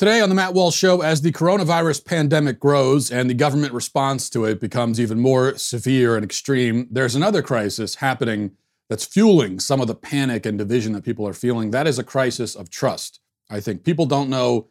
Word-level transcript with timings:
Today 0.00 0.22
on 0.22 0.30
the 0.30 0.34
Matt 0.34 0.54
Walsh 0.54 0.78
Show, 0.78 1.02
as 1.02 1.20
the 1.20 1.30
coronavirus 1.30 2.06
pandemic 2.06 2.58
grows 2.58 3.10
and 3.10 3.28
the 3.28 3.34
government 3.34 3.74
response 3.74 4.30
to 4.30 4.46
it 4.46 4.58
becomes 4.58 4.98
even 4.98 5.20
more 5.20 5.58
severe 5.58 6.16
and 6.16 6.24
extreme, 6.24 6.88
there's 6.90 7.14
another 7.14 7.42
crisis 7.42 7.96
happening 7.96 8.52
that's 8.88 9.04
fueling 9.04 9.60
some 9.60 9.78
of 9.78 9.88
the 9.88 9.94
panic 9.94 10.46
and 10.46 10.56
division 10.56 10.94
that 10.94 11.04
people 11.04 11.28
are 11.28 11.34
feeling. 11.34 11.70
That 11.70 11.86
is 11.86 11.98
a 11.98 12.02
crisis 12.02 12.54
of 12.54 12.70
trust. 12.70 13.20
I 13.50 13.60
think 13.60 13.84
people 13.84 14.06
don't 14.06 14.30
know 14.30 14.68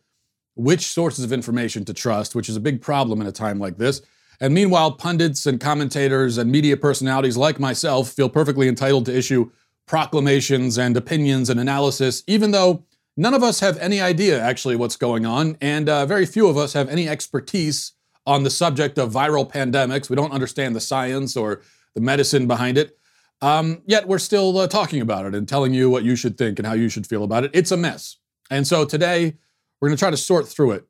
which 0.55 0.87
sources 0.87 1.23
of 1.23 1.31
information 1.31 1.85
to 1.85 1.93
trust, 1.93 2.33
which 2.33 2.49
is 2.49 2.55
a 2.55 2.59
big 2.59 2.81
problem 2.81 3.21
in 3.21 3.27
a 3.27 3.31
time 3.31 3.59
like 3.59 3.77
this. 3.77 4.01
And 4.41 4.51
meanwhile, 4.51 4.93
pundits 4.93 5.45
and 5.45 5.59
commentators 5.59 6.39
and 6.39 6.51
media 6.51 6.75
personalities 6.75 7.37
like 7.37 7.59
myself 7.59 8.09
feel 8.09 8.29
perfectly 8.29 8.67
entitled 8.67 9.05
to 9.05 9.15
issue 9.15 9.51
proclamations 9.85 10.79
and 10.79 10.97
opinions 10.97 11.51
and 11.51 11.59
analysis, 11.59 12.23
even 12.25 12.49
though 12.49 12.83
None 13.19 13.33
of 13.33 13.43
us 13.43 13.59
have 13.59 13.77
any 13.79 13.99
idea 13.99 14.41
actually 14.41 14.77
what's 14.77 14.95
going 14.95 15.25
on, 15.25 15.57
and 15.59 15.89
uh, 15.89 16.05
very 16.05 16.25
few 16.25 16.47
of 16.47 16.55
us 16.55 16.71
have 16.71 16.87
any 16.87 17.09
expertise 17.09 17.91
on 18.25 18.43
the 18.43 18.49
subject 18.49 18.97
of 18.97 19.11
viral 19.11 19.45
pandemics. 19.51 20.09
We 20.09 20.15
don't 20.15 20.31
understand 20.31 20.73
the 20.73 20.79
science 20.79 21.35
or 21.35 21.61
the 21.95 21.99
medicine 21.99 22.47
behind 22.47 22.77
it. 22.77 22.97
Um, 23.41 23.81
yet 23.85 24.07
we're 24.07 24.19
still 24.19 24.57
uh, 24.57 24.67
talking 24.67 25.01
about 25.01 25.25
it 25.25 25.35
and 25.35 25.49
telling 25.49 25.73
you 25.73 25.89
what 25.89 26.05
you 26.05 26.15
should 26.15 26.37
think 26.37 26.59
and 26.59 26.65
how 26.65 26.75
you 26.75 26.87
should 26.87 27.05
feel 27.05 27.25
about 27.25 27.43
it. 27.43 27.51
It's 27.53 27.71
a 27.71 27.77
mess. 27.77 28.15
And 28.49 28.65
so 28.65 28.85
today, 28.85 29.35
we're 29.81 29.89
going 29.89 29.97
to 29.97 29.99
try 29.99 30.11
to 30.11 30.15
sort 30.15 30.47
through 30.47 30.71
it 30.71 30.87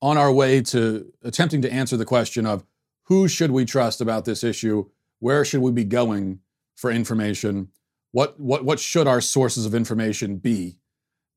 on 0.00 0.16
our 0.16 0.32
way 0.32 0.62
to 0.62 1.12
attempting 1.24 1.62
to 1.62 1.72
answer 1.72 1.96
the 1.96 2.04
question 2.04 2.46
of 2.46 2.64
who 3.06 3.26
should 3.26 3.50
we 3.50 3.64
trust 3.64 4.00
about 4.00 4.24
this 4.24 4.44
issue? 4.44 4.88
Where 5.18 5.44
should 5.44 5.62
we 5.62 5.72
be 5.72 5.82
going 5.82 6.38
for 6.76 6.92
information? 6.92 7.70
What, 8.12 8.38
what, 8.38 8.64
what 8.64 8.78
should 8.78 9.08
our 9.08 9.20
sources 9.20 9.66
of 9.66 9.74
information 9.74 10.36
be? 10.36 10.78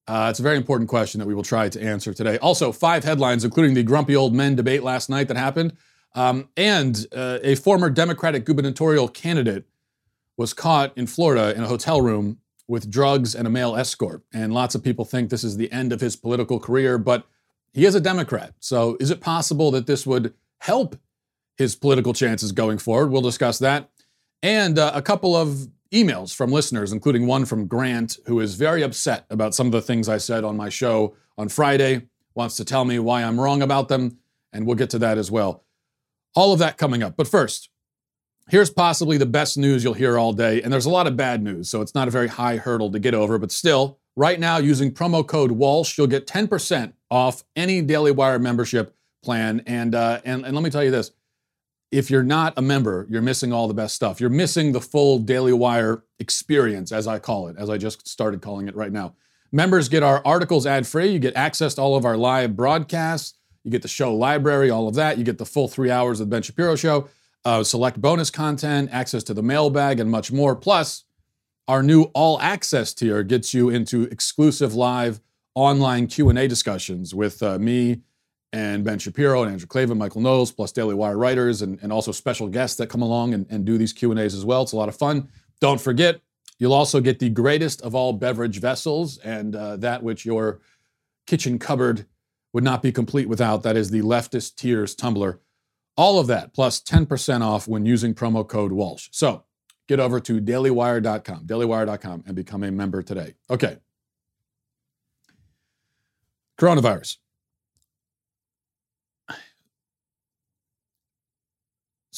Uh, 0.09 0.27
it's 0.27 0.39
a 0.39 0.43
very 0.43 0.57
important 0.57 0.89
question 0.89 1.19
that 1.19 1.27
we 1.27 1.35
will 1.35 1.43
try 1.43 1.69
to 1.69 1.79
answer 1.79 2.15
today. 2.15 2.39
Also, 2.39 2.71
five 2.71 3.03
headlines, 3.03 3.43
including 3.43 3.75
the 3.75 3.83
grumpy 3.83 4.15
old 4.15 4.33
men 4.33 4.55
debate 4.55 4.81
last 4.81 5.07
night 5.07 5.27
that 5.27 5.37
happened, 5.37 5.71
um, 6.15 6.49
and 6.57 7.05
uh, 7.15 7.37
a 7.43 7.53
former 7.53 7.91
Democratic 7.91 8.43
gubernatorial 8.43 9.07
candidate 9.07 9.65
was 10.35 10.51
caught 10.51 10.97
in 10.97 11.05
Florida 11.05 11.55
in 11.55 11.63
a 11.63 11.67
hotel 11.67 12.01
room 12.01 12.39
with 12.67 12.89
drugs 12.89 13.35
and 13.35 13.45
a 13.45 13.51
male 13.51 13.75
escort. 13.75 14.23
And 14.33 14.51
lots 14.51 14.73
of 14.73 14.83
people 14.83 15.05
think 15.05 15.29
this 15.29 15.43
is 15.43 15.57
the 15.57 15.71
end 15.71 15.93
of 15.93 16.01
his 16.01 16.15
political 16.15 16.59
career, 16.59 16.97
but 16.97 17.27
he 17.71 17.85
is 17.85 17.93
a 17.93 18.01
Democrat. 18.01 18.55
So, 18.59 18.97
is 18.99 19.11
it 19.11 19.21
possible 19.21 19.69
that 19.71 19.85
this 19.85 20.07
would 20.07 20.33
help 20.57 20.95
his 21.55 21.75
political 21.75 22.13
chances 22.13 22.51
going 22.51 22.79
forward? 22.79 23.11
We'll 23.11 23.21
discuss 23.21 23.59
that. 23.59 23.91
And 24.41 24.79
uh, 24.79 24.91
a 24.95 25.03
couple 25.03 25.35
of 25.35 25.67
emails 25.93 26.33
from 26.33 26.51
listeners, 26.51 26.91
including 26.91 27.27
one 27.27 27.45
from 27.45 27.67
Grant, 27.67 28.17
who 28.25 28.39
is 28.39 28.55
very 28.55 28.83
upset 28.83 29.25
about 29.29 29.55
some 29.55 29.67
of 29.67 29.71
the 29.71 29.81
things 29.81 30.07
I 30.07 30.17
said 30.17 30.43
on 30.43 30.57
my 30.57 30.69
show 30.69 31.15
on 31.37 31.49
Friday, 31.49 32.07
wants 32.35 32.55
to 32.57 32.65
tell 32.65 32.85
me 32.85 32.99
why 32.99 33.23
I'm 33.23 33.39
wrong 33.39 33.61
about 33.61 33.87
them, 33.87 34.17
and 34.53 34.65
we'll 34.65 34.75
get 34.75 34.89
to 34.91 34.99
that 34.99 35.17
as 35.17 35.31
well. 35.31 35.63
All 36.35 36.53
of 36.53 36.59
that 36.59 36.77
coming 36.77 37.01
up. 37.01 37.17
But 37.17 37.27
first, 37.27 37.69
here's 38.49 38.69
possibly 38.69 39.17
the 39.17 39.25
best 39.25 39.57
news 39.57 39.83
you'll 39.83 39.93
hear 39.93 40.17
all 40.17 40.33
day, 40.33 40.61
and 40.61 40.71
there's 40.71 40.85
a 40.85 40.91
lot 40.91 41.07
of 41.07 41.17
bad 41.17 41.41
news, 41.41 41.69
so 41.69 41.81
it's 41.81 41.95
not 41.95 42.07
a 42.07 42.11
very 42.11 42.27
high 42.27 42.57
hurdle 42.57 42.91
to 42.91 42.99
get 42.99 43.13
over, 43.13 43.37
but 43.37 43.51
still, 43.51 43.99
right 44.15 44.39
now, 44.39 44.57
using 44.57 44.91
promo 44.91 45.25
code 45.25 45.51
Walsh, 45.51 45.97
you'll 45.97 46.07
get 46.07 46.27
10% 46.27 46.93
off 47.09 47.43
any 47.55 47.81
Daily 47.81 48.11
Wire 48.11 48.39
membership 48.39 48.95
plan. 49.23 49.63
And, 49.65 49.95
uh, 49.95 50.21
and, 50.23 50.45
and 50.45 50.53
let 50.55 50.63
me 50.63 50.69
tell 50.69 50.83
you 50.83 50.91
this 50.91 51.11
if 51.91 52.11
you're 52.11 52.23
not 52.23 52.53
a 52.55 52.61
member, 52.61 53.07
you're 53.09 53.21
missing 53.21 53.51
all 53.51 53.67
the 53.67 53.73
best 53.73 53.95
stuff. 53.95 54.21
You're 54.21 54.29
missing 54.29 54.71
the 54.71 54.81
full 54.81 55.19
Daily 55.19 55.53
Wire 55.53 56.03
experience, 56.19 56.91
as 56.91 57.07
I 57.07 57.19
call 57.19 57.47
it, 57.47 57.55
as 57.57 57.69
I 57.69 57.77
just 57.77 58.07
started 58.07 58.41
calling 58.41 58.67
it 58.67 58.75
right 58.75 58.91
now. 58.91 59.15
Members 59.51 59.89
get 59.89 60.03
our 60.03 60.21
articles 60.25 60.67
ad 60.67 60.85
free. 60.85 61.07
You 61.07 61.19
get 61.19 61.35
access 61.35 61.73
to 61.75 61.81
all 61.81 61.95
of 61.95 62.05
our 62.05 62.17
live 62.17 62.55
broadcasts. 62.55 63.33
You 63.63 63.71
get 63.71 63.81
the 63.81 63.87
show 63.87 64.13
library, 64.13 64.69
all 64.69 64.87
of 64.87 64.95
that. 64.95 65.17
You 65.17 65.23
get 65.23 65.39
the 65.39 65.45
full 65.45 65.67
three 65.67 65.89
hours 65.89 66.19
of 66.19 66.29
the 66.29 66.35
Ben 66.35 66.43
Shapiro 66.43 66.75
show, 66.75 67.09
uh, 67.43 67.63
select 67.63 67.99
bonus 67.99 68.29
content, 68.29 68.89
access 68.91 69.23
to 69.23 69.33
the 69.33 69.43
mailbag, 69.43 69.99
and 69.99 70.11
much 70.11 70.31
more. 70.31 70.55
Plus, 70.55 71.05
our 71.67 71.81
new 71.81 72.03
all 72.13 72.39
access 72.39 72.93
tier 72.93 73.23
gets 73.23 73.53
you 73.53 73.69
into 73.69 74.03
exclusive 74.03 74.75
live 74.75 75.19
online 75.55 76.07
Q&A 76.07 76.47
discussions 76.47 77.13
with 77.13 77.41
uh, 77.41 77.57
me 77.59 78.01
and 78.51 78.83
Ben 78.83 78.97
Shapiro 78.97 79.43
and 79.43 79.51
Andrew 79.51 79.67
Klavan, 79.67 79.97
Michael 79.97 80.21
Knowles, 80.21 80.51
plus 80.51 80.71
Daily 80.71 80.95
Wire 80.95 81.17
writers, 81.17 81.61
and, 81.61 81.79
and 81.81 81.93
also 81.93 82.11
special 82.11 82.47
guests 82.47 82.77
that 82.77 82.87
come 82.87 83.01
along 83.01 83.33
and, 83.33 83.45
and 83.49 83.65
do 83.65 83.77
these 83.77 83.93
Q&As 83.93 84.33
as 84.33 84.45
well. 84.45 84.63
It's 84.63 84.71
a 84.71 84.77
lot 84.77 84.89
of 84.89 84.95
fun. 84.95 85.29
Don't 85.59 85.79
forget, 85.79 86.19
you'll 86.57 86.73
also 86.73 86.99
get 86.99 87.19
the 87.19 87.29
greatest 87.29 87.81
of 87.81 87.93
all 87.93 88.13
beverage 88.13 88.59
vessels 88.59 89.17
and 89.19 89.55
uh, 89.55 89.77
that 89.77 90.01
which 90.01 90.25
your 90.25 90.61
kitchen 91.27 91.59
cupboard 91.59 92.05
would 92.53 92.63
not 92.63 92.81
be 92.81 92.91
complete 92.91 93.29
without. 93.29 93.61
That 93.63 93.77
is 93.77 93.91
the 93.91 94.01
Leftist 94.01 94.55
Tears 94.55 94.95
tumbler. 94.95 95.39
All 95.95 96.19
of 96.19 96.27
that, 96.27 96.53
plus 96.53 96.81
10% 96.81 97.41
off 97.41 97.67
when 97.67 97.85
using 97.85 98.15
promo 98.15 98.47
code 98.47 98.71
Walsh. 98.71 99.09
So 99.11 99.43
get 99.87 99.99
over 99.99 100.19
to 100.21 100.39
dailywire.com, 100.39 101.45
dailywire.com, 101.45 102.23
and 102.25 102.35
become 102.35 102.63
a 102.63 102.71
member 102.71 103.03
today. 103.03 103.35
Okay. 103.49 103.77
Coronavirus. 106.57 107.17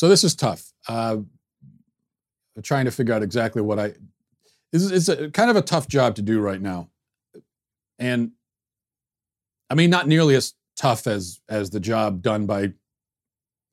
So 0.02 0.10
this 0.10 0.24
is 0.24 0.34
tough. 0.34 0.74
Uh, 0.88 1.18
trying 2.64 2.86
to 2.86 2.92
figure 2.92 3.14
out 3.14 3.22
exactly 3.22 3.62
what 3.62 3.78
I. 3.78 3.94
Is, 4.74 4.90
it's 4.90 5.10
a, 5.10 5.30
kind 5.30 5.52
of 5.52 5.56
a 5.58 5.62
tough 5.62 5.88
job 5.88 6.16
to 6.16 6.24
do 6.24 6.40
right 6.40 6.60
now, 6.60 6.90
and 8.00 8.32
I 9.70 9.76
mean 9.76 9.92
not 9.92 10.08
nearly 10.08 10.34
as 10.34 10.56
tough 10.76 11.06
as 11.06 11.40
as 11.48 11.70
the 11.70 11.80
job 11.80 12.24
done 12.24 12.48
by 12.48 12.74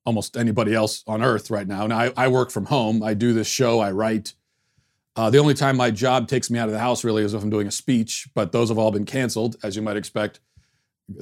almost 0.05 0.37
anybody 0.37 0.75
else 0.75 1.03
on 1.07 1.23
earth 1.23 1.51
right 1.51 1.67
now. 1.67 1.87
Now 1.87 1.99
I, 1.99 2.13
I 2.15 2.29
work 2.29 2.51
from 2.51 2.67
home. 2.67 3.03
I 3.03 3.15
do 3.15 3.33
this 3.33 3.49
show. 3.49 3.81
I 3.81 3.93
write. 3.93 4.35
Uh, 5.17 5.31
the 5.31 5.39
only 5.39 5.55
time 5.55 5.79
my 5.79 5.91
job 5.91 6.29
takes 6.29 6.51
me 6.51 6.59
out 6.59 6.69
of 6.69 6.75
the 6.75 6.79
house 6.79 7.05
really 7.05 7.23
is 7.23 7.33
if 7.33 7.43
I'm 7.43 7.49
doing 7.49 7.69
a 7.69 7.71
speech, 7.71 8.29
but 8.35 8.53
those 8.53 8.69
have 8.69 8.77
all 8.77 8.91
been 8.91 9.07
canceled, 9.07 9.57
as 9.63 9.77
you 9.77 9.81
might 9.81 9.97
expect, 9.97 10.41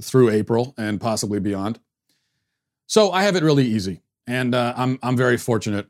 through 0.03 0.31
April 0.31 0.75
and 0.77 1.01
possibly 1.01 1.39
beyond. 1.39 1.79
So 2.89 3.13
I 3.13 3.23
have 3.23 3.37
it 3.37 3.45
really 3.45 3.67
easy 3.67 4.03
and 4.27 4.55
uh, 4.55 4.75
I'm 4.77 4.99
I'm 5.03 5.17
very 5.17 5.37
fortunate. 5.37 5.87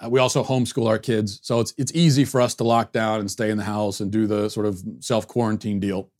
Uh, 0.00 0.08
we 0.10 0.20
also 0.20 0.42
homeschool 0.42 0.88
our 0.88 0.98
kids, 0.98 1.40
so 1.42 1.60
it's 1.60 1.74
it's 1.78 1.92
easy 1.94 2.24
for 2.24 2.40
us 2.40 2.54
to 2.56 2.64
lock 2.64 2.92
down 2.92 3.20
and 3.20 3.30
stay 3.30 3.50
in 3.50 3.56
the 3.56 3.64
house 3.64 4.00
and 4.00 4.10
do 4.10 4.26
the 4.26 4.48
sort 4.48 4.66
of 4.66 4.82
self 5.00 5.26
quarantine 5.26 5.80
deal. 5.80 6.10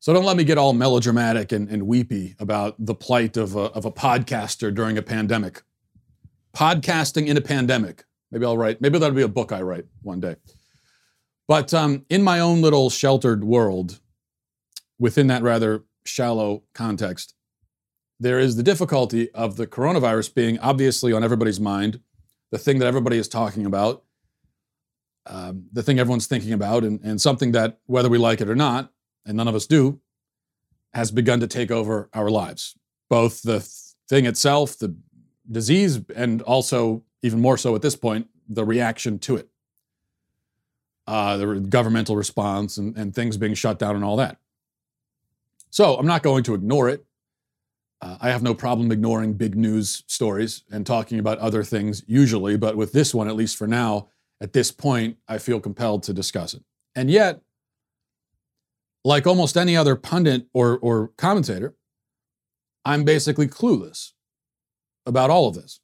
So 0.00 0.12
don't 0.12 0.24
let 0.24 0.36
me 0.36 0.44
get 0.44 0.58
all 0.58 0.72
melodramatic 0.72 1.50
and, 1.50 1.68
and 1.68 1.86
weepy 1.86 2.36
about 2.38 2.76
the 2.78 2.94
plight 2.94 3.36
of 3.36 3.56
a, 3.56 3.62
of 3.72 3.84
a 3.84 3.90
podcaster 3.90 4.72
during 4.72 4.96
a 4.96 5.02
pandemic. 5.02 5.62
Podcasting 6.54 7.26
in 7.26 7.36
a 7.36 7.40
pandemic. 7.40 8.04
Maybe 8.30 8.44
I'll 8.46 8.56
write. 8.56 8.80
Maybe 8.80 8.98
that'll 8.98 9.16
be 9.16 9.22
a 9.22 9.28
book 9.28 9.50
I 9.50 9.62
write 9.62 9.86
one 10.02 10.20
day. 10.20 10.36
But 11.48 11.74
um, 11.74 12.04
in 12.08 12.22
my 12.22 12.40
own 12.40 12.62
little 12.62 12.90
sheltered 12.90 13.42
world, 13.42 13.98
within 14.98 15.26
that 15.28 15.42
rather 15.42 15.82
shallow 16.04 16.62
context, 16.74 17.34
there 18.20 18.38
is 18.38 18.56
the 18.56 18.62
difficulty 18.62 19.30
of 19.32 19.56
the 19.56 19.66
coronavirus 19.66 20.34
being 20.34 20.58
obviously 20.58 21.12
on 21.12 21.22
everybody's 21.22 21.60
mind, 21.60 22.00
the 22.50 22.58
thing 22.58 22.78
that 22.78 22.86
everybody 22.86 23.16
is 23.16 23.28
talking 23.28 23.64
about, 23.66 24.02
um, 25.26 25.66
the 25.72 25.82
thing 25.82 25.98
everyone's 25.98 26.26
thinking 26.26 26.52
about, 26.52 26.84
and, 26.84 27.00
and 27.02 27.20
something 27.20 27.52
that, 27.52 27.78
whether 27.86 28.08
we 28.08 28.18
like 28.18 28.40
it 28.40 28.48
or 28.48 28.56
not, 28.56 28.92
and 29.26 29.36
none 29.36 29.48
of 29.48 29.54
us 29.54 29.66
do, 29.66 30.00
has 30.94 31.10
begun 31.10 31.38
to 31.40 31.46
take 31.46 31.70
over 31.70 32.08
our 32.12 32.30
lives. 32.30 32.76
Both 33.08 33.42
the 33.42 33.60
thing 34.08 34.26
itself, 34.26 34.78
the 34.78 34.96
disease, 35.50 36.00
and 36.16 36.42
also, 36.42 37.04
even 37.22 37.40
more 37.40 37.58
so 37.58 37.74
at 37.74 37.82
this 37.82 37.96
point, 37.96 38.28
the 38.48 38.64
reaction 38.64 39.18
to 39.20 39.36
it. 39.36 39.48
Uh, 41.06 41.36
the 41.36 41.60
governmental 41.60 42.16
response 42.16 42.76
and, 42.76 42.96
and 42.96 43.14
things 43.14 43.36
being 43.36 43.54
shut 43.54 43.78
down 43.78 43.96
and 43.96 44.04
all 44.04 44.16
that. 44.16 44.38
So 45.70 45.96
I'm 45.96 46.06
not 46.06 46.22
going 46.22 46.44
to 46.44 46.54
ignore 46.54 46.88
it. 46.88 47.04
Uh, 48.00 48.16
I 48.20 48.30
have 48.30 48.42
no 48.42 48.54
problem 48.54 48.92
ignoring 48.92 49.34
big 49.34 49.56
news 49.56 50.04
stories 50.06 50.62
and 50.70 50.86
talking 50.86 51.18
about 51.18 51.38
other 51.38 51.64
things 51.64 52.04
usually, 52.06 52.56
but 52.56 52.76
with 52.76 52.92
this 52.92 53.12
one, 53.12 53.28
at 53.28 53.34
least 53.34 53.56
for 53.56 53.66
now, 53.66 54.08
at 54.40 54.52
this 54.52 54.70
point, 54.70 55.16
I 55.26 55.38
feel 55.38 55.58
compelled 55.58 56.04
to 56.04 56.12
discuss 56.12 56.54
it. 56.54 56.62
And 56.94 57.10
yet, 57.10 57.40
like 59.04 59.26
almost 59.26 59.56
any 59.56 59.76
other 59.76 59.96
pundit 59.96 60.46
or, 60.52 60.78
or 60.78 61.12
commentator, 61.18 61.74
I'm 62.84 63.04
basically 63.04 63.48
clueless 63.48 64.12
about 65.06 65.30
all 65.30 65.48
of 65.48 65.54
this. 65.54 65.80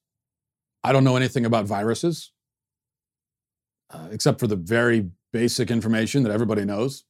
I 0.85 0.93
don't 0.93 1.05
know 1.05 1.17
anything 1.17 1.45
about 1.45 1.65
viruses, 1.65 2.33
uh, 3.91 4.09
except 4.13 4.39
for 4.39 4.47
the 4.47 4.57
very 4.57 5.11
basic 5.33 5.71
information 5.71 6.23
that 6.23 6.31
everybody 6.31 6.65
knows. 6.65 7.05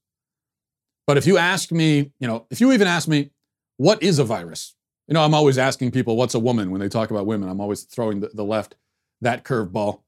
But 1.06 1.18
if 1.18 1.26
you 1.26 1.36
ask 1.36 1.70
me, 1.70 2.12
you 2.18 2.26
know, 2.26 2.46
if 2.50 2.60
you 2.60 2.72
even 2.72 2.86
ask 2.86 3.06
me, 3.06 3.30
what 3.76 4.02
is 4.02 4.18
a 4.18 4.24
virus? 4.24 4.74
You 5.06 5.14
know, 5.14 5.22
I'm 5.22 5.34
always 5.34 5.58
asking 5.58 5.90
people, 5.90 6.16
what's 6.16 6.34
a 6.34 6.38
woman 6.38 6.70
when 6.70 6.80
they 6.80 6.88
talk 6.88 7.10
about 7.10 7.26
women? 7.26 7.48
I'm 7.48 7.60
always 7.60 7.82
throwing 7.82 8.20
the, 8.20 8.30
the 8.32 8.44
left 8.44 8.76
that 9.20 9.44
curveball. 9.44 10.00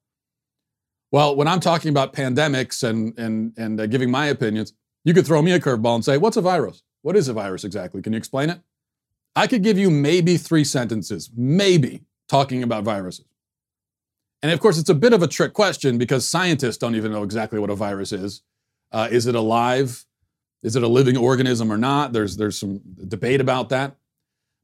Well, 1.12 1.36
when 1.36 1.48
I'm 1.48 1.60
talking 1.60 1.90
about 1.90 2.12
pandemics 2.12 2.82
and, 2.82 3.18
and, 3.18 3.52
and 3.56 3.80
uh, 3.80 3.86
giving 3.86 4.10
my 4.10 4.26
opinions, 4.26 4.72
you 5.04 5.14
could 5.14 5.26
throw 5.26 5.40
me 5.42 5.52
a 5.52 5.60
curveball 5.60 5.94
and 5.94 6.04
say, 6.04 6.18
what's 6.18 6.36
a 6.36 6.40
virus? 6.40 6.82
What 7.02 7.16
is 7.16 7.28
a 7.28 7.32
virus 7.32 7.62
exactly? 7.62 8.02
Can 8.02 8.12
you 8.12 8.16
explain 8.16 8.50
it? 8.50 8.60
I 9.36 9.46
could 9.46 9.62
give 9.62 9.78
you 9.78 9.90
maybe 9.90 10.36
three 10.38 10.64
sentences, 10.64 11.30
maybe, 11.36 12.02
talking 12.28 12.62
about 12.62 12.84
viruses. 12.84 13.26
And 14.42 14.50
of 14.50 14.60
course, 14.60 14.78
it's 14.78 14.88
a 14.88 14.94
bit 14.94 15.12
of 15.12 15.22
a 15.22 15.28
trick 15.28 15.52
question 15.52 15.98
because 15.98 16.26
scientists 16.26 16.78
don't 16.78 16.94
even 16.94 17.12
know 17.12 17.22
exactly 17.22 17.58
what 17.58 17.70
a 17.70 17.74
virus 17.74 18.12
is. 18.12 18.42
Uh, 18.92 19.08
is 19.10 19.26
it 19.26 19.34
alive? 19.34 20.04
Is 20.62 20.74
it 20.74 20.82
a 20.82 20.88
living 20.88 21.16
organism 21.16 21.70
or 21.70 21.76
not? 21.76 22.12
There's, 22.12 22.36
there's 22.36 22.58
some 22.58 22.80
debate 23.06 23.40
about 23.40 23.68
that. 23.68 23.96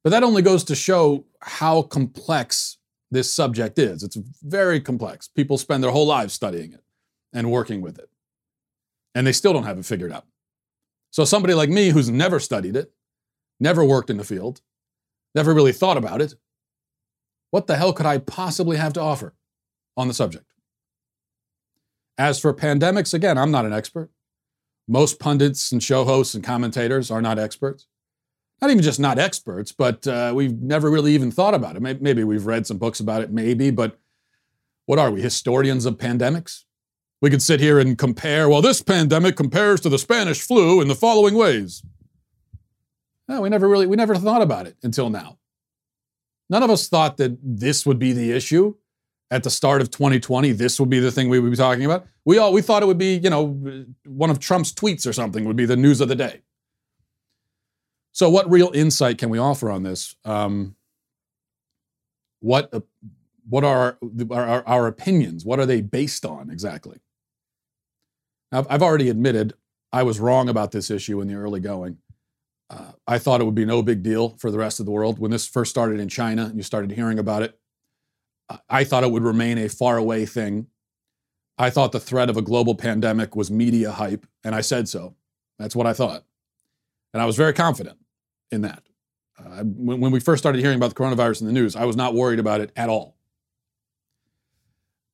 But 0.04 0.10
that 0.10 0.25
only 0.25 0.43
goes 0.43 0.64
to 0.64 0.75
show 0.75 1.25
how 1.40 1.82
complex 1.82 2.78
this 3.10 3.32
subject 3.32 3.78
is. 3.78 4.02
It's 4.02 4.16
very 4.43 4.81
complex. 4.81 5.28
People 5.28 5.58
spend 5.58 5.82
their 5.82 5.90
whole 5.90 6.06
lives 6.06 6.32
studying 6.32 6.72
it 6.72 6.82
and 7.32 7.50
working 7.50 7.81
with 7.81 7.99
it, 7.99 8.10
and 9.14 9.26
they 9.26 9.32
still 9.32 9.52
don't 9.52 9.64
have 9.64 9.78
it 9.78 9.84
figured 9.84 10.12
out. 10.12 10.26
So, 11.10 11.25
somebody 11.25 11.54
like 11.54 11.69
me 11.69 11.90
who's 11.90 12.10
never 12.10 12.40
studied 12.40 12.75
it, 12.75 12.93
never 13.60 13.84
worked 13.84 14.10
in 14.10 14.16
the 14.16 14.25
field, 14.25 14.60
never 15.34 15.54
really 15.54 15.72
thought 15.72 15.96
about 15.96 16.20
it, 16.20 16.34
what 17.50 17.66
the 17.66 17.76
hell 17.76 17.93
could 17.93 18.06
I 18.06 18.19
possibly 18.19 18.78
have 18.78 18.94
to 18.94 19.00
offer 19.00 19.34
on 19.96 20.08
the 20.08 20.14
subject? 20.14 20.46
As 22.19 22.40
for 22.40 22.52
pandemics, 22.55 23.14
again, 23.14 23.37
I'm 23.38 23.50
not 23.50 23.66
an 23.66 23.72
expert. 23.72 24.10
Most 24.88 25.20
pundits 25.20 25.70
and 25.70 25.82
show 25.82 26.05
hosts 26.05 26.34
and 26.34 26.43
commentators 26.43 27.10
are 27.10 27.22
not 27.22 27.38
experts 27.38 27.87
not 28.62 28.70
even 28.70 28.82
just 28.82 29.00
not 29.00 29.18
experts, 29.18 29.72
but 29.72 30.06
uh, 30.06 30.32
we've 30.34 30.62
never 30.62 30.88
really 30.88 31.12
even 31.14 31.32
thought 31.32 31.52
about 31.52 31.74
it. 31.74 31.80
Maybe 31.80 32.22
we've 32.22 32.46
read 32.46 32.64
some 32.64 32.78
books 32.78 33.00
about 33.00 33.20
it, 33.20 33.32
maybe, 33.32 33.72
but 33.72 33.98
what 34.86 35.00
are 35.00 35.10
we, 35.10 35.20
historians 35.20 35.84
of 35.84 35.96
pandemics? 35.98 36.62
We 37.20 37.28
could 37.28 37.42
sit 37.42 37.58
here 37.58 37.80
and 37.80 37.98
compare, 37.98 38.48
well, 38.48 38.62
this 38.62 38.80
pandemic 38.80 39.34
compares 39.34 39.80
to 39.80 39.88
the 39.88 39.98
Spanish 39.98 40.40
flu 40.40 40.80
in 40.80 40.86
the 40.86 40.94
following 40.94 41.34
ways. 41.34 41.82
No, 43.26 43.40
we 43.40 43.48
never 43.48 43.68
really, 43.68 43.86
we 43.86 43.96
never 43.96 44.14
thought 44.14 44.42
about 44.42 44.68
it 44.68 44.76
until 44.84 45.10
now. 45.10 45.38
None 46.48 46.62
of 46.62 46.70
us 46.70 46.88
thought 46.88 47.16
that 47.16 47.36
this 47.42 47.84
would 47.84 47.98
be 47.98 48.12
the 48.12 48.30
issue 48.30 48.76
at 49.32 49.42
the 49.42 49.50
start 49.50 49.80
of 49.80 49.90
2020. 49.90 50.52
This 50.52 50.78
would 50.78 50.90
be 50.90 51.00
the 51.00 51.10
thing 51.10 51.28
we 51.28 51.40
would 51.40 51.50
be 51.50 51.56
talking 51.56 51.84
about. 51.84 52.06
We 52.24 52.38
all, 52.38 52.52
we 52.52 52.62
thought 52.62 52.84
it 52.84 52.86
would 52.86 52.98
be, 52.98 53.16
you 53.16 53.30
know, 53.30 53.86
one 54.06 54.30
of 54.30 54.38
Trump's 54.38 54.72
tweets 54.72 55.04
or 55.04 55.12
something 55.12 55.46
would 55.46 55.56
be 55.56 55.64
the 55.64 55.76
news 55.76 56.00
of 56.00 56.06
the 56.08 56.14
day. 56.14 56.42
So, 58.12 58.28
what 58.28 58.50
real 58.50 58.70
insight 58.74 59.18
can 59.18 59.30
we 59.30 59.38
offer 59.38 59.70
on 59.70 59.82
this? 59.82 60.14
Um, 60.24 60.76
what 62.40 62.72
uh, 62.72 62.80
what 63.48 63.64
are 63.64 63.98
our, 64.30 64.66
our, 64.66 64.86
opinions? 64.86 65.44
What 65.44 65.58
are 65.58 65.66
they 65.66 65.80
based 65.80 66.24
on 66.24 66.50
exactly? 66.50 67.00
Now, 68.52 68.66
I've 68.68 68.82
already 68.82 69.08
admitted 69.08 69.54
I 69.92 70.02
was 70.02 70.20
wrong 70.20 70.48
about 70.48 70.72
this 70.72 70.90
issue 70.90 71.20
in 71.20 71.28
the 71.28 71.34
early 71.34 71.60
going. 71.60 71.98
Uh, 72.70 72.92
I 73.06 73.18
thought 73.18 73.40
it 73.40 73.44
would 73.44 73.54
be 73.54 73.64
no 73.64 73.82
big 73.82 74.02
deal 74.02 74.36
for 74.38 74.50
the 74.50 74.58
rest 74.58 74.78
of 74.78 74.86
the 74.86 74.92
world. 74.92 75.18
When 75.18 75.30
this 75.30 75.46
first 75.46 75.70
started 75.70 75.98
in 75.98 76.08
China 76.08 76.44
and 76.44 76.56
you 76.56 76.62
started 76.62 76.92
hearing 76.92 77.18
about 77.18 77.42
it, 77.42 77.58
I 78.68 78.84
thought 78.84 79.04
it 79.04 79.10
would 79.10 79.22
remain 79.22 79.58
a 79.58 79.68
faraway 79.68 80.26
thing. 80.26 80.66
I 81.58 81.70
thought 81.70 81.92
the 81.92 82.00
threat 82.00 82.30
of 82.30 82.36
a 82.36 82.42
global 82.42 82.74
pandemic 82.74 83.34
was 83.36 83.50
media 83.50 83.90
hype, 83.92 84.26
and 84.44 84.54
I 84.54 84.60
said 84.60 84.88
so. 84.88 85.14
That's 85.58 85.76
what 85.76 85.86
I 85.86 85.92
thought. 85.92 86.24
And 87.12 87.22
I 87.22 87.26
was 87.26 87.36
very 87.36 87.52
confident 87.52 87.98
in 88.52 88.62
that. 88.62 88.82
Uh, 89.38 89.64
when, 89.64 90.00
when 90.00 90.12
we 90.12 90.20
first 90.20 90.43
started 90.43 90.60
hearing 90.60 90.76
about 90.76 90.94
the 90.94 90.94
coronavirus 90.94 91.40
in 91.40 91.46
the 91.46 91.52
news, 91.52 91.75
I 91.75 91.84
was 91.84 91.96
not 91.96 92.14
worried 92.14 92.38
about 92.38 92.60
it 92.60 92.70
at 92.76 92.88
all. 92.88 93.16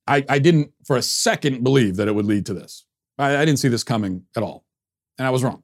I, 0.07 0.25
I 0.29 0.39
didn't 0.39 0.73
for 0.85 0.97
a 0.97 1.03
second 1.03 1.63
believe 1.63 1.97
that 1.97 2.09
it 2.09 2.15
would 2.15 2.27
lead 2.27 2.47
to 2.47 2.55
this. 2.55 2.85
I, 3.19 3.37
I 3.37 3.45
didn't 3.45 3.59
see 3.59 3.69
this 3.69 3.85
coming 3.85 4.25
at 4.37 4.43
all. 4.43 4.65
And 5.19 5.27
I 5.27 5.31
was 5.31 5.43
wrong. 5.43 5.63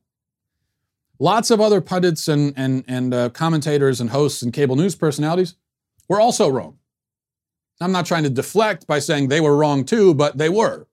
Lots 1.18 1.50
of 1.50 1.60
other 1.60 1.80
pundits 1.80 2.28
and, 2.28 2.52
and, 2.56 2.84
and 2.88 3.14
uh, 3.14 3.28
commentators 3.30 4.00
and 4.00 4.10
hosts 4.10 4.42
and 4.42 4.52
cable 4.52 4.76
news 4.76 4.94
personalities 4.96 5.54
were 6.08 6.20
also 6.20 6.48
wrong. 6.48 6.78
I'm 7.80 7.92
not 7.92 8.06
trying 8.06 8.24
to 8.24 8.30
deflect 8.30 8.86
by 8.86 8.98
saying 8.98 9.28
they 9.28 9.40
were 9.40 9.56
wrong 9.56 9.84
too, 9.84 10.14
but 10.14 10.38
they 10.38 10.48
were. 10.48 10.86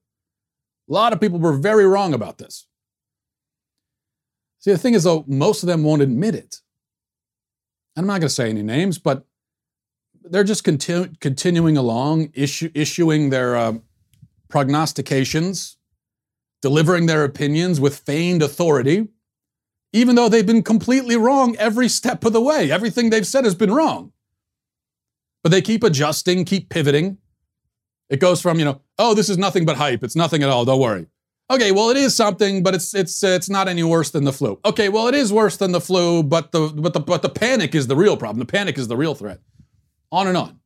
A 0.90 0.94
lot 0.94 1.14
of 1.14 1.20
people 1.20 1.40
were 1.40 1.54
very 1.54 1.86
wrong 1.86 2.14
about 2.14 2.38
this. 2.38 2.68
See, 4.60 4.72
the 4.72 4.78
thing 4.78 4.94
is, 4.94 5.04
though, 5.04 5.24
most 5.28 5.64
of 5.64 5.68
them 5.68 5.84
won't 5.84 6.02
admit 6.02 6.36
it. 6.36 6.62
I'm 7.96 8.06
not 8.06 8.20
going 8.20 8.22
to 8.24 8.30
say 8.30 8.50
any 8.50 8.64
names, 8.64 8.98
but 8.98 9.26
they're 10.24 10.44
just 10.44 10.64
continu- 10.64 11.20
continuing 11.20 11.78
along, 11.78 12.32
issue, 12.34 12.72
issuing 12.74 13.30
their 13.30 13.56
uh, 13.56 13.74
prognostications, 14.50 15.78
delivering 16.62 17.06
their 17.06 17.24
opinions 17.24 17.80
with 17.80 18.00
feigned 18.00 18.42
authority, 18.42 19.08
even 19.94 20.16
though 20.16 20.30
they've 20.30 20.46
been 20.46 20.64
completely 20.64 21.18
wrong 21.18 21.56
every 21.58 21.90
step 21.90 22.24
of 22.24 22.34
the 22.34 22.42
way. 22.42 22.72
Everything 22.72 23.10
they've 23.10 23.28
said 23.28 23.44
has 23.44 23.56
been 23.56 23.74
wrong. 23.74 24.14
But 25.44 25.52
they 25.52 25.62
keep 25.62 25.84
adjusting, 25.84 26.46
keep 26.46 26.70
pivoting. 26.70 27.18
It 28.10 28.20
goes 28.20 28.42
from, 28.42 28.60
you 28.60 28.66
know, 28.66 28.82
oh, 28.98 29.14
this 29.14 29.30
is 29.30 29.38
nothing 29.38 29.66
but 29.66 29.78
hype. 29.78 30.04
It's 30.04 30.16
nothing 30.16 30.44
at 30.44 30.50
all. 30.50 30.66
Don't 30.66 30.80
worry. 30.80 31.08
Okay, 31.52 31.74
well, 31.74 31.90
it 31.90 31.98
is 31.98 32.16
something, 32.16 32.64
but 32.64 32.74
it's 32.74 32.96
it's 32.96 33.22
uh, 33.26 33.28
it's 33.28 33.50
not 33.50 33.68
any 33.68 33.84
worse 33.84 34.10
than 34.10 34.24
the 34.24 34.32
flu. 34.32 34.58
Okay, 34.64 34.88
well, 34.88 35.10
it 35.10 35.16
is 35.16 35.34
worse 35.34 35.58
than 35.58 35.74
the 35.74 35.82
flu, 35.82 36.24
but 36.24 36.54
the 36.54 36.70
but 36.74 36.94
the 36.94 37.02
but 37.02 37.22
the 37.22 37.30
panic 37.30 37.76
is 37.76 37.88
the 37.88 37.96
real 37.96 38.16
problem. 38.16 38.40
The 38.40 38.50
panic 38.50 38.78
is 38.78 38.88
the 38.88 38.96
real 38.96 39.16
threat. 39.16 39.42
On 40.14 40.30
and 40.30 40.38
on. 40.38 40.62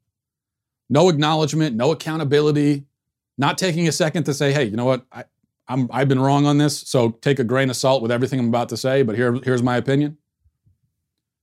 No 0.88 1.10
acknowledgement, 1.10 1.76
no 1.76 1.92
accountability, 1.92 2.86
not 3.36 3.58
taking 3.58 3.88
a 3.88 3.92
second 3.92 4.26
to 4.26 4.34
say, 4.36 4.54
hey, 4.54 4.66
you 4.66 4.78
know 4.78 4.86
what? 4.86 5.08
I, 5.12 5.24
I'm 5.68 5.90
I've 5.92 6.08
been 6.08 6.20
wrong 6.20 6.46
on 6.46 6.60
this, 6.60 6.82
so 6.82 7.10
take 7.10 7.40
a 7.40 7.44
grain 7.44 7.72
of 7.72 7.76
salt 7.76 8.04
with 8.04 8.12
everything 8.12 8.40
I'm 8.40 8.50
about 8.50 8.70
to 8.70 8.78
say, 8.78 9.02
but 9.02 9.16
here, 9.16 9.40
here's 9.44 9.64
my 9.64 9.78
opinion. 9.78 10.20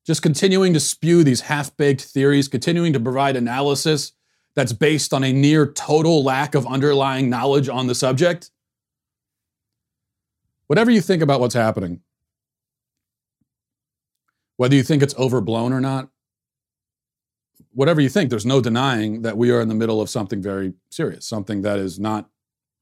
Just 0.07 0.23
continuing 0.23 0.73
to 0.73 0.81
spew 0.81 1.25
these 1.25 1.41
half-baked 1.41 2.03
theories, 2.03 2.47
continuing 2.47 2.93
to 2.93 3.01
provide 3.01 3.35
analysis 3.35 4.13
that's 4.55 4.73
based 4.73 5.13
on 5.13 5.25
a 5.25 5.33
near 5.33 5.67
total 5.67 6.23
lack 6.23 6.55
of 6.55 6.65
underlying 6.65 7.29
knowledge 7.29 7.69
on 7.69 7.89
the 7.89 7.95
subject 7.97 8.52
whatever 10.73 10.91
you 10.91 11.03
think 11.03 11.23
about 11.23 11.39
what's 11.39 11.53
happening, 11.53 12.01
whether 14.57 14.75
you 14.75 14.83
think 14.83 15.03
it's 15.03 15.15
overblown 15.19 15.71
or 15.71 15.83
not, 15.83 16.09
whatever 17.73 18.01
you 18.01 18.09
think, 18.09 18.31
there's 18.31 18.47
no 18.47 18.59
denying 18.59 19.21
that 19.21 19.37
we 19.37 19.51
are 19.51 19.61
in 19.61 19.69
the 19.69 19.75
middle 19.75 20.01
of 20.01 20.09
something 20.09 20.41
very 20.41 20.73
serious, 20.91 21.27
something 21.27 21.61
that 21.61 21.79
is 21.79 22.01
not 22.01 22.31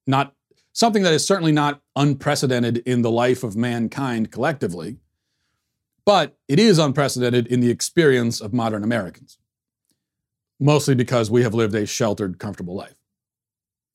not 0.06 0.34
something 0.72 1.02
that 1.02 1.12
is 1.12 1.26
certainly 1.26 1.50
not 1.50 1.82
unprecedented 1.96 2.76
in 2.86 3.02
the 3.02 3.10
life 3.10 3.42
of 3.42 3.56
mankind 3.56 4.30
collectively, 4.30 4.98
but 6.04 6.38
it 6.46 6.60
is 6.60 6.78
unprecedented 6.78 7.48
in 7.48 7.58
the 7.58 7.70
experience 7.70 8.40
of 8.40 8.52
modern 8.52 8.84
Americans. 8.84 9.36
Mostly 10.60 10.94
because 10.94 11.28
we 11.28 11.42
have 11.42 11.54
lived 11.54 11.74
a 11.74 11.86
sheltered, 11.86 12.38
comfortable 12.38 12.76
life. 12.76 13.00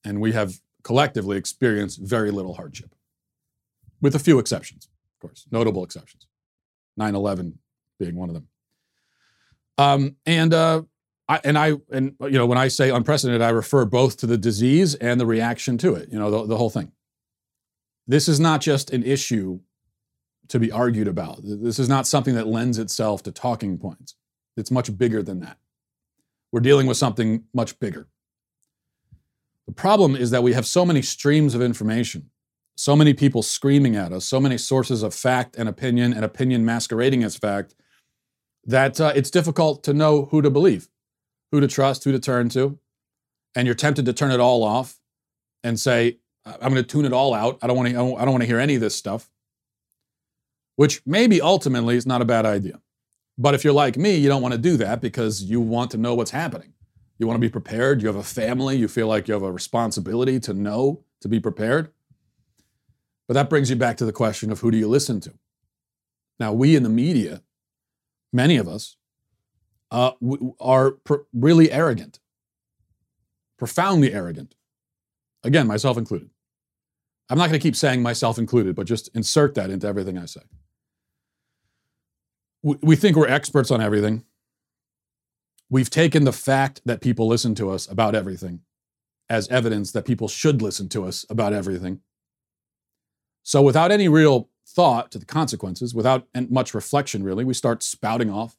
And 0.03 0.19
we 0.19 0.34
have 0.34 0.60
collectively 0.84 1.38
experienced 1.38 2.01
very 2.01 2.29
little 2.29 2.55
hardship 2.55 2.94
with 4.05 4.13
a 4.13 4.19
few 4.19 4.38
exceptions, 4.38 4.88
of 5.15 5.19
course, 5.19 5.47
notable 5.50 5.83
exceptions. 5.83 6.27
9 6.95 7.15
11 7.15 7.57
being 7.97 8.15
one 8.15 8.29
of 8.29 8.35
them. 8.35 8.47
Um, 9.79 10.15
and 10.27 10.53
uh, 10.53 10.83
I, 11.27 11.41
and 11.43 11.57
I 11.57 11.74
and 11.91 12.15
you 12.21 12.38
know 12.38 12.45
when 12.45 12.59
I 12.59 12.67
say 12.67 12.91
unprecedented, 12.91 13.41
I 13.41 13.50
refer 13.50 13.83
both 13.83 14.17
to 14.17 14.27
the 14.27 14.38
disease 14.38 14.93
and 14.93 15.19
the 15.19 15.25
reaction 15.25 15.79
to 15.79 15.95
it. 15.95 16.09
You 16.12 16.19
know 16.19 16.29
the, 16.29 16.45
the 16.45 16.57
whole 16.57 16.69
thing. 16.69 16.91
This 18.05 18.27
is 18.27 18.39
not 18.39 18.62
just 18.62 18.91
an 18.91 19.01
issue 19.01 19.62
to 20.50 20.59
be 20.59 20.71
argued 20.71 21.07
about. 21.07 21.39
This 21.41 21.79
is 21.79 21.89
not 21.89 22.05
something 22.05 22.35
that 22.35 22.45
lends 22.45 22.77
itself 22.77 23.24
to 23.24 23.31
talking 23.31 23.79
points. 23.79 24.13
It's 24.55 24.69
much 24.69 24.95
bigger 24.95 25.24
than 25.24 25.39
that. 25.39 25.57
We're 26.51 26.59
dealing 26.59 26.85
with 26.85 26.97
something 26.97 27.45
much 27.55 27.79
bigger. 27.79 28.07
The 29.65 29.74
problem 29.74 30.15
is 30.15 30.29
that 30.29 30.43
we 30.43 30.53
have 30.53 30.67
so 30.67 30.85
many 30.85 31.01
streams 31.01 31.55
of 31.55 31.63
information 31.63 32.29
so 32.75 32.96
many 32.96 33.13
people 33.13 33.41
screaming 33.41 33.96
at 33.96 34.12
us, 34.12 34.25
so 34.25 34.39
many 34.39 34.58
sources 34.58 35.01
of 35.01 35.13
fact 35.13 35.55
and 35.58 35.70
opinion, 35.70 36.13
and 36.13 36.25
opinion 36.25 36.65
masquerading 36.65 37.24
as 37.24 37.36
fact, 37.36 37.74
that 38.65 39.00
uh, 39.00 39.13
it's 39.15 39.32
difficult 39.32 39.84
to 39.84 39.94
know 39.94 40.25
who 40.25 40.41
to 40.41 40.50
believe, 40.50 40.89
who 41.51 41.60
to 41.62 41.67
trust, 41.67 42.03
who 42.03 42.12
to 42.12 42.20
turn 42.20 42.50
to. 42.50 42.77
And 43.55 43.65
you're 43.65 43.75
tempted 43.75 44.05
to 44.05 44.13
turn 44.13 44.32
it 44.32 44.41
all 44.41 44.63
off 44.63 45.00
and 45.63 45.79
say, 45.79 46.17
I'm 46.46 46.74
going 46.74 46.75
to 46.75 46.84
tune 46.84 47.05
it 47.05 47.13
all 47.13 47.34
out. 47.34 47.58
I 47.62 47.67
don't 47.67 47.77
want 47.77 47.89
to, 47.89 47.96
I 47.96 48.25
don't 48.25 48.32
want 48.32 48.41
to 48.41 48.48
hear 48.48 48.60
any 48.60 48.75
of 48.75 48.82
this 48.82 48.96
stuff, 48.96 49.29
which 50.75 51.01
maybe 51.05 51.41
ultimately 51.41 51.96
is 51.96 52.05
not 52.05 52.22
a 52.22 52.25
bad 52.25 52.46
idea. 52.46 52.82
But 53.38 53.55
if 53.55 53.63
you're 53.63 53.74
like 53.74 53.98
me, 53.98 54.15
you 54.15 54.27
don't 54.29 54.41
want 54.41 54.53
to 54.53 54.58
do 54.58 54.77
that 54.77 55.01
because 55.01 55.44
you 55.44 55.62
want 55.62 55.91
to 55.91 55.98
know 55.98 56.13
what's 56.13 56.32
happening. 56.32 56.74
You 57.17 57.27
want 57.27 57.38
to 57.38 57.41
be 57.41 57.50
prepared. 57.50 58.01
You 58.01 58.08
have 58.08 58.17
a 58.17 58.24
family. 58.24 58.75
You 58.75 58.88
feel 58.88 59.08
like 59.08 59.27
you 59.27 59.34
have 59.34 59.44
a 59.44 59.51
responsibility 59.51 60.39
to 60.41 60.53
know, 60.53 61.03
to 61.22 61.27
be 61.27 61.39
prepared. 61.39 61.91
But 63.27 63.34
that 63.34 63.50
brings 63.50 63.70
you 63.70 63.75
back 63.75 63.98
to 63.98 64.05
the 64.05 64.13
question 64.13 64.51
of 64.51 64.60
who 64.60 64.72
do 64.72 64.77
you 64.77 64.88
listen 64.88 65.20
to? 65.22 65.34
Now, 66.39 66.53
we 66.53 66.75
in 66.75 66.84
the 66.84 66.89
media, 66.89 67.41
many 68.32 68.58
of 68.58 68.67
us, 68.67 68.98
uh, 69.91 70.12
are 70.60 70.91
pr- 70.91 71.24
really 71.34 71.72
arrogant, 71.72 72.20
profoundly 73.58 74.13
arrogant. 74.13 74.55
Again, 75.44 75.67
myself 75.67 75.98
included. 75.98 76.29
I'm 77.29 77.38
not 77.38 77.48
going 77.48 77.60
to 77.60 77.63
keep 77.63 77.75
saying 77.75 78.01
myself 78.01 78.38
included, 78.38 78.75
but 78.75 78.86
just 78.86 79.10
insert 79.15 79.55
that 79.55 79.70
into 79.70 79.88
everything 79.88 80.17
I 80.17 80.25
say. 80.25 80.41
we 82.62 82.96
think 82.96 83.15
we're 83.15 83.27
experts 83.27 83.70
on 83.70 83.79
everything. 83.79 84.24
We've 85.70 85.89
taken 85.89 86.25
the 86.25 86.34
fact 86.34 86.82
that 86.86 87.01
people 87.01 87.27
listen 87.27 87.55
to 87.55 87.70
us 87.70 87.88
about 87.88 88.15
everything 88.15 88.62
as 89.29 89.48
evidence 89.50 89.91
that 89.91 90.05
people 90.05 90.27
should 90.27 90.62
listen 90.62 90.89
to 90.89 91.05
us 91.05 91.25
about 91.29 91.53
everything. 91.53 92.01
So, 93.45 93.61
without 93.61 93.91
any 93.91 94.07
real 94.07 94.49
thought 94.67 95.11
to 95.11 95.19
the 95.19 95.25
consequences, 95.25 95.93
without 95.93 96.27
much 96.49 96.73
reflection, 96.73 97.23
really, 97.23 97.45
we 97.45 97.53
start 97.53 97.83
spouting 97.83 98.31
off 98.31 98.57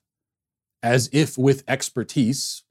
as 0.80 1.10
if 1.12 1.36
with 1.36 1.64
expertise 1.66 2.62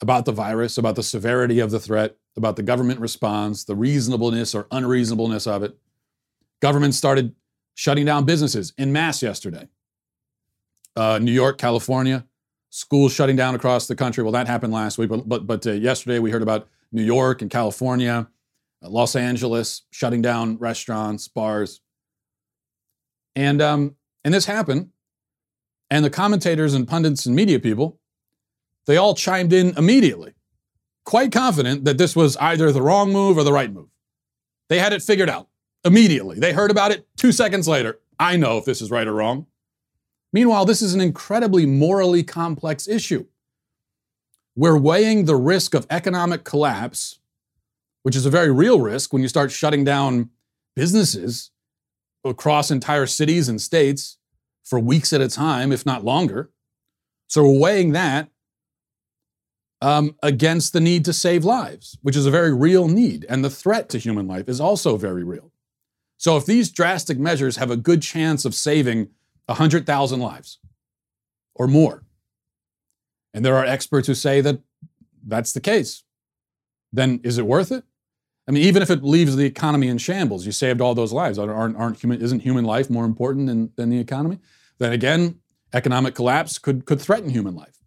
about 0.00 0.24
the 0.24 0.32
virus, 0.32 0.76
about 0.76 0.96
the 0.96 1.02
severity 1.04 1.60
of 1.60 1.70
the 1.70 1.78
threat, 1.78 2.16
about 2.36 2.56
the 2.56 2.62
government 2.64 2.98
response, 2.98 3.62
the 3.62 3.76
reasonableness 3.76 4.52
or 4.52 4.66
unreasonableness 4.72 5.46
of 5.46 5.62
it. 5.62 5.78
Government 6.60 6.92
started 6.92 7.36
shutting 7.76 8.04
down 8.04 8.24
businesses 8.24 8.72
in 8.76 8.92
mass 8.92 9.22
yesterday. 9.22 9.68
Uh, 10.96 11.20
New 11.22 11.32
York, 11.32 11.56
California, 11.56 12.26
schools 12.70 13.12
shutting 13.12 13.36
down 13.36 13.54
across 13.54 13.86
the 13.86 13.94
country. 13.94 14.24
Well, 14.24 14.32
that 14.32 14.48
happened 14.48 14.72
last 14.72 14.98
week, 14.98 15.08
but 15.08 15.28
but, 15.28 15.46
but 15.46 15.64
uh, 15.68 15.70
yesterday 15.70 16.18
we 16.18 16.32
heard 16.32 16.42
about 16.42 16.66
New 16.90 17.04
York 17.04 17.42
and 17.42 17.50
California, 17.50 18.26
Los 18.90 19.14
Angeles 19.16 19.82
shutting 19.90 20.22
down 20.22 20.58
restaurants, 20.58 21.28
bars, 21.28 21.80
and 23.36 23.62
um, 23.62 23.96
and 24.24 24.32
this 24.32 24.46
happened. 24.46 24.90
And 25.90 26.04
the 26.04 26.10
commentators 26.10 26.72
and 26.72 26.88
pundits 26.88 27.26
and 27.26 27.36
media 27.36 27.60
people, 27.60 28.00
they 28.86 28.96
all 28.96 29.14
chimed 29.14 29.52
in 29.52 29.76
immediately, 29.76 30.32
quite 31.04 31.30
confident 31.30 31.84
that 31.84 31.98
this 31.98 32.16
was 32.16 32.36
either 32.38 32.72
the 32.72 32.80
wrong 32.80 33.12
move 33.12 33.36
or 33.36 33.44
the 33.44 33.52
right 33.52 33.70
move. 33.70 33.88
They 34.70 34.78
had 34.78 34.94
it 34.94 35.02
figured 35.02 35.28
out 35.28 35.48
immediately. 35.84 36.38
They 36.38 36.54
heard 36.54 36.70
about 36.70 36.92
it 36.92 37.06
two 37.18 37.30
seconds 37.30 37.68
later. 37.68 38.00
I 38.18 38.36
know 38.36 38.56
if 38.56 38.64
this 38.64 38.80
is 38.80 38.90
right 38.90 39.06
or 39.06 39.12
wrong. 39.12 39.46
Meanwhile, 40.32 40.64
this 40.64 40.80
is 40.80 40.94
an 40.94 41.00
incredibly 41.02 41.66
morally 41.66 42.22
complex 42.22 42.88
issue. 42.88 43.26
We're 44.56 44.78
weighing 44.78 45.26
the 45.26 45.36
risk 45.36 45.74
of 45.74 45.86
economic 45.90 46.44
collapse, 46.44 47.18
which 48.02 48.16
is 48.16 48.26
a 48.26 48.30
very 48.30 48.50
real 48.50 48.80
risk 48.80 49.12
when 49.12 49.22
you 49.22 49.28
start 49.28 49.50
shutting 49.50 49.84
down 49.84 50.30
businesses 50.74 51.50
across 52.24 52.70
entire 52.70 53.06
cities 53.06 53.48
and 53.48 53.60
states 53.60 54.18
for 54.64 54.78
weeks 54.78 55.12
at 55.12 55.20
a 55.20 55.28
time, 55.28 55.72
if 55.72 55.84
not 55.84 56.04
longer. 56.04 56.50
So 57.28 57.42
we're 57.42 57.58
weighing 57.58 57.92
that 57.92 58.28
um, 59.80 60.14
against 60.22 60.72
the 60.72 60.80
need 60.80 61.04
to 61.06 61.12
save 61.12 61.44
lives, 61.44 61.98
which 62.02 62.16
is 62.16 62.26
a 62.26 62.30
very 62.30 62.54
real 62.54 62.86
need. 62.88 63.26
And 63.28 63.44
the 63.44 63.50
threat 63.50 63.88
to 63.90 63.98
human 63.98 64.28
life 64.28 64.48
is 64.48 64.60
also 64.60 64.96
very 64.96 65.24
real. 65.24 65.50
So 66.16 66.36
if 66.36 66.46
these 66.46 66.70
drastic 66.70 67.18
measures 67.18 67.56
have 67.56 67.70
a 67.70 67.76
good 67.76 68.00
chance 68.00 68.44
of 68.44 68.54
saving 68.54 69.08
100,000 69.46 70.20
lives 70.20 70.60
or 71.54 71.66
more, 71.66 72.04
and 73.34 73.44
there 73.44 73.56
are 73.56 73.64
experts 73.64 74.06
who 74.06 74.14
say 74.14 74.40
that 74.40 74.60
that's 75.26 75.52
the 75.52 75.60
case, 75.60 76.04
then 76.92 77.20
is 77.24 77.38
it 77.38 77.46
worth 77.46 77.72
it? 77.72 77.82
I 78.48 78.50
mean, 78.50 78.64
even 78.64 78.82
if 78.82 78.90
it 78.90 79.04
leaves 79.04 79.36
the 79.36 79.44
economy 79.44 79.88
in 79.88 79.98
shambles, 79.98 80.44
you 80.44 80.52
saved 80.52 80.80
all 80.80 80.94
those 80.94 81.12
lives. 81.12 81.38
Aren't, 81.38 81.76
aren't 81.76 82.00
human, 82.00 82.20
isn't 82.20 82.40
human 82.40 82.64
life 82.64 82.90
more 82.90 83.04
important 83.04 83.46
than, 83.46 83.70
than 83.76 83.88
the 83.88 83.98
economy? 83.98 84.38
Then 84.78 84.92
again, 84.92 85.40
economic 85.72 86.14
collapse 86.14 86.58
could, 86.58 86.84
could 86.84 87.00
threaten 87.00 87.30
human 87.30 87.54
life. 87.54 87.78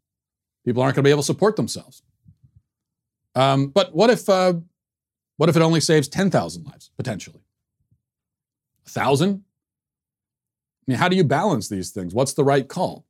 People 0.65 0.81
aren't 0.81 0.95
going 0.95 1.03
to 1.03 1.07
be 1.07 1.11
able 1.11 1.21
to 1.21 1.25
support 1.25 1.57
themselves. 1.57 2.01
Um, 3.35 3.67
but 3.67 3.93
what 3.93 4.09
if, 4.09 4.29
uh, 4.29 4.53
what 5.37 5.49
if 5.49 5.57
it 5.57 5.61
only 5.61 5.81
saves 5.81 6.07
10,000 6.07 6.63
lives, 6.63 6.89
potentially? 6.95 7.41
A 8.87 8.89
thousand? 8.89 9.43
I 10.87 10.91
mean, 10.91 10.97
how 10.97 11.09
do 11.09 11.17
you 11.17 11.25
balance 11.25 11.67
these 11.67 11.91
things? 11.91 12.13
What's 12.13 12.33
the 12.33 12.43
right 12.45 12.67
call? 12.67 13.05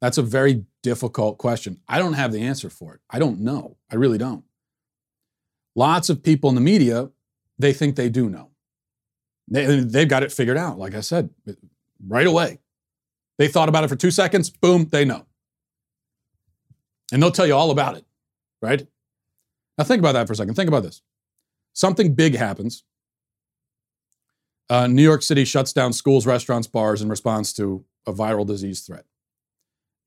That's 0.00 0.18
a 0.18 0.22
very 0.22 0.64
difficult 0.82 1.38
question. 1.38 1.80
I 1.88 1.98
don't 1.98 2.14
have 2.14 2.32
the 2.32 2.42
answer 2.42 2.70
for 2.70 2.94
it. 2.94 3.00
I 3.08 3.18
don't 3.18 3.40
know. 3.40 3.76
I 3.90 3.94
really 3.94 4.18
don't. 4.18 4.44
Lots 5.76 6.08
of 6.08 6.22
people 6.22 6.48
in 6.48 6.56
the 6.56 6.62
media, 6.62 7.10
they 7.58 7.72
think 7.72 7.94
they 7.94 8.08
do 8.08 8.28
know. 8.30 8.50
They, 9.46 9.80
they've 9.80 10.08
got 10.08 10.22
it 10.22 10.32
figured 10.32 10.56
out, 10.56 10.78
like 10.78 10.94
I 10.94 11.00
said, 11.00 11.30
right 12.04 12.26
away. 12.26 12.58
They 13.38 13.46
thought 13.46 13.68
about 13.68 13.84
it 13.84 13.88
for 13.88 13.96
two 13.96 14.10
seconds, 14.10 14.48
boom, 14.48 14.88
they 14.90 15.04
know. 15.04 15.26
And 17.12 17.22
they'll 17.22 17.30
tell 17.30 17.46
you 17.46 17.54
all 17.54 17.70
about 17.70 17.96
it, 17.96 18.04
right? 18.62 18.86
Now, 19.76 19.84
think 19.84 20.00
about 20.00 20.12
that 20.12 20.26
for 20.26 20.32
a 20.32 20.36
second. 20.36 20.54
Think 20.54 20.68
about 20.68 20.82
this. 20.82 21.02
Something 21.74 22.14
big 22.14 22.34
happens. 22.34 22.82
Uh, 24.70 24.86
New 24.86 25.02
York 25.02 25.22
City 25.22 25.44
shuts 25.44 25.74
down 25.74 25.92
schools, 25.92 26.26
restaurants, 26.26 26.66
bars 26.66 27.02
in 27.02 27.10
response 27.10 27.52
to 27.52 27.84
a 28.06 28.12
viral 28.12 28.46
disease 28.46 28.80
threat. 28.80 29.04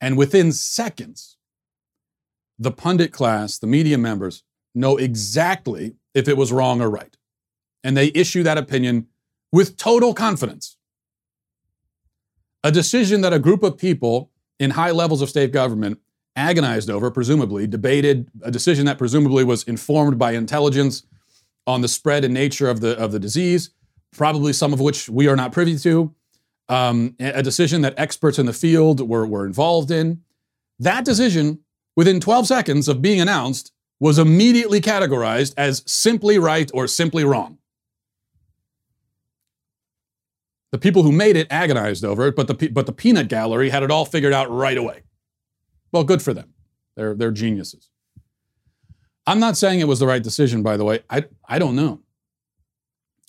And 0.01 0.17
within 0.17 0.51
seconds, 0.51 1.37
the 2.57 2.71
pundit 2.71 3.13
class, 3.13 3.59
the 3.59 3.67
media 3.67 3.97
members, 3.97 4.43
know 4.75 4.97
exactly 4.97 5.95
if 6.13 6.27
it 6.27 6.37
was 6.37 6.51
wrong 6.51 6.81
or 6.81 6.89
right. 6.89 7.17
And 7.83 7.95
they 7.95 8.11
issue 8.13 8.43
that 8.43 8.57
opinion 8.57 9.07
with 9.51 9.77
total 9.77 10.13
confidence. 10.13 10.77
A 12.63 12.71
decision 12.71 13.21
that 13.21 13.33
a 13.33 13.39
group 13.39 13.63
of 13.63 13.77
people 13.77 14.31
in 14.59 14.71
high 14.71 14.91
levels 14.91 15.21
of 15.21 15.29
state 15.29 15.51
government 15.51 15.99
agonized 16.35 16.89
over, 16.89 17.09
presumably, 17.09 17.67
debated, 17.67 18.29
a 18.43 18.51
decision 18.51 18.85
that 18.85 18.97
presumably 18.97 19.43
was 19.43 19.63
informed 19.63 20.17
by 20.17 20.33
intelligence 20.33 21.03
on 21.67 21.81
the 21.81 21.87
spread 21.87 22.23
and 22.23 22.33
nature 22.33 22.69
of 22.69 22.81
the, 22.81 22.97
of 22.97 23.11
the 23.11 23.19
disease, 23.19 23.71
probably 24.11 24.53
some 24.53 24.73
of 24.73 24.79
which 24.79 25.09
we 25.09 25.27
are 25.27 25.35
not 25.35 25.51
privy 25.51 25.77
to, 25.77 26.13
um, 26.67 27.15
a 27.19 27.43
decision 27.43 27.81
that 27.81 27.93
experts 27.97 28.39
in 28.39 28.45
the 28.45 28.53
field 28.53 29.07
were, 29.07 29.25
were 29.25 29.45
involved 29.45 29.91
in. 29.91 30.21
That 30.79 31.03
decision, 31.03 31.59
within 31.95 32.19
12 32.19 32.47
seconds 32.47 32.87
of 32.87 33.01
being 33.01 33.19
announced, 33.19 33.71
was 33.99 34.17
immediately 34.17 34.79
categorized 34.81 35.53
as 35.57 35.83
simply 35.85 36.39
right 36.39 36.71
or 36.73 36.87
simply 36.87 37.23
wrong. 37.23 37.57
The 40.71 40.77
people 40.77 41.03
who 41.03 41.11
made 41.11 41.35
it 41.35 41.47
agonized 41.49 42.05
over 42.05 42.27
it, 42.27 42.35
but 42.35 42.47
the, 42.47 42.69
but 42.69 42.85
the 42.85 42.91
peanut 42.91 43.27
gallery 43.27 43.69
had 43.69 43.83
it 43.83 43.91
all 43.91 44.05
figured 44.05 44.33
out 44.33 44.49
right 44.51 44.77
away. 44.77 45.01
Well, 45.91 46.03
good 46.03 46.21
for 46.21 46.33
them. 46.33 46.53
They're, 46.95 47.15
they're 47.15 47.31
geniuses. 47.31 47.89
I'm 49.25 49.39
not 49.39 49.57
saying 49.57 49.79
it 49.79 49.87
was 49.87 49.99
the 49.99 50.07
right 50.07 50.21
decision, 50.23 50.63
by 50.63 50.77
the 50.77 50.85
way. 50.85 51.01
I, 51.09 51.25
I 51.47 51.59
don't 51.59 51.75
know. 51.75 52.01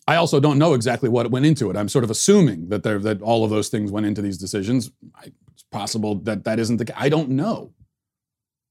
I 0.06 0.16
also 0.16 0.40
don't 0.40 0.58
know 0.58 0.74
exactly 0.74 1.08
what 1.08 1.30
went 1.30 1.46
into 1.46 1.70
it. 1.70 1.76
I'm 1.76 1.88
sort 1.88 2.04
of 2.04 2.10
assuming 2.10 2.68
that 2.68 2.82
there, 2.82 2.98
that 2.98 3.22
all 3.22 3.44
of 3.44 3.50
those 3.50 3.68
things 3.68 3.90
went 3.90 4.06
into 4.06 4.22
these 4.22 4.38
decisions. 4.38 4.90
I, 5.14 5.32
it's 5.52 5.62
possible 5.70 6.16
that 6.16 6.44
that 6.44 6.58
isn't 6.58 6.78
the 6.78 6.84
case. 6.86 6.96
I 6.98 7.08
don't 7.08 7.30
know. 7.30 7.72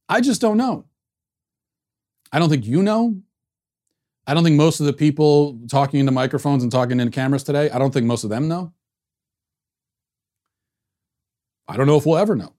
I 0.08 0.22
just 0.22 0.42
don't 0.42 0.58
know. 0.58 0.86
I 2.32 2.40
don't 2.40 2.50
think 2.50 2.66
you 2.66 2.84
know. 2.84 3.22
I 4.28 4.34
don't 4.34 4.44
think 4.44 4.58
most 4.58 4.80
of 4.80 4.86
the 4.86 4.94
people 4.94 5.60
talking 5.68 6.00
into 6.00 6.12
microphones 6.12 6.62
and 6.62 6.72
talking 6.72 7.00
into 7.00 7.12
cameras 7.12 7.44
today, 7.44 7.70
I 7.72 7.80
don't 7.80 7.92
think 7.92 8.06
most 8.06 8.24
of 8.24 8.30
them 8.30 8.48
know. 8.48 8.74
I 11.68 11.78
don't 11.78 11.88
know 11.88 11.98
if 11.98 12.06
we'll 12.06 12.18
ever 12.18 12.36
know. 12.36 12.54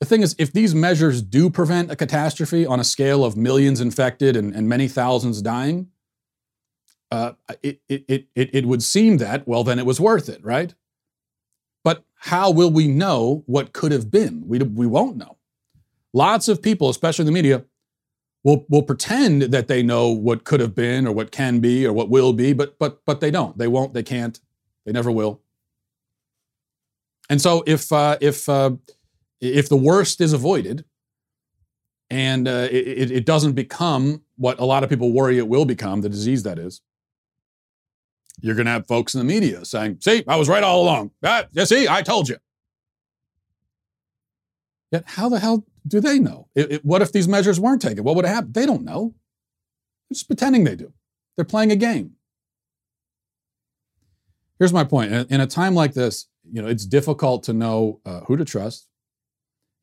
The 0.00 0.06
thing 0.06 0.22
is, 0.22 0.36
if 0.38 0.52
these 0.52 0.74
measures 0.74 1.22
do 1.22 1.50
prevent 1.50 1.90
a 1.90 1.96
catastrophe 1.96 2.64
on 2.64 2.78
a 2.78 2.84
scale 2.84 3.24
of 3.24 3.36
millions 3.36 3.80
infected 3.80 4.36
and, 4.36 4.54
and 4.54 4.68
many 4.68 4.86
thousands 4.86 5.42
dying, 5.42 5.88
uh, 7.10 7.32
it, 7.62 7.80
it, 7.88 8.04
it, 8.08 8.28
it 8.34 8.66
would 8.66 8.82
seem 8.82 9.16
that, 9.16 9.48
well, 9.48 9.64
then 9.64 9.78
it 9.78 9.86
was 9.86 10.00
worth 10.00 10.28
it, 10.28 10.44
right? 10.44 10.74
But 11.82 12.04
how 12.14 12.50
will 12.50 12.70
we 12.70 12.86
know 12.86 13.44
what 13.46 13.72
could 13.72 13.92
have 13.92 14.10
been? 14.10 14.46
We, 14.46 14.58
we 14.58 14.86
won't 14.86 15.16
know. 15.16 15.36
Lots 16.12 16.48
of 16.48 16.62
people, 16.62 16.90
especially 16.90 17.24
the 17.24 17.32
media, 17.32 17.64
will 18.44 18.64
will 18.68 18.82
pretend 18.82 19.42
that 19.42 19.68
they 19.68 19.82
know 19.82 20.08
what 20.08 20.44
could 20.44 20.60
have 20.60 20.74
been 20.74 21.06
or 21.06 21.12
what 21.12 21.30
can 21.30 21.60
be 21.60 21.86
or 21.86 21.92
what 21.92 22.08
will 22.08 22.32
be, 22.32 22.52
but 22.52 22.78
but 22.78 23.04
but 23.04 23.20
they 23.20 23.30
don't. 23.30 23.56
They 23.58 23.68
won't. 23.68 23.94
They 23.94 24.02
can't. 24.02 24.38
They 24.86 24.92
never 24.92 25.10
will. 25.10 25.40
And 27.28 27.40
so 27.40 27.62
if 27.66 27.92
uh, 27.92 28.16
if 28.20 28.48
uh, 28.48 28.72
if 29.40 29.68
the 29.68 29.76
worst 29.76 30.20
is 30.20 30.32
avoided, 30.32 30.84
and 32.10 32.48
uh, 32.48 32.68
it, 32.70 33.10
it 33.10 33.26
doesn't 33.26 33.52
become 33.52 34.22
what 34.36 34.58
a 34.58 34.64
lot 34.64 34.82
of 34.82 34.88
people 34.88 35.12
worry 35.12 35.38
it 35.38 35.48
will 35.48 35.64
become, 35.64 36.00
the 36.00 36.08
disease 36.08 36.42
that 36.44 36.58
is, 36.58 36.80
you're 38.40 38.54
going 38.54 38.66
to 38.66 38.72
have 38.72 38.86
folks 38.86 39.14
in 39.14 39.18
the 39.18 39.24
media 39.24 39.64
saying, 39.64 39.98
"See, 40.00 40.24
I 40.26 40.36
was 40.36 40.48
right 40.48 40.62
all 40.62 40.82
along. 40.82 41.10
Ah, 41.22 41.44
see, 41.64 41.86
I 41.88 42.02
told 42.02 42.28
you." 42.28 42.36
Yet, 44.90 45.04
how 45.06 45.28
the 45.28 45.38
hell 45.38 45.66
do 45.88 46.00
they 46.00 46.18
know? 46.18 46.48
It, 46.54 46.72
it, 46.72 46.84
what 46.84 47.02
if 47.02 47.12
these 47.12 47.26
measures 47.26 47.58
weren't 47.58 47.82
taken? 47.82 48.04
What 48.04 48.16
would 48.16 48.24
have 48.24 48.34
happened? 48.34 48.54
They 48.54 48.66
don't 48.66 48.84
know. 48.84 49.14
They're 50.08 50.14
just 50.14 50.28
pretending 50.28 50.64
they 50.64 50.76
do. 50.76 50.92
They're 51.36 51.44
playing 51.44 51.72
a 51.72 51.76
game. 51.76 52.12
Here's 54.58 54.72
my 54.72 54.84
point. 54.84 55.12
In, 55.12 55.26
in 55.28 55.40
a 55.40 55.46
time 55.46 55.74
like 55.74 55.94
this, 55.94 56.28
you 56.50 56.60
know, 56.60 56.68
it's 56.68 56.86
difficult 56.86 57.44
to 57.44 57.52
know 57.52 58.00
uh, 58.04 58.20
who 58.20 58.36
to 58.36 58.44
trust. 58.44 58.88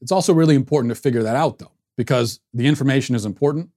It's 0.02 0.12
also 0.12 0.34
really 0.34 0.56
important 0.56 0.94
to 0.94 0.96
figure 0.96 1.24
that 1.24 1.36
out, 1.36 1.60
though, 1.60 1.72
because 1.96 2.42
the 2.54 2.68
information 2.68 3.16
is 3.16 3.26
important, 3.26 3.70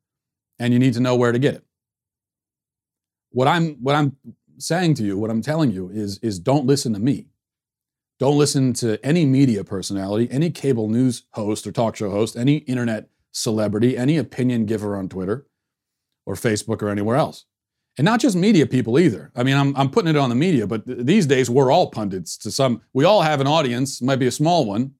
and 0.58 0.72
you 0.72 0.78
need 0.78 0.94
to 0.94 1.00
know 1.00 1.14
where 1.14 1.32
to 1.32 1.38
get 1.38 1.54
it. 1.54 1.64
What 3.30 3.46
I'm 3.46 3.74
what 3.76 3.94
I'm 3.94 4.16
saying 4.58 4.94
to 4.94 5.04
you, 5.04 5.16
what 5.16 5.30
I'm 5.30 5.42
telling 5.42 5.70
you 5.70 5.90
is 5.90 6.18
is 6.18 6.38
don't 6.38 6.66
listen 6.66 6.92
to 6.94 6.98
me. 6.98 7.26
Don't 8.18 8.38
listen 8.38 8.72
to 8.74 9.04
any 9.04 9.24
media 9.24 9.62
personality, 9.62 10.28
any 10.30 10.50
cable 10.50 10.88
news 10.88 11.22
host 11.32 11.66
or 11.66 11.72
talk 11.72 11.96
show 11.96 12.10
host, 12.10 12.36
any 12.36 12.56
internet 12.58 13.08
celebrity, 13.32 13.96
any 13.96 14.16
opinion 14.16 14.66
giver 14.66 14.96
on 14.96 15.08
Twitter 15.08 15.46
or 16.26 16.34
Facebook 16.34 16.82
or 16.82 16.88
anywhere 16.88 17.16
else. 17.16 17.44
And 17.96 18.04
not 18.04 18.20
just 18.20 18.36
media 18.36 18.66
people 18.66 18.98
either. 18.98 19.32
I 19.34 19.42
mean, 19.42 19.56
I'm, 19.56 19.74
I'm 19.76 19.90
putting 19.90 20.10
it 20.10 20.16
on 20.16 20.28
the 20.28 20.34
media, 20.34 20.66
but 20.66 20.86
th- 20.86 20.98
these 21.00 21.26
days 21.26 21.50
we're 21.50 21.70
all 21.70 21.90
pundits 21.90 22.36
to 22.38 22.50
some. 22.50 22.82
We 22.92 23.04
all 23.04 23.22
have 23.22 23.40
an 23.40 23.46
audience, 23.46 24.02
might 24.02 24.16
be 24.20 24.26
a 24.26 24.32
small 24.32 24.64
one, 24.64 24.94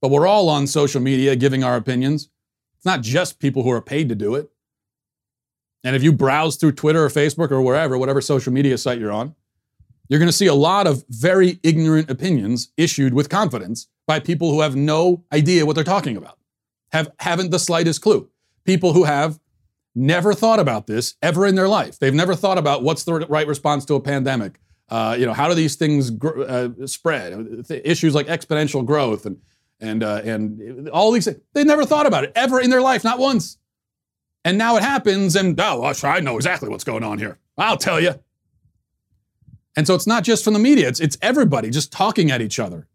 but 0.00 0.10
we're 0.10 0.26
all 0.26 0.48
on 0.48 0.66
social 0.66 1.00
media 1.00 1.34
giving 1.34 1.64
our 1.64 1.76
opinions. 1.76 2.28
It's 2.76 2.84
not 2.84 3.00
just 3.00 3.40
people 3.40 3.62
who 3.62 3.70
are 3.70 3.82
paid 3.82 4.08
to 4.08 4.14
do 4.14 4.34
it. 4.34 4.48
And 5.82 5.96
if 5.96 6.02
you 6.02 6.12
browse 6.12 6.56
through 6.56 6.72
Twitter 6.72 7.04
or 7.04 7.08
Facebook 7.08 7.50
or 7.50 7.62
wherever, 7.62 7.96
whatever 7.96 8.20
social 8.20 8.52
media 8.52 8.76
site 8.76 8.98
you're 8.98 9.12
on, 9.12 9.34
you're 10.08 10.18
going 10.18 10.28
to 10.28 10.32
see 10.32 10.46
a 10.46 10.54
lot 10.54 10.86
of 10.86 11.04
very 11.08 11.58
ignorant 11.62 12.10
opinions 12.10 12.70
issued 12.76 13.14
with 13.14 13.28
confidence 13.28 13.88
by 14.06 14.20
people 14.20 14.50
who 14.50 14.60
have 14.60 14.76
no 14.76 15.24
idea 15.32 15.66
what 15.66 15.74
they're 15.74 15.84
talking 15.84 16.16
about, 16.16 16.38
have, 16.92 17.10
haven't 17.18 17.50
the 17.50 17.58
slightest 17.58 18.02
clue. 18.02 18.28
People 18.64 18.92
who 18.92 19.04
have 19.04 19.38
never 19.94 20.34
thought 20.34 20.60
about 20.60 20.86
this 20.86 21.14
ever 21.22 21.46
in 21.46 21.54
their 21.54 21.68
life. 21.68 21.98
They've 21.98 22.14
never 22.14 22.34
thought 22.34 22.58
about 22.58 22.82
what's 22.82 23.04
the 23.04 23.14
right 23.28 23.46
response 23.46 23.84
to 23.86 23.94
a 23.94 24.00
pandemic. 24.00 24.60
Uh, 24.88 25.16
you 25.18 25.26
know, 25.26 25.32
how 25.32 25.48
do 25.48 25.54
these 25.54 25.74
things 25.74 26.10
gr- 26.10 26.44
uh, 26.44 26.68
spread? 26.86 27.64
Issues 27.84 28.14
like 28.14 28.26
exponential 28.26 28.84
growth 28.84 29.26
and 29.26 29.38
and 29.80 30.02
uh, 30.02 30.22
and 30.24 30.88
all 30.90 31.10
these 31.10 31.24
things. 31.24 31.38
They 31.54 31.64
never 31.64 31.84
thought 31.84 32.06
about 32.06 32.24
it 32.24 32.32
ever 32.34 32.60
in 32.60 32.70
their 32.70 32.80
life, 32.80 33.02
not 33.02 33.18
once. 33.18 33.58
And 34.44 34.56
now 34.56 34.76
it 34.76 34.82
happens, 34.84 35.34
and 35.34 35.58
oh, 35.60 35.92
I 36.04 36.20
know 36.20 36.36
exactly 36.36 36.68
what's 36.68 36.84
going 36.84 37.02
on 37.02 37.18
here. 37.18 37.38
I'll 37.58 37.76
tell 37.76 38.00
you. 38.00 38.14
And 39.76 39.86
so 39.86 39.94
it's 39.94 40.06
not 40.06 40.24
just 40.24 40.42
from 40.42 40.54
the 40.54 40.58
media, 40.58 40.88
it's, 40.88 41.00
it's 41.00 41.18
everybody 41.20 41.70
just 41.70 41.92
talking 41.92 42.30
at 42.30 42.40
each 42.40 42.58
other. 42.58 42.88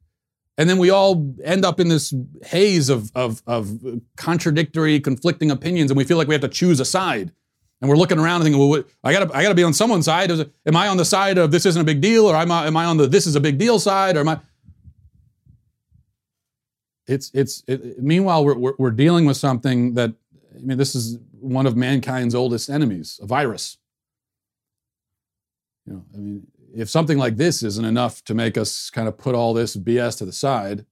And 0.58 0.70
then 0.70 0.78
we 0.78 0.90
all 0.90 1.34
end 1.44 1.64
up 1.64 1.80
in 1.80 1.88
this 1.88 2.14
haze 2.44 2.90
of, 2.90 3.12
of, 3.16 3.42
of 3.48 3.80
contradictory, 4.18 5.00
conflicting 5.00 5.50
opinions, 5.50 5.92
and 5.92 5.98
we 5.98 6.04
feel 6.04 6.18
like 6.18 6.28
we 6.28 6.34
have 6.34 6.42
to 6.42 6.50
choose 6.50 6.80
a 6.80 6.86
side. 6.86 7.32
And 7.80 7.90
we're 7.90 7.96
looking 7.96 8.20
around 8.20 8.38
and 8.38 8.44
thinking, 8.44 8.60
well, 8.60 8.70
what, 8.70 8.88
I 9.04 9.12
gotta, 9.12 9.36
I 9.36 9.42
gotta 9.42 9.56
be 9.56 9.64
on 9.64 9.74
someone's 9.74 10.06
side. 10.06 10.30
Am 10.30 10.76
I 10.76 10.88
on 10.88 10.98
the 10.98 11.06
side 11.06 11.38
of 11.38 11.52
this 11.52 11.66
isn't 11.66 11.82
a 11.82 11.86
big 11.86 12.02
deal, 12.02 12.26
or 12.26 12.36
am 12.36 12.52
I, 12.52 12.68
am 12.68 12.78
I 12.78 12.86
on 12.86 12.98
the 12.98 13.08
this 13.08 13.26
is 13.26 13.36
a 13.36 13.40
big 13.40 13.58
deal 13.58 13.80
side, 13.80 14.18
or 14.18 14.20
am 14.20 14.30
I? 14.30 14.40
It's, 17.08 17.32
it's. 17.34 17.64
It, 17.68 18.02
meanwhile, 18.02 18.46
we're, 18.46 18.58
we're, 18.58 18.74
we're 18.78 18.92
dealing 18.92 19.26
with 19.26 19.38
something 19.38 19.96
that, 19.96 20.14
I 20.56 20.60
mean, 20.60 20.78
this 20.78 20.94
is 20.94 21.18
one 21.40 21.66
of 21.66 21.76
mankind's 21.76 22.36
oldest 22.36 22.70
enemies, 22.70 23.20
a 23.24 23.26
virus. 23.26 23.78
You 25.88 25.94
know, 25.94 26.06
I 26.14 26.18
mean, 26.18 26.48
if 26.76 26.90
something 26.90 27.18
like 27.18 27.38
this 27.38 27.64
isn't 27.64 27.86
enough 27.86 28.24
to 28.26 28.34
make 28.34 28.58
us 28.58 28.90
kind 28.90 29.08
of 29.08 29.18
put 29.18 29.36
all 29.36 29.54
this 29.54 29.76
BS 29.76 30.18
to 30.20 30.26
the 30.26 30.32
side 30.32 30.86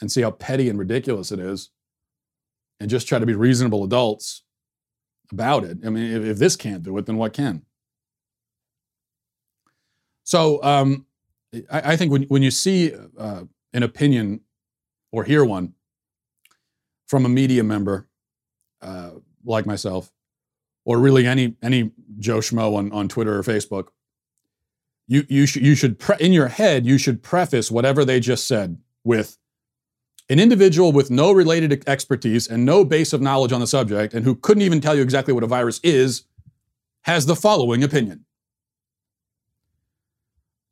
and 0.00 0.10
see 0.10 0.22
how 0.22 0.30
petty 0.30 0.68
and 0.68 0.78
ridiculous 0.78 1.32
it 1.32 1.38
is 1.38 1.70
and 2.80 2.90
just 2.90 3.08
try 3.08 3.18
to 3.18 3.26
be 3.26 3.34
reasonable 3.34 3.84
adults 3.84 4.42
about 5.32 5.64
it, 5.64 5.78
I 5.84 5.90
mean, 5.90 6.04
if, 6.04 6.24
if 6.24 6.38
this 6.38 6.56
can't 6.56 6.82
do 6.82 6.96
it, 6.98 7.06
then 7.06 7.16
what 7.16 7.32
can? 7.32 7.62
So 10.24 10.62
um, 10.62 11.06
I, 11.70 11.92
I, 11.92 11.96
think 11.96 12.12
when, 12.12 12.22
when 12.24 12.42
you 12.42 12.50
see 12.50 12.92
uh, 13.18 13.44
an 13.72 13.82
opinion 13.82 14.40
or 15.12 15.24
hear 15.24 15.44
one 15.44 15.74
from 17.06 17.24
a 17.24 17.28
media 17.28 17.62
member 17.62 18.08
uh, 18.82 19.10
like 19.44 19.66
myself, 19.66 20.12
or 20.84 20.98
really 20.98 21.26
any 21.26 21.56
any 21.62 21.90
Joe 22.18 22.38
Schmo 22.38 22.76
on, 22.76 22.92
on 22.92 23.08
Twitter 23.08 23.36
or 23.36 23.42
Facebook, 23.42 23.88
you 25.06 25.24
you 25.28 25.46
should 25.46 25.62
you 25.62 25.74
should 25.74 25.98
pre- 25.98 26.16
in 26.20 26.32
your 26.32 26.48
head 26.48 26.86
you 26.86 26.98
should 26.98 27.22
preface 27.22 27.70
whatever 27.70 28.04
they 28.04 28.20
just 28.20 28.46
said 28.46 28.78
with 29.04 29.38
an 30.28 30.40
individual 30.40 30.92
with 30.92 31.10
no 31.10 31.30
related 31.30 31.84
expertise 31.86 32.48
and 32.48 32.64
no 32.64 32.84
base 32.84 33.12
of 33.12 33.20
knowledge 33.20 33.52
on 33.52 33.60
the 33.60 33.66
subject 33.66 34.12
and 34.12 34.24
who 34.24 34.34
couldn't 34.34 34.62
even 34.62 34.80
tell 34.80 34.94
you 34.94 35.02
exactly 35.02 35.32
what 35.32 35.44
a 35.44 35.46
virus 35.46 35.80
is 35.84 36.24
has 37.02 37.26
the 37.26 37.36
following 37.36 37.84
opinion. 37.84 38.24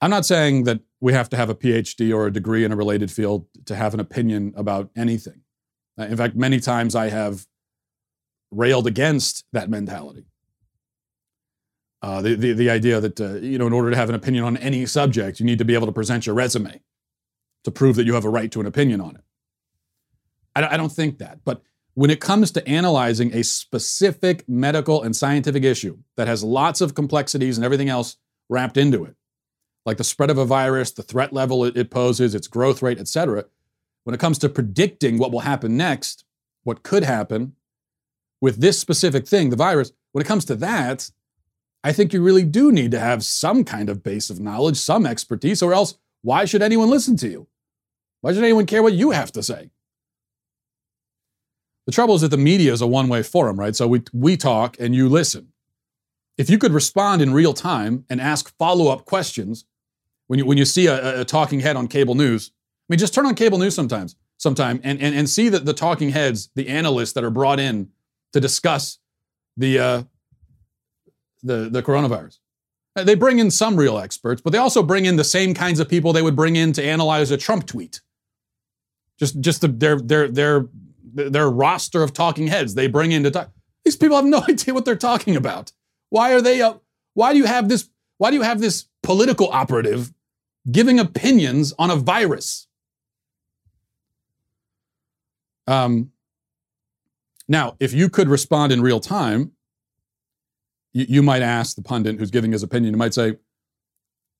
I'm 0.00 0.10
not 0.10 0.26
saying 0.26 0.64
that 0.64 0.80
we 1.00 1.12
have 1.12 1.28
to 1.30 1.36
have 1.36 1.48
a 1.48 1.54
PhD 1.54 2.12
or 2.14 2.26
a 2.26 2.32
degree 2.32 2.64
in 2.64 2.72
a 2.72 2.76
related 2.76 3.10
field 3.10 3.46
to 3.66 3.76
have 3.76 3.94
an 3.94 4.00
opinion 4.00 4.52
about 4.56 4.90
anything. 4.96 5.42
Uh, 5.98 6.04
in 6.04 6.16
fact, 6.16 6.34
many 6.34 6.58
times 6.58 6.96
I 6.96 7.08
have 7.08 7.46
railed 8.50 8.86
against 8.86 9.44
that 9.52 9.70
mentality. 9.70 10.26
Uh, 12.04 12.20
the, 12.20 12.34
the, 12.34 12.52
the, 12.52 12.68
idea 12.68 13.00
that, 13.00 13.18
uh, 13.18 13.32
you 13.36 13.56
know, 13.56 13.66
in 13.66 13.72
order 13.72 13.90
to 13.90 13.96
have 13.96 14.10
an 14.10 14.14
opinion 14.14 14.44
on 14.44 14.58
any 14.58 14.84
subject, 14.84 15.40
you 15.40 15.46
need 15.46 15.56
to 15.56 15.64
be 15.64 15.72
able 15.72 15.86
to 15.86 15.92
present 15.92 16.26
your 16.26 16.34
resume 16.34 16.82
to 17.64 17.70
prove 17.70 17.96
that 17.96 18.04
you 18.04 18.12
have 18.12 18.26
a 18.26 18.28
right 18.28 18.52
to 18.52 18.60
an 18.60 18.66
opinion 18.66 19.00
on 19.00 19.16
it. 19.16 19.22
I, 20.54 20.74
I 20.74 20.76
don't 20.76 20.92
think 20.92 21.16
that. 21.16 21.38
But 21.46 21.62
when 21.94 22.10
it 22.10 22.20
comes 22.20 22.50
to 22.50 22.68
analyzing 22.68 23.34
a 23.34 23.42
specific 23.42 24.46
medical 24.46 25.02
and 25.02 25.16
scientific 25.16 25.64
issue 25.64 25.96
that 26.18 26.28
has 26.28 26.44
lots 26.44 26.82
of 26.82 26.94
complexities 26.94 27.56
and 27.56 27.64
everything 27.64 27.88
else 27.88 28.18
wrapped 28.50 28.76
into 28.76 29.06
it, 29.06 29.16
like 29.86 29.96
the 29.96 30.04
spread 30.04 30.28
of 30.28 30.36
a 30.36 30.44
virus, 30.44 30.90
the 30.90 31.02
threat 31.02 31.32
level 31.32 31.64
it, 31.64 31.74
it 31.74 31.90
poses, 31.90 32.34
its 32.34 32.48
growth 32.48 32.82
rate, 32.82 33.00
et 33.00 33.08
cetera, 33.08 33.46
when 34.02 34.12
it 34.12 34.20
comes 34.20 34.36
to 34.40 34.50
predicting 34.50 35.16
what 35.16 35.32
will 35.32 35.40
happen 35.40 35.74
next, 35.74 36.26
what 36.64 36.82
could 36.82 37.02
happen 37.02 37.54
with 38.42 38.60
this 38.60 38.78
specific 38.78 39.26
thing, 39.26 39.48
the 39.48 39.56
virus, 39.56 39.90
when 40.12 40.20
it 40.20 40.28
comes 40.28 40.44
to 40.44 40.54
that, 40.56 41.10
I 41.84 41.92
think 41.92 42.14
you 42.14 42.22
really 42.22 42.44
do 42.44 42.72
need 42.72 42.90
to 42.92 42.98
have 42.98 43.22
some 43.22 43.62
kind 43.62 43.90
of 43.90 44.02
base 44.02 44.30
of 44.30 44.40
knowledge, 44.40 44.78
some 44.78 45.04
expertise, 45.04 45.62
or 45.62 45.74
else 45.74 45.98
why 46.22 46.46
should 46.46 46.62
anyone 46.62 46.88
listen 46.88 47.18
to 47.18 47.28
you? 47.28 47.46
Why 48.22 48.32
should 48.32 48.42
anyone 48.42 48.64
care 48.64 48.82
what 48.82 48.94
you 48.94 49.10
have 49.10 49.30
to 49.32 49.42
say? 49.42 49.68
The 51.84 51.92
trouble 51.92 52.14
is 52.14 52.22
that 52.22 52.30
the 52.30 52.38
media 52.38 52.72
is 52.72 52.80
a 52.80 52.86
one 52.86 53.08
way 53.08 53.22
forum, 53.22 53.60
right? 53.60 53.76
So 53.76 53.86
we, 53.86 54.02
we 54.14 54.38
talk 54.38 54.78
and 54.80 54.94
you 54.94 55.10
listen. 55.10 55.52
If 56.38 56.48
you 56.48 56.56
could 56.56 56.72
respond 56.72 57.20
in 57.20 57.34
real 57.34 57.52
time 57.52 58.06
and 58.08 58.18
ask 58.18 58.56
follow 58.56 58.90
up 58.90 59.04
questions 59.04 59.66
when 60.26 60.38
you, 60.38 60.46
when 60.46 60.56
you 60.56 60.64
see 60.64 60.86
a, 60.86 61.20
a, 61.20 61.24
talking 61.26 61.60
head 61.60 61.76
on 61.76 61.86
cable 61.86 62.14
news, 62.14 62.50
I 62.54 62.94
mean, 62.94 62.98
just 62.98 63.12
turn 63.12 63.26
on 63.26 63.34
cable 63.34 63.58
news 63.58 63.74
sometimes, 63.74 64.16
sometime 64.38 64.80
and, 64.82 64.98
and, 65.02 65.14
and 65.14 65.28
see 65.28 65.50
that 65.50 65.66
the 65.66 65.74
talking 65.74 66.08
heads, 66.08 66.48
the 66.54 66.68
analysts 66.68 67.12
that 67.12 67.24
are 67.24 67.30
brought 67.30 67.60
in 67.60 67.90
to 68.32 68.40
discuss 68.40 68.98
the, 69.58 69.78
uh, 69.78 70.02
the, 71.44 71.68
the 71.70 71.82
coronavirus. 71.82 72.38
Uh, 72.96 73.04
they 73.04 73.14
bring 73.14 73.38
in 73.38 73.50
some 73.50 73.76
real 73.76 73.98
experts, 73.98 74.40
but 74.40 74.52
they 74.52 74.58
also 74.58 74.82
bring 74.82 75.04
in 75.04 75.16
the 75.16 75.24
same 75.24 75.54
kinds 75.54 75.78
of 75.78 75.88
people 75.88 76.12
they 76.12 76.22
would 76.22 76.36
bring 76.36 76.56
in 76.56 76.72
to 76.72 76.82
analyze 76.84 77.30
a 77.30 77.36
Trump 77.36 77.66
tweet. 77.66 78.00
Just, 79.18 79.40
just 79.40 79.60
the, 79.60 79.68
their, 79.68 80.00
their, 80.00 80.28
their, 80.28 80.66
their 81.14 81.50
roster 81.50 82.02
of 82.02 82.12
talking 82.12 82.48
heads 82.48 82.74
they 82.74 82.88
bring 82.88 83.12
in 83.12 83.22
to 83.22 83.30
talk. 83.30 83.50
These 83.84 83.96
people 83.96 84.16
have 84.16 84.24
no 84.24 84.42
idea 84.48 84.74
what 84.74 84.84
they're 84.84 84.96
talking 84.96 85.36
about. 85.36 85.72
Why 86.10 86.32
are 86.32 86.40
they? 86.40 86.60
Uh, 86.62 86.74
why 87.14 87.32
do 87.32 87.38
you 87.38 87.44
have 87.44 87.68
this? 87.68 87.88
Why 88.18 88.30
do 88.30 88.36
you 88.36 88.42
have 88.42 88.60
this 88.60 88.86
political 89.02 89.48
operative 89.50 90.12
giving 90.70 90.98
opinions 90.98 91.72
on 91.78 91.90
a 91.90 91.96
virus? 91.96 92.66
Um, 95.66 96.12
now, 97.48 97.76
if 97.80 97.92
you 97.92 98.08
could 98.08 98.28
respond 98.28 98.72
in 98.72 98.80
real 98.80 99.00
time, 99.00 99.52
you, 100.94 101.06
you 101.08 101.22
might 101.22 101.42
ask 101.42 101.76
the 101.76 101.82
pundit 101.82 102.18
who's 102.18 102.30
giving 102.30 102.52
his 102.52 102.62
opinion, 102.62 102.94
you 102.94 102.98
might 102.98 103.12
say, 103.12 103.36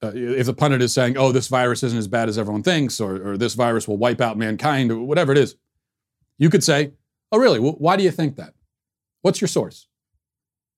uh, 0.02 0.12
if 0.14 0.46
the 0.46 0.54
pundit 0.54 0.80
is 0.80 0.94
saying, 0.94 1.18
oh, 1.18 1.32
this 1.32 1.48
virus 1.48 1.82
isn't 1.82 1.98
as 1.98 2.08
bad 2.08 2.28
as 2.28 2.38
everyone 2.38 2.62
thinks, 2.62 3.00
or, 3.00 3.32
or 3.32 3.36
this 3.36 3.54
virus 3.54 3.86
will 3.86 3.98
wipe 3.98 4.20
out 4.20 4.38
mankind, 4.38 4.90
or 4.90 5.00
whatever 5.00 5.32
it 5.32 5.38
is, 5.38 5.56
you 6.38 6.48
could 6.48 6.64
say, 6.64 6.92
oh, 7.32 7.38
really? 7.38 7.60
Well, 7.60 7.74
why 7.78 7.96
do 7.96 8.02
you 8.02 8.10
think 8.10 8.36
that? 8.36 8.54
What's 9.22 9.40
your 9.40 9.48
source? 9.48 9.88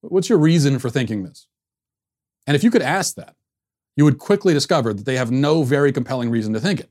What's 0.00 0.28
your 0.28 0.38
reason 0.38 0.78
for 0.78 0.90
thinking 0.90 1.24
this? 1.24 1.48
And 2.46 2.54
if 2.54 2.62
you 2.62 2.70
could 2.70 2.82
ask 2.82 3.16
that, 3.16 3.34
you 3.96 4.04
would 4.04 4.18
quickly 4.18 4.54
discover 4.54 4.92
that 4.92 5.06
they 5.06 5.16
have 5.16 5.30
no 5.30 5.62
very 5.62 5.90
compelling 5.90 6.30
reason 6.30 6.52
to 6.52 6.60
think 6.60 6.80
it. 6.80 6.90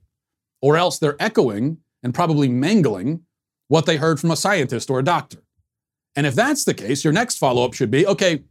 Or 0.61 0.75
else 0.75 0.97
they're 0.97 1.15
echoing 1.19 1.77
and 2.03 2.13
probably 2.13 2.49
mangling 2.49 3.21
what 3.67 3.85
they 3.85 3.97
heard 3.97 4.19
from 4.19 4.31
a 4.31 4.35
scientist 4.35 4.89
or 4.89 4.99
a 4.99 5.03
doctor. 5.03 5.43
And 6.15 6.25
if 6.25 6.35
that's 6.35 6.63
the 6.63 6.73
case, 6.73 7.03
your 7.03 7.13
next 7.13 7.37
follow 7.37 7.63
up 7.63 7.73
should 7.73 7.91
be 7.91 8.05
okay, 8.07 8.43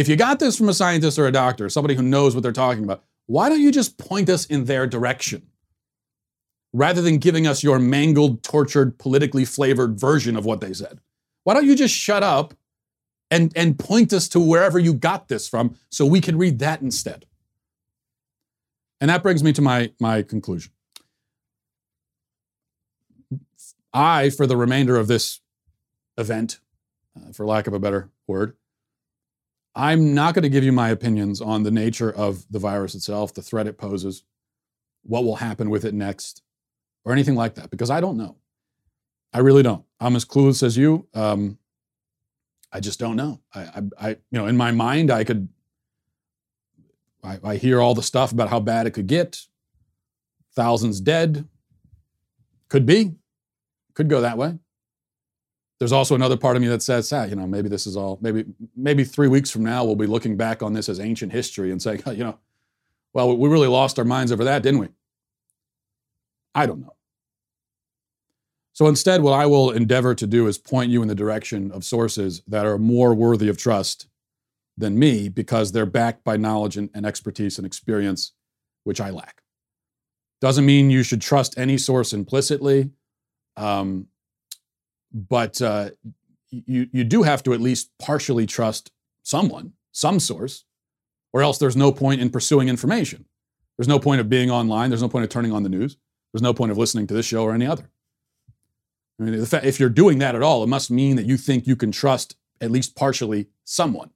if 0.00 0.08
you 0.08 0.16
got 0.16 0.38
this 0.38 0.56
from 0.56 0.70
a 0.70 0.74
scientist 0.74 1.18
or 1.18 1.26
a 1.26 1.32
doctor, 1.32 1.68
somebody 1.68 1.94
who 1.94 2.02
knows 2.02 2.34
what 2.34 2.42
they're 2.42 2.52
talking 2.52 2.84
about, 2.84 3.04
why 3.26 3.50
don't 3.50 3.60
you 3.60 3.70
just 3.70 3.98
point 3.98 4.30
us 4.30 4.46
in 4.46 4.64
their 4.64 4.86
direction? 4.86 5.46
Rather 6.72 7.02
than 7.02 7.18
giving 7.18 7.46
us 7.46 7.62
your 7.62 7.78
mangled, 7.78 8.42
tortured, 8.42 8.98
politically 8.98 9.44
flavored 9.44 10.00
version 10.00 10.36
of 10.36 10.46
what 10.46 10.62
they 10.62 10.72
said. 10.72 11.00
Why 11.44 11.52
don't 11.52 11.66
you 11.66 11.76
just 11.76 11.94
shut 11.94 12.22
up 12.22 12.54
and, 13.30 13.52
and 13.54 13.78
point 13.78 14.12
us 14.14 14.26
to 14.30 14.40
wherever 14.40 14.78
you 14.78 14.94
got 14.94 15.28
this 15.28 15.46
from 15.46 15.76
so 15.90 16.06
we 16.06 16.20
can 16.20 16.38
read 16.38 16.60
that 16.60 16.80
instead? 16.80 17.26
And 19.02 19.10
that 19.10 19.22
brings 19.22 19.44
me 19.44 19.52
to 19.52 19.62
my, 19.62 19.92
my 20.00 20.22
conclusion. 20.22 20.72
I, 23.92 24.30
for 24.30 24.46
the 24.46 24.56
remainder 24.56 24.96
of 24.96 25.08
this 25.08 25.40
event, 26.16 26.60
uh, 27.16 27.32
for 27.32 27.44
lack 27.44 27.66
of 27.66 27.74
a 27.74 27.78
better 27.78 28.08
word, 28.26 28.56
I'm 29.74 30.14
not 30.14 30.34
going 30.34 30.42
to 30.42 30.48
give 30.48 30.64
you 30.64 30.72
my 30.72 30.88
opinions 30.90 31.40
on 31.40 31.62
the 31.62 31.70
nature 31.70 32.12
of 32.12 32.44
the 32.50 32.58
virus 32.58 32.94
itself, 32.94 33.34
the 33.34 33.42
threat 33.42 33.66
it 33.66 33.78
poses, 33.78 34.24
what 35.02 35.24
will 35.24 35.36
happen 35.36 35.70
with 35.70 35.84
it 35.84 35.94
next, 35.94 36.42
or 37.04 37.12
anything 37.12 37.36
like 37.36 37.54
that, 37.54 37.70
because 37.70 37.90
I 37.90 38.00
don't 38.00 38.16
know. 38.16 38.36
I 39.32 39.38
really 39.38 39.62
don't. 39.62 39.84
I'm 40.00 40.16
as 40.16 40.24
clueless 40.24 40.62
as 40.62 40.76
you. 40.76 41.06
Um, 41.14 41.58
I 42.72 42.80
just 42.80 42.98
don't 42.98 43.16
know. 43.16 43.40
I, 43.54 43.60
I, 43.60 43.82
I, 43.98 44.08
you 44.10 44.38
know, 44.38 44.46
in 44.46 44.56
my 44.56 44.72
mind, 44.72 45.10
I 45.10 45.24
could. 45.24 45.48
I, 47.22 47.38
I 47.44 47.56
hear 47.56 47.80
all 47.80 47.94
the 47.94 48.02
stuff 48.02 48.32
about 48.32 48.48
how 48.48 48.60
bad 48.60 48.86
it 48.86 48.92
could 48.92 49.06
get. 49.06 49.40
Thousands 50.54 51.00
dead. 51.00 51.48
Could 52.68 52.86
be. 52.86 53.14
Could 53.94 54.08
go 54.08 54.20
that 54.22 54.38
way. 54.38 54.58
There's 55.80 55.92
also 55.92 56.14
another 56.14 56.36
part 56.36 56.56
of 56.56 56.62
me 56.62 56.68
that 56.68 56.82
says, 56.82 57.10
ah, 57.10 57.24
you 57.24 57.34
know, 57.34 57.46
maybe 57.46 57.70
this 57.70 57.86
is 57.86 57.96
all. 57.96 58.18
Maybe, 58.20 58.44
maybe 58.76 59.02
three 59.02 59.28
weeks 59.28 59.50
from 59.50 59.64
now, 59.64 59.82
we'll 59.82 59.96
be 59.96 60.06
looking 60.06 60.36
back 60.36 60.62
on 60.62 60.74
this 60.74 60.90
as 60.90 61.00
ancient 61.00 61.32
history 61.32 61.72
and 61.72 61.80
saying, 61.80 62.02
you 62.06 62.22
know, 62.22 62.38
well, 63.14 63.34
we 63.36 63.48
really 63.48 63.66
lost 63.66 63.98
our 63.98 64.04
minds 64.04 64.30
over 64.30 64.44
that, 64.44 64.62
didn't 64.62 64.80
we? 64.80 64.88
I 66.54 66.66
don't 66.66 66.82
know. 66.82 66.94
So 68.74 68.86
instead, 68.88 69.22
what 69.22 69.32
I 69.32 69.46
will 69.46 69.70
endeavor 69.70 70.14
to 70.14 70.26
do 70.26 70.46
is 70.46 70.58
point 70.58 70.90
you 70.90 71.00
in 71.00 71.08
the 71.08 71.14
direction 71.14 71.72
of 71.72 71.82
sources 71.82 72.42
that 72.46 72.66
are 72.66 72.78
more 72.78 73.14
worthy 73.14 73.48
of 73.48 73.56
trust 73.56 74.06
than 74.76 74.98
me 74.98 75.28
because 75.30 75.72
they're 75.72 75.86
backed 75.86 76.24
by 76.24 76.36
knowledge 76.36 76.76
and, 76.76 76.90
and 76.94 77.06
expertise 77.06 77.58
and 77.58 77.66
experience, 77.66 78.32
which 78.84 79.00
I 79.00 79.10
lack. 79.10 79.42
Doesn't 80.40 80.64
mean 80.66 80.90
you 80.90 81.02
should 81.02 81.20
trust 81.20 81.58
any 81.58 81.78
source 81.78 82.12
implicitly, 82.12 82.90
um, 83.56 84.06
but 85.12 85.60
uh, 85.60 85.90
you, 86.50 86.88
you 86.92 87.04
do 87.04 87.22
have 87.22 87.42
to 87.44 87.52
at 87.52 87.60
least 87.60 87.90
partially 87.98 88.46
trust 88.46 88.90
someone, 89.22 89.72
some 89.92 90.20
source, 90.20 90.64
or 91.32 91.42
else 91.42 91.58
there's 91.58 91.76
no 91.76 91.92
point 91.92 92.20
in 92.20 92.30
pursuing 92.30 92.68
information. 92.68 93.26
There's 93.76 93.88
no 93.88 93.98
point 93.98 94.20
of 94.20 94.28
being 94.28 94.50
online. 94.50 94.90
There's 94.90 95.02
no 95.02 95.08
point 95.08 95.24
of 95.24 95.30
turning 95.30 95.52
on 95.52 95.62
the 95.62 95.68
news. 95.68 95.96
There's 96.32 96.42
no 96.42 96.52
point 96.52 96.70
of 96.70 96.78
listening 96.78 97.06
to 97.08 97.14
this 97.14 97.26
show 97.26 97.44
or 97.44 97.54
any 97.54 97.66
other. 97.66 97.90
I 99.18 99.24
mean, 99.24 99.34
if 99.34 99.80
you're 99.80 99.88
doing 99.88 100.18
that 100.18 100.34
at 100.34 100.42
all, 100.42 100.62
it 100.62 100.68
must 100.68 100.90
mean 100.90 101.16
that 101.16 101.26
you 101.26 101.36
think 101.36 101.66
you 101.66 101.76
can 101.76 101.92
trust 101.92 102.36
at 102.60 102.70
least 102.70 102.96
partially 102.96 103.48
someone. 103.64 104.10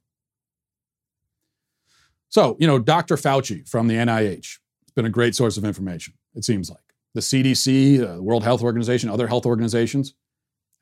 So, 2.28 2.56
you 2.58 2.66
know, 2.66 2.78
Dr. 2.78 3.16
Fauci 3.16 3.68
from 3.68 3.86
the 3.86 3.94
NIH 3.94 4.36
has 4.36 4.92
been 4.94 5.04
a 5.04 5.10
great 5.10 5.34
source 5.34 5.56
of 5.56 5.64
information, 5.64 6.14
it 6.34 6.44
seems 6.44 6.70
like. 6.70 6.80
The 7.14 7.20
CDC, 7.20 8.02
uh, 8.02 8.16
the 8.16 8.22
World 8.22 8.42
Health 8.42 8.62
Organization, 8.62 9.08
other 9.08 9.28
health 9.28 9.46
organizations 9.46 10.14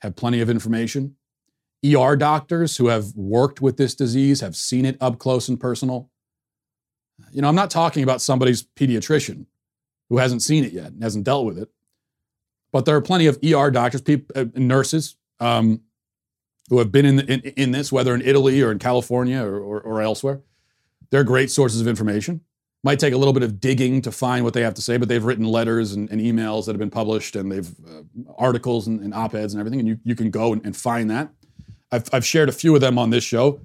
have 0.02 0.16
plenty 0.16 0.40
of 0.40 0.50
information. 0.50 1.14
ER 1.84 2.16
doctors 2.16 2.76
who 2.76 2.88
have 2.88 3.14
worked 3.14 3.60
with 3.60 3.76
this 3.76 3.94
disease 3.94 4.40
have 4.40 4.56
seen 4.56 4.84
it 4.84 4.96
up 5.00 5.18
close 5.18 5.48
and 5.48 5.58
personal. 5.58 6.10
You 7.32 7.42
know, 7.42 7.48
I'm 7.48 7.54
not 7.54 7.70
talking 7.70 8.02
about 8.02 8.20
somebody's 8.20 8.62
pediatrician 8.62 9.46
who 10.08 10.18
hasn't 10.18 10.42
seen 10.42 10.64
it 10.64 10.72
yet 10.72 10.92
and 10.92 11.02
hasn't 11.02 11.24
dealt 11.24 11.46
with 11.46 11.58
it, 11.58 11.70
but 12.72 12.84
there 12.84 12.96
are 12.96 13.00
plenty 13.00 13.26
of 13.26 13.38
ER 13.44 13.70
doctors, 13.70 14.02
people, 14.02 14.26
uh, 14.36 14.46
nurses 14.54 15.16
um, 15.40 15.80
who 16.68 16.78
have 16.78 16.90
been 16.90 17.06
in, 17.06 17.20
in, 17.20 17.40
in, 17.40 17.70
this, 17.70 17.92
whether 17.92 18.14
in 18.14 18.22
Italy 18.22 18.60
or 18.60 18.72
in 18.72 18.78
California 18.78 19.42
or, 19.42 19.58
or, 19.58 19.80
or 19.80 20.02
elsewhere. 20.02 20.40
They're 21.10 21.24
great 21.24 21.50
sources 21.50 21.80
of 21.80 21.86
information. 21.86 22.40
Might 22.84 22.98
take 22.98 23.14
a 23.14 23.16
little 23.16 23.32
bit 23.32 23.44
of 23.44 23.60
digging 23.60 24.02
to 24.02 24.10
find 24.10 24.44
what 24.44 24.54
they 24.54 24.62
have 24.62 24.74
to 24.74 24.82
say, 24.82 24.96
but 24.96 25.08
they've 25.08 25.22
written 25.22 25.44
letters 25.44 25.92
and, 25.92 26.10
and 26.10 26.20
emails 26.20 26.66
that 26.66 26.72
have 26.72 26.80
been 26.80 26.90
published, 26.90 27.36
and 27.36 27.50
they've 27.50 27.70
uh, 27.86 28.02
articles 28.36 28.88
and, 28.88 29.00
and, 29.00 29.14
op-eds 29.14 29.54
and 29.54 29.60
everything, 29.60 29.78
and 29.78 29.88
you, 29.88 29.98
you 30.02 30.16
can 30.16 30.30
go 30.30 30.52
and, 30.52 30.64
and 30.66 30.76
find 30.76 31.08
that. 31.10 31.30
I've, 31.92 32.08
I've 32.12 32.26
shared 32.26 32.48
a 32.48 32.52
few 32.52 32.74
of 32.74 32.80
them 32.80 32.98
on 32.98 33.10
this 33.10 33.24
show 33.24 33.60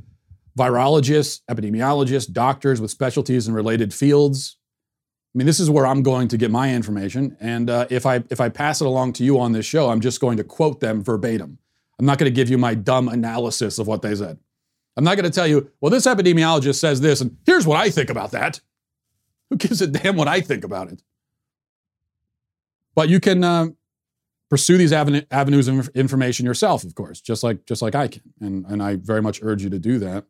virologists, 0.58 1.42
epidemiologists, 1.50 2.32
doctors 2.32 2.82
with 2.82 2.90
specialties 2.90 3.48
in 3.48 3.54
related 3.54 3.94
fields. 3.94 4.58
I 5.36 5.38
mean, 5.38 5.46
this 5.46 5.60
is 5.60 5.70
where 5.70 5.86
I'm 5.86 6.02
going 6.02 6.28
to 6.30 6.38
get 6.38 6.50
my 6.50 6.74
information, 6.74 7.38
and 7.40 7.70
uh, 7.70 7.86
if 7.90 8.06
I 8.06 8.24
if 8.30 8.42
I 8.42 8.50
pass 8.50 8.82
it 8.82 8.88
along 8.88 9.14
to 9.14 9.24
you 9.24 9.40
on 9.40 9.52
this 9.52 9.66
show, 9.66 9.90
I'm 9.90 10.02
just 10.02 10.20
going 10.20 10.38
to 10.38 10.44
quote 10.44 10.80
them 10.80 11.04
verbatim. 11.04 11.60
I'm 12.00 12.06
not 12.06 12.18
going 12.18 12.32
to 12.32 12.36
give 12.36 12.50
you 12.50 12.58
my 12.58 12.74
dumb 12.74 13.08
analysis 13.08 13.78
of 13.80 13.88
what 13.88 14.02
they 14.02 14.16
said. 14.16 14.38
I'm 14.96 15.04
not 15.04 15.16
going 15.16 15.26
to 15.26 15.32
tell 15.32 15.48
you, 15.48 15.70
well, 15.80 15.92
this 15.92 16.08
epidemiologist 16.08 16.80
says 16.80 17.02
this, 17.02 17.22
and 17.22 17.38
here's 17.46 17.68
what 17.68 17.78
I 17.78 17.92
think 17.92 18.10
about 18.10 18.32
that. 18.32 18.60
Who 19.50 19.58
gives 19.58 19.82
a 19.82 19.88
damn 19.88 20.16
what 20.16 20.28
I 20.28 20.42
think 20.42 20.64
about 20.64 20.92
it? 20.92 21.02
But 22.96 23.10
you 23.10 23.20
can 23.20 23.44
uh, 23.44 23.68
pursue 24.50 24.78
these 24.78 24.92
avenues 24.92 25.68
of 25.68 25.90
information 25.90 26.46
yourself, 26.46 26.84
of 26.84 26.96
course, 26.96 27.22
just 27.22 27.44
like 27.44 27.66
just 27.66 27.82
like 27.82 27.96
I 27.96 28.08
can, 28.08 28.24
and 28.42 28.66
and 28.66 28.82
I 28.82 28.96
very 28.96 29.22
much 29.22 29.40
urge 29.44 29.64
you 29.64 29.70
to 29.70 29.80
do 29.80 30.00
that. 30.00 30.26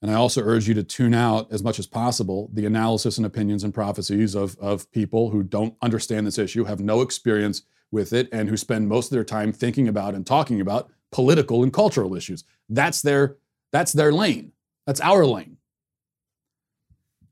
And 0.00 0.10
I 0.10 0.14
also 0.14 0.42
urge 0.42 0.68
you 0.68 0.74
to 0.74 0.82
tune 0.84 1.14
out 1.14 1.52
as 1.52 1.62
much 1.62 1.78
as 1.78 1.86
possible 1.86 2.50
the 2.52 2.66
analysis 2.66 3.16
and 3.16 3.26
opinions 3.26 3.64
and 3.64 3.74
prophecies 3.74 4.34
of, 4.34 4.56
of 4.60 4.90
people 4.92 5.30
who 5.30 5.42
don't 5.42 5.74
understand 5.82 6.26
this 6.26 6.38
issue, 6.38 6.64
have 6.64 6.80
no 6.80 7.00
experience 7.00 7.62
with 7.90 8.12
it, 8.12 8.28
and 8.30 8.48
who 8.48 8.56
spend 8.56 8.88
most 8.88 9.06
of 9.06 9.10
their 9.10 9.24
time 9.24 9.52
thinking 9.52 9.88
about 9.88 10.14
and 10.14 10.26
talking 10.26 10.60
about 10.60 10.90
political 11.10 11.62
and 11.64 11.72
cultural 11.72 12.14
issues. 12.14 12.44
That's 12.68 13.02
their, 13.02 13.38
that's 13.72 13.92
their 13.92 14.12
lane. 14.12 14.52
That's 14.86 15.00
our 15.00 15.26
lane. 15.26 15.57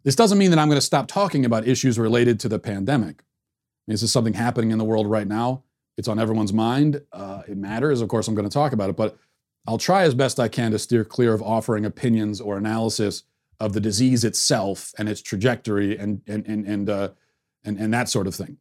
This 0.06 0.14
doesn't 0.14 0.38
mean 0.38 0.50
that 0.52 0.60
I'm 0.60 0.68
going 0.68 0.78
to 0.78 0.86
stop 0.86 1.08
talking 1.08 1.44
about 1.44 1.66
issues 1.66 1.98
related 1.98 2.38
to 2.40 2.48
the 2.48 2.60
pandemic. 2.60 3.24
This 3.88 4.04
is 4.04 4.12
something 4.12 4.34
happening 4.34 4.70
in 4.70 4.78
the 4.78 4.84
world 4.84 5.10
right 5.10 5.26
now. 5.26 5.64
It's 5.96 6.06
on 6.06 6.20
everyone's 6.20 6.52
mind. 6.52 7.02
Uh, 7.12 7.42
it 7.48 7.56
matters. 7.56 8.00
Of 8.00 8.08
course, 8.08 8.28
I'm 8.28 8.36
going 8.36 8.48
to 8.48 8.54
talk 8.54 8.72
about 8.72 8.88
it. 8.88 8.96
But 8.96 9.18
I'll 9.66 9.78
try 9.78 10.04
as 10.04 10.14
best 10.14 10.38
I 10.38 10.46
can 10.46 10.70
to 10.70 10.78
steer 10.78 11.04
clear 11.04 11.34
of 11.34 11.42
offering 11.42 11.84
opinions 11.84 12.40
or 12.40 12.56
analysis 12.56 13.24
of 13.58 13.72
the 13.72 13.80
disease 13.80 14.22
itself 14.22 14.92
and 14.96 15.08
its 15.08 15.20
trajectory 15.20 15.98
and 15.98 16.22
and 16.28 16.46
and 16.46 16.64
and 16.68 16.88
uh, 16.88 17.08
and, 17.64 17.76
and 17.76 17.92
that 17.92 18.08
sort 18.08 18.28
of 18.28 18.34
thing. 18.36 18.58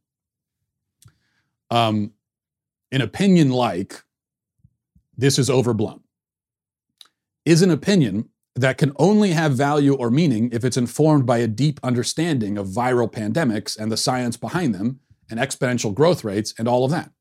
Um, 1.69 2.13
an 2.91 3.01
opinion 3.01 3.51
like 3.51 4.01
this 5.15 5.37
is 5.37 5.51
overblown 5.51 6.01
is 7.45 7.61
an 7.61 7.69
opinion 7.69 8.29
that 8.55 8.77
can 8.77 8.93
only 8.97 9.31
have 9.31 9.51
value 9.53 9.93
or 9.93 10.09
meaning 10.09 10.49
if 10.53 10.63
it's 10.63 10.77
informed 10.77 11.25
by 11.25 11.39
a 11.39 11.47
deep 11.47 11.79
understanding 11.83 12.57
of 12.57 12.67
viral 12.67 13.11
pandemics 13.11 13.77
and 13.77 13.91
the 13.91 13.97
science 13.97 14.37
behind 14.37 14.73
them 14.73 14.99
and 15.29 15.39
exponential 15.39 15.93
growth 15.93 16.23
rates 16.23 16.53
and 16.57 16.67
all 16.67 16.85
of 16.85 16.91
that. 16.91 17.11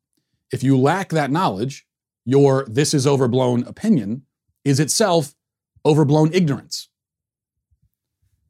If 0.52 0.62
you 0.62 0.78
lack 0.78 1.08
that 1.08 1.32
knowledge, 1.32 1.86
your 2.24 2.64
this 2.68 2.94
is 2.94 3.06
overblown 3.06 3.64
opinion 3.64 4.22
is 4.64 4.78
itself 4.78 5.34
overblown 5.84 6.32
ignorance. 6.32 6.88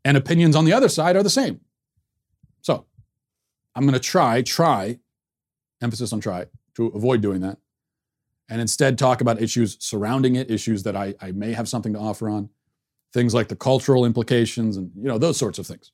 And 0.05 0.17
opinions 0.17 0.55
on 0.55 0.67
the 0.67 0.73
other 0.73 0.89
side 0.89 1.17
are 1.17 1.23
the 1.23 1.31
same. 1.31 1.61
So 2.61 2.85
I'm 3.75 3.85
going 3.85 3.95
to 3.95 3.99
try, 3.99 4.43
try, 4.43 4.99
emphasis 5.81 6.13
on 6.13 6.21
try, 6.21 6.47
to 6.77 6.87
avoid 6.89 7.23
doing 7.23 7.41
that. 7.41 7.59
And 8.49 8.61
instead 8.61 8.99
talk 8.99 9.23
about 9.23 9.41
issues 9.41 9.79
surrounding 9.81 10.37
it, 10.37 10.51
issues 10.51 10.83
that 10.83 10.95
I, 10.95 11.15
I 11.21 11.33
may 11.33 11.53
have 11.55 11.69
something 11.69 11.95
to 11.95 11.99
offer 11.99 12.29
on, 12.29 12.51
things 13.15 13.33
like 13.33 13.47
the 13.47 13.57
cultural 13.57 14.05
implications 14.05 14.77
and 14.77 14.91
you 14.97 15.05
know 15.05 15.17
those 15.17 15.39
sorts 15.39 15.59
of 15.59 15.67
things. 15.67 15.93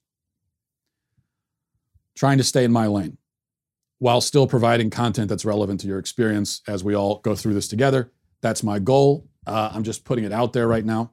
Trying 2.17 2.39
to 2.39 2.45
stay 2.45 2.65
in 2.65 2.73
my 2.73 2.87
lane 2.87 3.19
while 3.99 4.23
still 4.23 4.47
providing 4.47 4.89
content 4.89 5.29
that's 5.29 5.45
relevant 5.45 5.81
to 5.81 5.87
your 5.87 5.99
experience 5.99 6.63
as 6.67 6.83
we 6.83 6.97
all 6.97 7.19
go 7.19 7.37
through 7.37 7.55
this 7.55 7.69
together. 7.69 8.11
That's 8.41 8.63
my 8.63 8.79
goal. 8.79 9.29
Uh, 9.47 9.71
I'm 9.73 9.85
just 9.85 10.05
putting 10.05 10.25
it 10.25 10.33
out 10.33 10.55
there 10.55 10.67
right 10.67 10.85
now. 10.85 11.13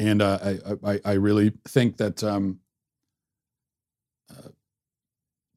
And 0.00 0.20
uh, 0.20 0.38
I, 0.42 0.92
I, 0.92 1.00
I, 1.04 1.12
really 1.12 1.52
think 1.66 1.96
that 1.96 2.22
um, 2.22 2.58
uh, 4.30 4.48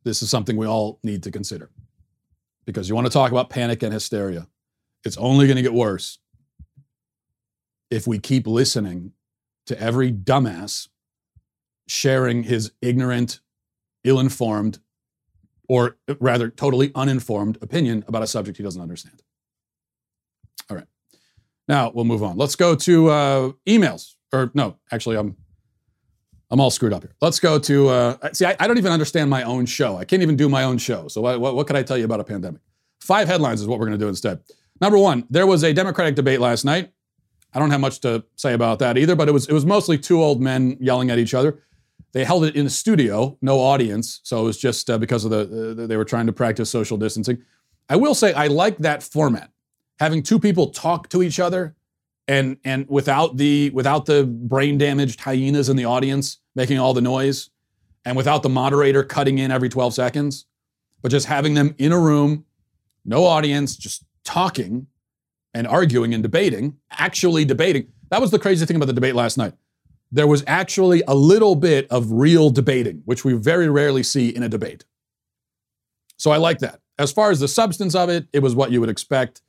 this 0.04 0.22
is 0.22 0.30
something 0.30 0.56
we 0.56 0.68
all 0.68 1.00
need 1.04 1.24
to 1.24 1.32
consider. 1.32 1.72
Because 2.66 2.88
you 2.88 2.96
want 2.96 3.08
to 3.08 3.12
talk 3.12 3.32
about 3.32 3.50
panic 3.50 3.84
and 3.84 3.92
hysteria. 3.92 4.48
It's 5.04 5.18
only 5.18 5.48
going 5.48 5.58
to 5.58 5.62
get 5.64 5.74
worse 5.74 6.20
if 7.90 8.08
we 8.08 8.20
keep 8.20 8.48
listening 8.48 9.14
to 9.66 9.80
every 9.80 10.12
dumbass 10.12 10.88
sharing 11.88 12.44
his 12.44 12.72
ignorant, 12.82 13.40
ill 14.04 14.20
informed, 14.20 14.80
or 15.68 15.98
rather 16.20 16.50
totally 16.50 16.92
uninformed 16.96 17.58
opinion 17.62 18.04
about 18.08 18.24
a 18.24 18.28
subject 18.28 18.58
he 18.58 18.64
doesn't 18.64 18.82
understand. 18.82 19.22
All 20.70 20.78
right. 20.78 20.88
Now 21.68 21.92
we'll 21.94 22.06
move 22.06 22.24
on. 22.24 22.38
Let's 22.38 22.56
go 22.56 22.76
to 22.76 23.10
uh, 23.10 23.52
emails. 23.68 24.16
Or 24.32 24.52
no, 24.54 24.78
actually, 24.92 25.18
I'm 25.18 25.36
I'm 26.52 26.60
all 26.60 26.72
screwed 26.72 26.94
up 26.94 27.04
here. 27.04 27.14
Let's 27.22 27.40
go 27.40 27.60
to 27.60 27.90
uh, 27.90 28.34
see. 28.34 28.46
I, 28.46 28.56
I, 28.60 28.68
don't 28.68 28.78
even 28.78 28.92
understand 28.92 29.30
my 29.30 29.44
own 29.44 29.66
show. 29.66 29.98
I 29.98 30.06
can't 30.06 30.24
even 30.24 30.36
do 30.36 30.50
my 30.50 30.64
own 30.64 30.80
show. 30.80 31.08
So 31.08 31.22
what, 31.22 31.40
what, 31.40 31.56
what 31.56 31.68
could 31.68 31.76
I 31.76 31.84
tell 31.84 31.98
you 31.98 32.06
about 32.06 32.20
a 32.20 32.24
pandemic? 32.24 32.62
Five 33.02 33.28
headlines 33.28 33.62
is 33.62 33.68
what 33.68 33.80
we're 33.80 33.86
going 33.86 34.00
to 34.00 34.04
do 34.04 34.10
instead. 34.10 34.40
Number 34.82 34.98
one, 34.98 35.26
there 35.30 35.46
was 35.46 35.64
a 35.64 35.74
Democratic 35.74 36.16
debate 36.16 36.40
last 36.40 36.66
night. 36.66 36.92
I 37.54 37.60
don't 37.60 37.72
have 37.72 37.82
much 37.82 38.00
to 38.02 38.24
say 38.36 38.54
about 38.54 38.80
that 38.80 38.98
either, 38.98 39.16
but 39.16 39.28
it 39.28 39.32
was 39.32 39.48
it 39.48 39.54
was 39.54 39.66
mostly 39.66 39.98
two 39.98 40.22
old 40.22 40.42
men 40.42 40.78
yelling 40.80 41.10
at 41.10 41.18
each 41.18 41.34
other. 41.34 41.64
They 42.12 42.24
held 42.24 42.44
it 42.44 42.56
in 42.56 42.66
a 42.66 42.70
studio, 42.70 43.38
no 43.42 43.60
audience, 43.60 44.20
so 44.24 44.42
it 44.42 44.44
was 44.44 44.58
just 44.58 44.90
uh, 44.90 44.98
because 44.98 45.26
of 45.26 45.32
the 45.32 45.88
they 45.88 45.98
were 45.98 46.06
trying 46.06 46.28
to 46.28 46.34
practice 46.34 46.70
social 46.70 46.98
distancing. 46.98 47.44
I 47.88 47.96
will 47.96 48.16
say 48.16 48.34
I 48.34 48.48
like 48.48 48.78
that 48.80 49.02
format, 49.02 49.52
having 50.00 50.22
two 50.22 50.40
people 50.40 50.68
talk 50.68 51.10
to 51.10 51.24
each 51.24 51.40
other, 51.40 51.76
and 52.28 52.58
and 52.64 52.88
without 52.88 53.38
the 53.38 53.72
without 53.72 54.06
the 54.06 54.26
brain 54.26 54.78
damaged 54.78 55.20
hyenas 55.20 55.70
in 55.70 55.76
the 55.76 55.86
audience 55.86 56.38
making 56.56 56.78
all 56.78 56.94
the 56.94 57.02
noise, 57.02 57.50
and 58.06 58.16
without 58.16 58.44
the 58.44 58.50
moderator 58.50 59.04
cutting 59.04 59.40
in 59.40 59.52
every 59.52 59.70
12 59.70 59.94
seconds, 59.94 60.46
but 61.02 61.10
just 61.10 61.26
having 61.26 61.54
them 61.54 61.74
in 61.78 61.92
a 61.92 62.00
room, 62.00 62.46
no 63.06 63.24
audience, 63.24 63.76
just 63.76 64.04
talking 64.24 64.88
and 65.54 65.68
arguing 65.68 66.14
and 66.14 66.24
debating, 66.24 66.78
actually 66.92 67.46
debating. 67.46 67.88
That 68.10 68.22
was 68.22 68.32
the 68.32 68.40
crazy 68.40 68.66
thing 68.66 68.76
about 68.76 68.88
the 68.88 68.94
debate 68.94 69.16
last 69.16 69.38
night. 69.38 69.54
There 70.12 70.28
was 70.28 70.44
actually 70.48 71.04
a 71.08 71.16
little 71.16 71.56
bit 71.56 71.88
of 71.92 72.12
real 72.12 72.50
debating, 72.50 73.02
which 73.06 73.24
we 73.24 73.34
very 73.34 73.70
rarely 73.70 74.04
see 74.04 74.30
in 74.30 74.44
a 74.44 74.50
debate. 74.50 74.86
So 76.18 76.32
I 76.32 76.38
like 76.38 76.60
that. 76.60 76.82
As 76.98 77.12
far 77.12 77.32
as 77.32 77.40
the 77.40 77.48
substance 77.48 77.96
of 77.96 78.10
it, 78.10 78.28
it 78.34 78.40
was 78.40 78.56
what 78.56 78.72
you 78.72 78.80
would 78.82 78.90
expect. 78.90 79.42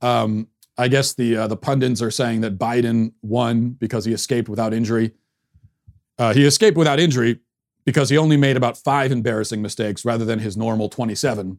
Um, 0.00 0.48
I 0.78 0.86
guess 0.88 1.14
the 1.14 1.36
uh, 1.36 1.46
the 1.48 1.56
pundits 1.56 2.00
are 2.00 2.10
saying 2.10 2.40
that 2.42 2.56
Biden 2.56 3.12
won 3.20 3.70
because 3.70 4.04
he 4.04 4.12
escaped 4.12 4.48
without 4.48 4.72
injury. 4.72 5.12
Uh, 6.18 6.32
he 6.32 6.46
escaped 6.46 6.76
without 6.76 7.00
injury 7.00 7.40
because 7.84 8.10
he 8.10 8.16
only 8.16 8.36
made 8.36 8.56
about 8.56 8.76
five 8.76 9.10
embarrassing 9.10 9.60
mistakes 9.60 10.04
rather 10.04 10.24
than 10.24 10.38
his 10.38 10.56
normal 10.56 10.88
27. 10.88 11.58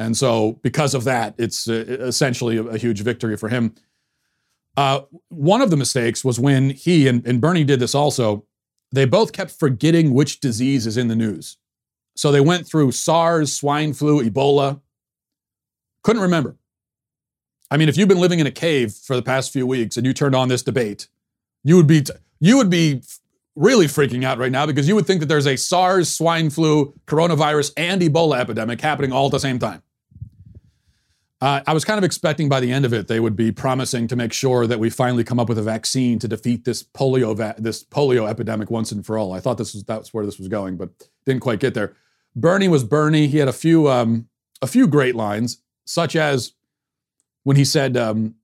And 0.00 0.16
so, 0.16 0.58
because 0.62 0.94
of 0.94 1.04
that, 1.04 1.34
it's 1.36 1.68
uh, 1.68 1.84
essentially 2.00 2.56
a, 2.56 2.62
a, 2.62 2.78
huge 2.78 3.02
victory 3.02 3.36
for 3.36 3.50
him. 3.50 3.74
Uh, 4.74 5.02
one 5.28 5.60
of 5.60 5.68
the 5.68 5.76
mistakes 5.76 6.24
was 6.24 6.40
when 6.40 6.70
he 6.70 7.06
and, 7.06 7.24
and 7.26 7.38
Bernie 7.38 7.64
did 7.64 7.80
this 7.80 7.94
also. 7.94 8.46
They 8.92 9.04
both 9.04 9.32
kept 9.32 9.50
forgetting 9.50 10.14
which 10.14 10.40
disease 10.40 10.86
is 10.86 10.96
in 10.96 11.08
the 11.08 11.14
news. 11.14 11.58
So 12.16 12.32
they 12.32 12.40
went 12.40 12.66
through 12.66 12.92
SARS, 12.92 13.52
swine 13.52 13.92
flu, 13.92 14.24
Ebola. 14.24 14.80
Couldn't 16.02 16.22
remember. 16.22 16.56
I 17.70 17.76
mean, 17.76 17.90
if 17.90 17.98
you've 17.98 18.08
been 18.08 18.20
living 18.20 18.40
in 18.40 18.46
a 18.46 18.50
cave 18.50 18.94
for 18.94 19.14
the 19.14 19.22
past 19.22 19.52
few 19.52 19.66
weeks 19.66 19.98
and 19.98 20.06
you 20.06 20.14
turned 20.14 20.34
on 20.34 20.48
this 20.48 20.62
debate, 20.62 21.08
you 21.62 21.76
would 21.76 21.86
be 21.86 22.04
you 22.40 22.56
would 22.56 22.70
be 22.70 23.02
really 23.54 23.86
freaking 23.86 24.24
out 24.24 24.38
right 24.38 24.50
now 24.50 24.64
because 24.64 24.88
you 24.88 24.94
would 24.94 25.06
think 25.06 25.20
that 25.20 25.26
there's 25.26 25.46
a 25.46 25.56
SARS, 25.56 26.08
swine 26.08 26.48
flu, 26.48 26.94
coronavirus, 27.06 27.74
and 27.76 28.00
Ebola 28.00 28.38
epidemic 28.40 28.80
happening 28.80 29.12
all 29.12 29.26
at 29.26 29.32
the 29.32 29.38
same 29.38 29.58
time. 29.58 29.82
Uh, 31.40 31.62
I 31.66 31.72
was 31.72 31.86
kind 31.86 31.96
of 31.96 32.04
expecting 32.04 32.50
by 32.50 32.60
the 32.60 32.70
end 32.70 32.84
of 32.84 32.92
it 32.92 33.08
they 33.08 33.18
would 33.18 33.34
be 33.34 33.50
promising 33.50 34.06
to 34.08 34.16
make 34.16 34.32
sure 34.32 34.66
that 34.66 34.78
we 34.78 34.90
finally 34.90 35.24
come 35.24 35.40
up 35.40 35.48
with 35.48 35.56
a 35.56 35.62
vaccine 35.62 36.18
to 36.18 36.28
defeat 36.28 36.64
this 36.64 36.82
polio 36.82 37.34
va- 37.34 37.54
this 37.56 37.82
polio 37.82 38.28
epidemic 38.28 38.70
once 38.70 38.92
and 38.92 39.06
for 39.06 39.16
all. 39.16 39.32
I 39.32 39.40
thought 39.40 39.56
this 39.56 39.72
was 39.72 39.84
that's 39.84 40.12
where 40.12 40.26
this 40.26 40.38
was 40.38 40.48
going, 40.48 40.76
but 40.76 40.90
didn't 41.24 41.40
quite 41.40 41.60
get 41.60 41.72
there. 41.74 41.96
Bernie 42.36 42.68
was 42.68 42.84
Bernie. 42.84 43.26
He 43.26 43.38
had 43.38 43.48
a 43.48 43.54
few 43.54 43.88
um, 43.88 44.28
a 44.60 44.66
few 44.66 44.86
great 44.86 45.16
lines, 45.16 45.62
such 45.86 46.14
as 46.14 46.52
when 47.44 47.56
he 47.56 47.64
said, 47.64 47.96
um, 47.96 48.34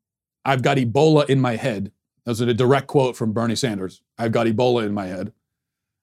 "I've 0.45 0.63
got 0.63 0.79
Ebola 0.79 1.29
in 1.29 1.41
my 1.41 1.57
head." 1.57 1.93
That 2.25 2.31
was 2.31 2.41
a 2.41 2.53
direct 2.55 2.89
quote 2.89 3.17
from 3.17 3.33
Bernie 3.33 3.55
Sanders. 3.55 4.03
I've 4.19 4.33
got 4.33 4.47
Ebola 4.47 4.85
in 4.85 4.93
my 4.93 5.07
head. 5.07 5.33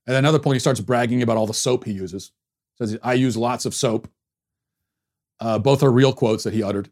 At 0.07 0.15
another 0.15 0.39
point, 0.39 0.55
he 0.55 0.59
starts 0.59 0.79
bragging 0.79 1.21
about 1.21 1.37
all 1.37 1.47
the 1.47 1.53
soap 1.53 1.83
he 1.83 1.91
uses. 1.91 2.31
Says, 2.77 2.97
I 3.03 3.13
use 3.13 3.35
lots 3.37 3.65
of 3.65 3.73
soap. 3.73 4.07
Uh, 5.43 5.59
both 5.59 5.83
are 5.83 5.91
real 5.91 6.13
quotes 6.13 6.43
that 6.45 6.53
he 6.53 6.63
uttered. 6.63 6.89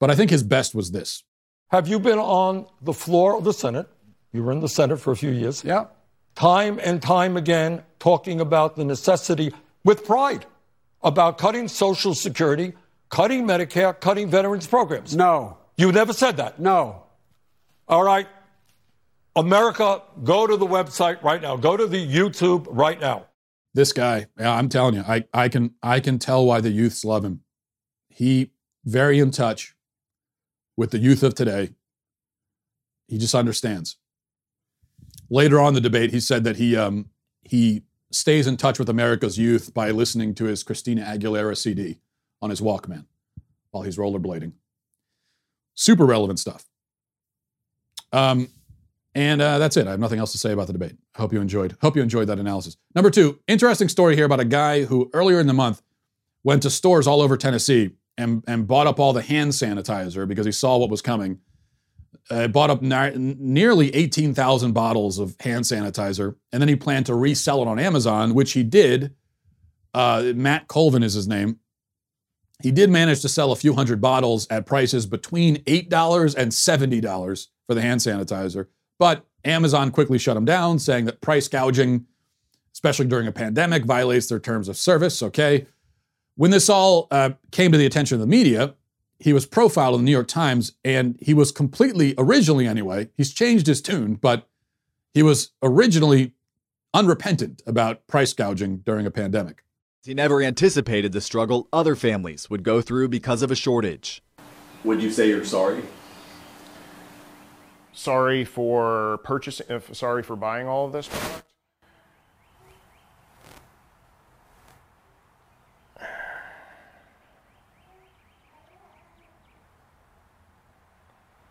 But 0.00 0.10
I 0.10 0.14
think 0.14 0.30
his 0.30 0.42
best 0.42 0.74
was 0.74 0.90
this. 0.90 1.22
Have 1.68 1.86
you 1.86 1.98
been 1.98 2.18
on 2.18 2.66
the 2.80 2.94
floor 2.94 3.36
of 3.36 3.44
the 3.44 3.52
Senate? 3.52 3.88
You 4.32 4.42
were 4.42 4.52
in 4.52 4.60
the 4.60 4.68
Senate 4.68 4.98
for 4.98 5.12
a 5.12 5.16
few 5.16 5.30
years. 5.30 5.62
Yeah. 5.64 5.86
Time 6.34 6.80
and 6.82 7.02
time 7.02 7.36
again, 7.36 7.82
talking 7.98 8.40
about 8.40 8.76
the 8.76 8.84
necessity 8.84 9.52
with 9.84 10.04
pride 10.04 10.46
about 11.02 11.36
cutting 11.38 11.68
Social 11.68 12.14
Security, 12.14 12.72
cutting 13.10 13.46
Medicare, 13.46 13.98
cutting 14.00 14.28
veterans 14.30 14.66
programs. 14.66 15.14
No. 15.14 15.58
You 15.76 15.92
never 15.92 16.12
said 16.12 16.38
that. 16.38 16.58
No. 16.58 17.02
All 17.86 18.02
right. 18.02 18.26
America, 19.36 20.02
go 20.22 20.46
to 20.46 20.56
the 20.56 20.66
website 20.66 21.22
right 21.22 21.42
now. 21.42 21.56
Go 21.56 21.76
to 21.76 21.86
the 21.86 22.04
YouTube 22.04 22.66
right 22.70 22.98
now. 22.98 23.26
This 23.74 23.92
guy, 23.92 24.26
I'm 24.38 24.68
telling 24.68 24.94
you, 24.94 25.02
I, 25.06 25.24
I 25.34 25.48
can 25.48 25.74
I 25.82 25.98
can 25.98 26.18
tell 26.20 26.46
why 26.46 26.60
the 26.60 26.70
youths 26.70 27.04
love 27.04 27.24
him. 27.24 27.40
He 28.14 28.52
very 28.84 29.18
in 29.18 29.32
touch 29.32 29.74
with 30.76 30.90
the 30.90 30.98
youth 30.98 31.22
of 31.22 31.34
today. 31.34 31.70
He 33.08 33.18
just 33.18 33.34
understands. 33.34 33.96
Later 35.28 35.60
on 35.60 35.74
the 35.74 35.80
debate, 35.80 36.10
he 36.10 36.20
said 36.20 36.44
that 36.44 36.56
he 36.56 36.76
um, 36.76 37.10
he 37.42 37.82
stays 38.12 38.46
in 38.46 38.56
touch 38.56 38.78
with 38.78 38.88
America's 38.88 39.36
youth 39.36 39.74
by 39.74 39.90
listening 39.90 40.34
to 40.36 40.44
his 40.44 40.62
Christina 40.62 41.02
Aguilera 41.02 41.56
CD 41.56 41.98
on 42.40 42.50
his 42.50 42.60
Walkman 42.60 43.06
while 43.72 43.82
he's 43.82 43.96
rollerblading. 43.96 44.52
Super 45.74 46.06
relevant 46.06 46.38
stuff. 46.38 46.64
Um, 48.12 48.48
and 49.16 49.42
uh, 49.42 49.58
that's 49.58 49.76
it. 49.76 49.88
I 49.88 49.90
have 49.90 50.00
nothing 50.00 50.20
else 50.20 50.30
to 50.32 50.38
say 50.38 50.52
about 50.52 50.68
the 50.68 50.72
debate. 50.72 50.96
Hope 51.16 51.32
you 51.32 51.40
enjoyed. 51.40 51.76
Hope 51.80 51.96
you 51.96 52.02
enjoyed 52.02 52.28
that 52.28 52.38
analysis. 52.38 52.76
Number 52.94 53.10
two, 53.10 53.40
interesting 53.48 53.88
story 53.88 54.14
here 54.14 54.24
about 54.24 54.40
a 54.40 54.44
guy 54.44 54.84
who 54.84 55.10
earlier 55.12 55.40
in 55.40 55.48
the 55.48 55.52
month 55.52 55.82
went 56.44 56.62
to 56.62 56.70
stores 56.70 57.08
all 57.08 57.20
over 57.20 57.36
Tennessee 57.36 57.90
and, 58.16 58.44
and 58.46 58.66
bought 58.66 58.86
up 58.86 58.98
all 59.00 59.12
the 59.12 59.22
hand 59.22 59.52
sanitizer 59.52 60.26
because 60.26 60.46
he 60.46 60.52
saw 60.52 60.76
what 60.76 60.90
was 60.90 61.02
coming. 61.02 61.40
Uh, 62.30 62.48
bought 62.48 62.70
up 62.70 62.80
nearly 62.80 63.94
18,000 63.94 64.72
bottles 64.72 65.18
of 65.18 65.36
hand 65.40 65.64
sanitizer, 65.64 66.34
and 66.52 66.62
then 66.62 66.68
he 66.68 66.76
planned 66.76 67.04
to 67.04 67.14
resell 67.14 67.60
it 67.60 67.68
on 67.68 67.78
Amazon, 67.78 68.32
which 68.32 68.52
he 68.52 68.62
did. 68.62 69.14
Uh, 69.92 70.32
Matt 70.34 70.66
Colvin 70.66 71.02
is 71.02 71.12
his 71.12 71.28
name. 71.28 71.58
He 72.62 72.70
did 72.70 72.88
manage 72.88 73.20
to 73.22 73.28
sell 73.28 73.52
a 73.52 73.56
few 73.56 73.74
hundred 73.74 74.00
bottles 74.00 74.46
at 74.48 74.64
prices 74.64 75.04
between 75.04 75.56
$8 75.64 76.34
and 76.34 76.50
$70 76.50 77.48
for 77.66 77.74
the 77.74 77.82
hand 77.82 78.00
sanitizer. 78.00 78.68
But 78.98 79.26
Amazon 79.44 79.90
quickly 79.90 80.18
shut 80.18 80.36
him 80.36 80.44
down, 80.44 80.78
saying 80.78 81.04
that 81.04 81.20
price 81.20 81.48
gouging, 81.48 82.06
especially 82.72 83.06
during 83.06 83.26
a 83.26 83.32
pandemic, 83.32 83.84
violates 83.84 84.28
their 84.28 84.40
terms 84.40 84.68
of 84.68 84.76
service. 84.76 85.22
Okay. 85.22 85.66
When 86.36 86.50
this 86.50 86.68
all 86.68 87.06
uh, 87.10 87.30
came 87.50 87.72
to 87.72 87.78
the 87.78 87.86
attention 87.86 88.16
of 88.16 88.20
the 88.20 88.26
media, 88.26 88.74
he 89.18 89.32
was 89.32 89.46
profiled 89.46 89.94
in 89.94 90.00
the 90.00 90.04
New 90.06 90.12
York 90.12 90.28
Times, 90.28 90.72
and 90.84 91.16
he 91.20 91.32
was 91.32 91.52
completely, 91.52 92.14
originally 92.18 92.66
anyway, 92.66 93.08
he's 93.16 93.32
changed 93.32 93.66
his 93.66 93.80
tune, 93.80 94.14
but 94.14 94.48
he 95.12 95.22
was 95.22 95.50
originally 95.62 96.32
unrepentant 96.92 97.62
about 97.66 98.06
price 98.06 98.32
gouging 98.32 98.78
during 98.78 99.06
a 99.06 99.10
pandemic. 99.10 99.62
He 100.04 100.12
never 100.12 100.42
anticipated 100.42 101.12
the 101.12 101.20
struggle 101.20 101.68
other 101.72 101.96
families 101.96 102.50
would 102.50 102.62
go 102.62 102.80
through 102.80 103.08
because 103.08 103.42
of 103.42 103.50
a 103.50 103.56
shortage. 103.56 104.22
Would 104.82 105.02
you 105.02 105.10
say 105.10 105.28
you're 105.28 105.44
sorry? 105.44 105.82
sorry 107.94 108.44
for 108.44 109.18
purchasing, 109.24 109.80
sorry 109.92 110.22
for 110.22 110.36
buying 110.36 110.68
all 110.68 110.86
of 110.86 110.92
this 110.92 111.08
product. 111.08 111.53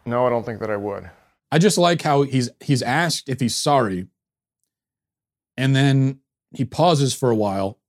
No, 0.05 0.25
I 0.25 0.29
don't 0.29 0.45
think 0.45 0.59
that 0.59 0.69
I 0.69 0.77
would. 0.77 1.09
I 1.51 1.59
just 1.59 1.77
like 1.77 2.01
how 2.01 2.23
he's 2.23 2.49
he's 2.59 2.81
asked 2.81 3.29
if 3.29 3.39
he's 3.39 3.55
sorry, 3.55 4.07
and 5.55 5.75
then 5.75 6.19
he 6.51 6.65
pauses 6.65 7.13
for 7.13 7.29
a 7.29 7.35
while, 7.35 7.79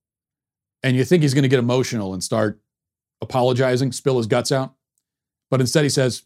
and 0.83 0.95
you 0.95 1.03
think 1.03 1.23
he's 1.23 1.33
going 1.33 1.43
to 1.43 1.49
get 1.49 1.59
emotional 1.59 2.13
and 2.13 2.23
start 2.23 2.59
apologizing, 3.21 3.91
spill 3.91 4.17
his 4.17 4.27
guts 4.27 4.51
out, 4.51 4.75
but 5.49 5.59
instead 5.59 5.83
he 5.83 5.89
says, 5.89 6.23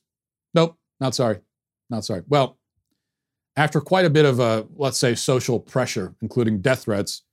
"Nope, 0.54 0.78
not 1.00 1.16
sorry." 1.16 1.40
not 1.90 2.06
sorry. 2.06 2.24
Well, 2.28 2.58
after 3.56 3.82
quite 3.82 4.06
a 4.06 4.10
bit 4.10 4.26
of, 4.26 4.40
uh, 4.40 4.64
let's 4.76 4.98
say, 4.98 5.16
social 5.16 5.60
pressure, 5.60 6.16
including 6.22 6.62
death 6.62 6.84
threats, 6.84 7.24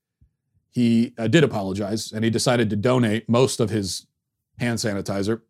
he 0.71 1.15
uh, 1.19 1.29
did 1.29 1.45
apologize 1.45 2.13
and 2.13 2.25
he 2.25 2.31
decided 2.31 2.69
to 2.71 2.77
donate 2.77 3.29
most 3.29 3.61
of 3.61 3.71
his 3.71 4.07
hand 4.59 4.79
sanitizer. 4.79 5.43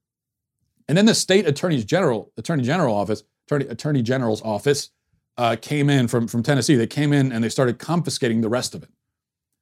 And 0.89 0.97
then 0.97 1.07
the 1.07 1.15
state 1.15 1.47
attorney's 1.47 1.85
general, 1.85 2.33
attorney 2.37 2.63
general 2.63 2.95
office, 2.95 3.25
attorney, 3.47 3.67
attorney 3.67 4.03
general's 4.03 4.43
office, 4.43 4.91
uh, 5.37 5.57
came 5.61 5.91
in 5.91 6.09
from 6.09 6.29
from 6.29 6.43
Tennessee. 6.43 6.77
They 6.77 6.87
came 6.87 7.13
in 7.13 7.33
and 7.33 7.45
they 7.45 7.49
started 7.49 7.79
confiscating 7.79 8.41
the 8.41 8.49
rest 8.49 8.75
of 8.75 8.83
it. 8.83 8.91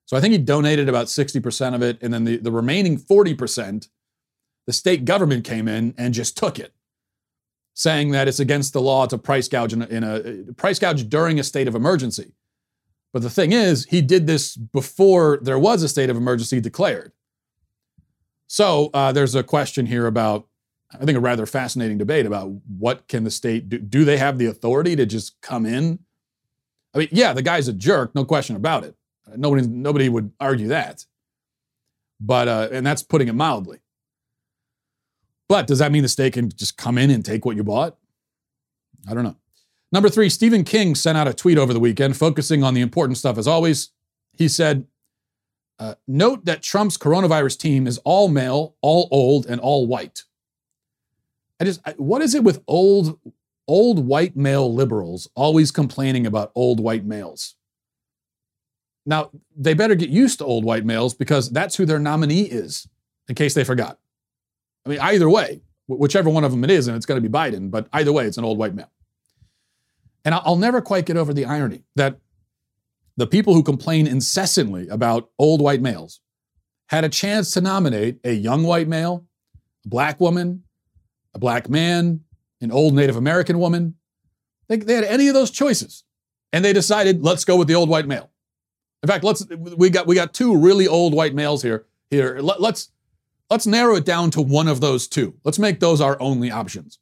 So 0.07 0.17
I 0.17 0.21
think 0.21 0.33
he 0.33 0.39
donated 0.39 0.89
about 0.89 1.07
60% 1.07 1.75
of 1.75 1.83
it, 1.83 1.99
and 2.03 2.13
then 2.13 2.25
the, 2.25 2.37
the 2.37 2.53
remaining 2.53 2.99
40%, 2.99 3.89
the 4.67 4.73
state 4.73 5.07
government 5.07 5.45
came 5.45 5.67
in 5.67 5.95
and 5.97 6.13
just 6.13 6.37
took 6.37 6.59
it 6.59 6.75
saying 7.75 8.13
that 8.13 8.29
it's 8.29 8.41
against 8.41 8.73
the 8.73 8.81
law 8.81 9.05
to 9.07 9.19
price 9.19 9.49
gouge 9.49 9.73
in 9.73 9.83
a, 9.83 9.87
in 9.87 10.05
a 10.49 10.53
price 10.55 10.79
gouge 10.79 11.09
during 11.09 11.39
a 11.39 11.43
state 11.43 11.69
of 11.69 11.75
emergency. 11.75 12.33
But 13.13 13.23
the 13.23 13.31
thing 13.31 13.53
is, 13.53 13.85
he 13.87 14.01
did 14.01 14.27
this 14.27 14.57
before 14.57 15.39
there 15.43 15.59
was 15.59 15.83
a 15.83 15.89
state 15.89 16.09
of 16.09 16.17
emergency 16.17 16.61
declared. 16.61 17.13
So 18.47 18.91
uh, 18.95 19.13
there's 19.13 19.35
a 19.35 19.43
question 19.43 19.87
here 19.87 20.07
about, 20.07 20.47
I 20.93 21.05
think, 21.05 21.17
a 21.17 21.21
rather 21.21 21.47
fascinating 21.47 21.99
debate 21.99 22.27
about 22.27 22.53
what 22.79 23.09
can 23.09 23.25
the 23.25 23.31
state 23.31 23.69
do? 23.69 23.79
Do 23.79 24.05
they 24.05 24.17
have 24.17 24.39
the 24.39 24.47
authority 24.47 24.95
to 24.97 25.07
just 25.07 25.41
come 25.41 25.67
in? 25.67 25.99
I 26.95 26.99
mean, 26.99 27.09
yeah, 27.11 27.33
the 27.33 27.43
guy's 27.43 27.67
a 27.67 27.73
jerk, 27.73 28.15
no 28.15 28.25
question 28.25 28.55
about 28.55 28.85
it. 28.85 28.95
Nobody, 29.37 29.67
nobody 29.67 30.09
would 30.09 30.31
argue 30.39 30.69
that. 30.69 31.05
But 32.21 32.47
uh, 32.47 32.69
and 32.71 32.87
that's 32.87 33.03
putting 33.03 33.29
it 33.29 33.35
mildly. 33.35 33.81
But 35.49 35.67
does 35.67 35.81
that 35.81 35.93
mean 35.93 36.03
the 36.03 36.09
state 36.09 36.35
can 36.35 36.51
just 36.51 36.77
come 36.77 36.97
in 36.97 37.11
and 37.11 37.25
take 37.25 37.45
what 37.45 37.57
you 37.57 37.65
bought? 37.65 37.97
I 39.09 39.15
don't 39.15 39.25
know. 39.25 39.37
Number 39.93 40.09
three, 40.09 40.29
Stephen 40.29 40.65
King 40.65 40.95
sent 40.95 41.19
out 41.19 41.29
a 41.29 41.35
tweet 41.35 41.59
over 41.59 41.73
the 41.73 41.81
weekend 41.81 42.17
focusing 42.17 42.63
on 42.63 42.75
the 42.75 42.81
important 42.81 43.19
stuff 43.19 43.37
as 43.39 43.47
always. 43.47 43.91
He 44.33 44.49
said, 44.49 44.87
Uh, 45.79 45.95
note 46.07 46.45
that 46.45 46.63
Trump's 46.63 46.97
coronavirus 46.97 47.59
team 47.59 47.87
is 47.87 47.99
all 48.05 48.29
male, 48.29 48.77
all 48.81 49.09
old, 49.11 49.47
and 49.47 49.61
all 49.61 49.87
white. 49.87 50.23
I 51.61 51.65
just, 51.65 51.81
I, 51.85 51.93
what 51.93 52.23
is 52.23 52.35
it 52.35 52.45
with 52.45 52.63
old, 52.67 53.19
old 53.69 54.07
white 54.07 54.37
male 54.37 54.73
liberals 54.73 55.29
always 55.35 55.71
complaining 55.71 56.27
about 56.27 56.53
old 56.55 56.81
white 56.81 57.05
males? 57.05 57.55
Now, 59.07 59.31
they 59.57 59.75
better 59.75 59.95
get 59.95 60.09
used 60.09 60.39
to 60.39 60.45
old 60.45 60.65
white 60.65 60.85
males 60.85 61.15
because 61.15 61.51
that's 61.51 61.77
who 61.77 61.85
their 61.85 61.99
nominee 61.99 62.43
is, 62.43 62.89
in 63.29 63.35
case 63.35 63.55
they 63.55 63.65
forgot. 63.65 63.99
I 64.87 64.89
mean, 64.89 64.99
either 65.01 65.29
way, 65.29 65.63
whichever 65.87 66.31
one 66.31 66.45
of 66.45 66.51
them 66.51 66.65
it 66.65 66.71
is, 66.71 66.89
and 66.89 66.97
it's 66.97 67.07
going 67.07 67.23
to 67.23 67.29
be 67.29 67.33
Biden, 67.33 67.71
but 67.71 67.87
either 67.93 68.13
way, 68.13 68.27
it's 68.27 68.39
an 68.39 68.45
old 68.45 68.59
white 68.59 68.75
male. 68.75 68.91
And 70.25 70.35
I'll 70.35 70.57
never 70.57 70.81
quite 70.81 71.07
get 71.07 71.17
over 71.17 71.35
the 71.35 71.45
irony 71.45 71.85
that 71.97 72.19
the 73.17 73.27
people 73.27 73.55
who 73.55 73.63
complain 73.63 74.07
incessantly 74.07 74.89
about 74.89 75.31
old 75.39 75.61
white 75.61 75.83
males 75.83 76.21
had 76.89 77.05
a 77.05 77.09
chance 77.09 77.53
to 77.53 77.61
nominate 77.61 78.19
a 78.25 78.33
young 78.33 78.65
white 78.65 78.89
male, 78.89 79.27
a 79.85 79.89
black 79.89 80.21
woman, 80.21 80.64
a 81.35 81.39
black 81.39 81.69
man, 81.69 82.21
an 82.61 82.71
old 82.71 82.95
Native 82.95 83.17
American 83.17 83.59
woman. 83.59 83.97
They, 84.69 84.77
they 84.77 84.95
had 84.95 85.05
any 85.05 85.29
of 85.29 85.35
those 85.35 85.51
choices. 85.51 86.05
And 86.53 86.65
they 86.65 86.73
decided, 86.73 87.23
let's 87.23 87.45
go 87.45 87.57
with 87.57 87.69
the 87.69 87.75
old 87.75 87.89
white 87.89 88.07
male. 88.07 88.31
In 89.03 89.09
fact, 89.09 89.25
let's 89.25 89.45
we 89.51 89.91
got 89.91 90.07
we 90.07 90.15
got 90.15 90.33
two 90.33 90.57
really 90.57 90.89
old 90.89 91.13
white 91.13 91.35
males 91.35 91.63
here. 91.63 91.85
Here, 92.11 92.39
Let, 92.41 92.61
let's 92.61 92.91
let's 93.51 93.67
narrow 93.67 93.97
it 93.97 94.07
down 94.07 94.31
to 94.31 94.41
one 94.41 94.67
of 94.67 94.81
those 94.81 95.07
two. 95.09 95.35
Let's 95.45 95.59
make 95.59 95.81
those 95.81 96.01
our 96.01 96.17
only 96.23 96.51
options. 96.51 96.99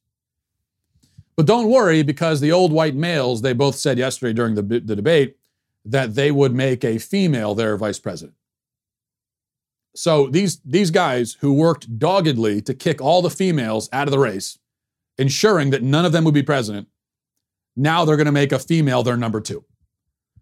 But 1.37 1.47
don't 1.47 1.71
worry, 1.71 2.03
because 2.03 2.40
the 2.40 2.51
old 2.51 2.73
white 2.73 2.97
males, 2.97 3.42
they 3.42 3.53
both 3.53 3.77
said 3.77 3.99
yesterday 3.99 4.33
during 4.33 4.55
the, 4.55 4.62
the 4.62 4.97
debate 4.97 5.37
that 5.85 6.14
they 6.14 6.31
would 6.31 6.55
make 6.55 6.85
a 6.85 6.99
female 6.99 7.55
their 7.55 7.77
vice 7.77 7.99
president. 7.99 8.37
So 9.94 10.26
these, 10.26 10.61
these 10.64 10.90
guys 10.90 11.35
who 11.40 11.52
worked 11.52 11.98
doggedly 11.98 12.62
to 12.62 12.74
kick 12.74 13.00
all 13.00 13.20
the 13.20 13.31
females 13.31 13.88
out 13.92 14.09
of 14.09 14.12
the 14.12 14.18
race, 14.18 14.59
ensuring 15.18 15.70
that 15.70 15.83
none 15.83 16.05
of 16.05 16.12
them 16.12 16.24
would 16.24 16.35
be 16.35 16.42
president, 16.42 16.88
now 17.76 18.05
they're 18.05 18.16
going 18.16 18.26
to 18.26 18.33
make 18.33 18.52
a 18.52 18.59
female 18.59 19.02
their 19.02 19.16
number 19.16 19.40
two. 19.40 19.64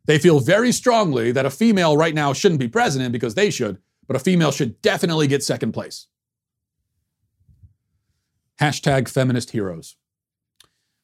They 0.06 0.18
feel 0.18 0.40
very 0.40 0.72
strongly 0.72 1.32
that 1.32 1.46
a 1.46 1.50
female 1.50 1.96
right 1.96 2.14
now 2.14 2.32
shouldn't 2.32 2.60
be 2.60 2.68
president 2.68 3.12
because 3.12 3.34
they 3.34 3.50
should, 3.50 3.78
but 4.06 4.16
a 4.16 4.20
female 4.20 4.50
should 4.50 4.80
definitely 4.82 5.26
get 5.26 5.42
second 5.42 5.72
place. 5.72 6.06
Hashtag 8.60 9.08
feminist 9.08 9.50
heroes. 9.50 9.96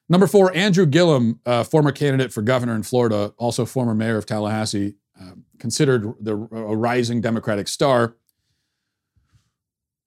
Number 0.09 0.27
four, 0.27 0.55
Andrew 0.55 0.87
Gillum, 0.87 1.41
uh, 1.45 1.65
former 1.65 1.91
candidate 1.91 2.33
for 2.33 2.43
governor 2.43 2.75
in 2.75 2.85
Florida, 2.85 3.33
also 3.39 3.65
former 3.65 3.95
mayor 3.95 4.17
of 4.17 4.27
Tallahassee, 4.27 4.95
uh, 5.21 5.33
considered 5.59 6.15
the, 6.21 6.33
a 6.35 6.77
rising 6.77 7.21
Democratic 7.21 7.67
star, 7.67 8.17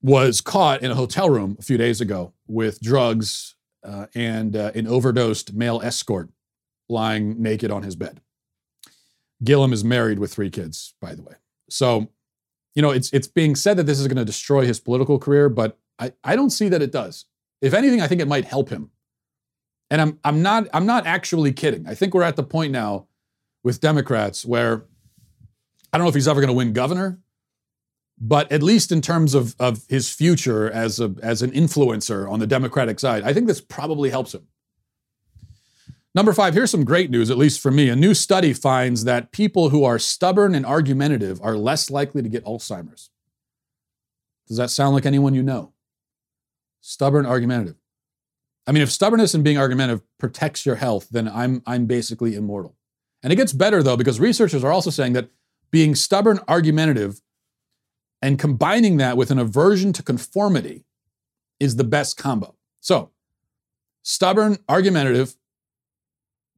was 0.02 0.42
caught 0.42 0.82
in 0.82 0.92
a 0.92 0.96
hotel 0.96 1.30
room 1.30 1.58
a 1.60 1.62
few 1.62 1.78
days 1.78 2.00
ago 2.02 2.34
with 2.48 2.80
drugs 2.82 3.56
uh, 3.84 4.08
and 4.16 4.56
uh, 4.56 4.72
an 4.76 4.88
overdosed 4.88 5.54
male 5.54 5.82
escort 5.84 6.30
lying 6.88 7.42
naked 7.42 7.72
on 7.72 7.84
his 7.84 7.96
bed. 7.96 8.22
Gillum 9.44 9.72
is 9.72 9.84
married 9.84 10.20
with 10.20 10.34
three 10.34 10.50
kids, 10.50 10.94
by 11.00 11.16
the 11.16 11.22
way. 11.22 11.36
So, 11.70 12.10
you 12.76 12.82
know, 12.82 12.92
it's 12.92 13.12
it's 13.14 13.28
being 13.28 13.56
said 13.56 13.78
that 13.78 13.86
this 13.86 14.00
is 14.00 14.08
going 14.08 14.18
to 14.18 14.26
destroy 14.26 14.66
his 14.66 14.80
political 14.80 15.20
career, 15.20 15.50
but 15.50 15.78
I, 15.98 16.14
I 16.24 16.36
don't 16.36 16.50
see 16.50 16.70
that 16.70 16.82
it 16.82 16.92
does. 16.92 17.26
If 17.62 17.74
anything, 17.74 18.02
I 18.02 18.08
think 18.08 18.22
it 18.22 18.28
might 18.28 18.46
help 18.46 18.70
him 18.70 18.92
and 19.90 20.02
I'm 20.02 20.20
I'm 20.24 20.42
not 20.42 20.68
I'm 20.74 20.86
not 20.86 21.06
actually 21.06 21.54
kidding. 21.54 21.88
I 21.88 21.96
think 21.96 22.14
we're 22.14 22.24
at 22.24 22.36
the 22.36 22.44
point 22.44 22.72
now 22.72 23.08
with 23.64 23.82
Democrats 23.82 24.46
where 24.46 24.86
I 25.92 25.98
don't 25.98 26.06
know 26.06 26.10
if 26.10 26.16
he's 26.16 26.28
ever 26.28 26.40
going 26.40 26.50
to 26.50 26.54
win 26.54 26.74
governor, 26.74 27.20
but 28.20 28.52
at 28.52 28.62
least 28.62 28.92
in 28.92 29.02
terms 29.02 29.34
of, 29.34 29.56
of 29.60 29.86
his 29.88 30.12
future 30.12 30.70
as 30.70 31.00
a 31.00 31.16
as 31.22 31.42
an 31.42 31.52
influencer 31.52 32.30
on 32.30 32.40
the 32.40 32.48
Democratic 32.48 33.00
side, 33.00 33.24
I 33.24 33.34
think 33.34 33.48
this 33.48 33.62
probably 33.62 34.10
helps 34.10 34.34
him. 34.34 34.48
Number 36.16 36.34
five, 36.34 36.54
here's 36.54 36.72
some 36.72 36.84
great 36.84 37.12
news, 37.12 37.30
at 37.30 37.38
least 37.38 37.62
for 37.62 37.70
me. 37.70 37.88
A 37.88 37.96
new 37.96 38.14
study 38.14 38.52
finds 38.52 39.04
that 39.04 39.32
people 39.32 39.70
who 39.70 39.84
are 39.84 40.00
stubborn 40.00 40.56
and 40.56 40.66
argumentative 40.66 41.40
are 41.42 41.56
less 41.56 41.92
likely 41.92 42.24
to 42.24 42.30
get 42.30 42.44
Alzheimer's. 42.46 43.12
Does 44.48 44.58
that 44.58 44.72
sound 44.72 44.96
like 44.96 45.06
anyone 45.06 45.36
you 45.36 45.44
know? 45.44 45.74
Stubborn, 46.82 47.28
argumentative. 47.28 47.76
I 48.66 48.72
mean, 48.72 48.82
if 48.82 48.92
stubbornness 48.92 49.36
and 49.36 49.44
being 49.44 49.60
argumentative 49.60 50.02
protects 50.18 50.66
your 50.66 50.76
health, 50.76 51.08
then 51.10 51.28
I'm, 51.28 51.62
I'm 51.68 51.86
basically 51.86 52.36
immortal. 52.36 52.76
And 53.22 53.32
it 53.32 53.36
gets 53.36 53.54
better 53.54 53.84
though, 53.84 53.98
because 53.98 54.20
researchers 54.20 54.64
are 54.64 54.72
also 54.72 54.90
saying 54.90 55.14
that 55.14 55.30
being 55.72 55.94
stubborn, 55.94 56.40
argumentative, 56.48 57.22
and 58.22 58.38
combining 58.38 58.98
that 58.98 59.18
with 59.18 59.32
an 59.32 59.40
aversion 59.40 59.94
to 59.94 60.04
conformity 60.04 60.86
is 61.60 61.76
the 61.76 61.84
best 61.84 62.18
combo. 62.18 62.56
So, 62.80 63.12
stubborn, 64.04 64.58
argumentative, 64.68 65.36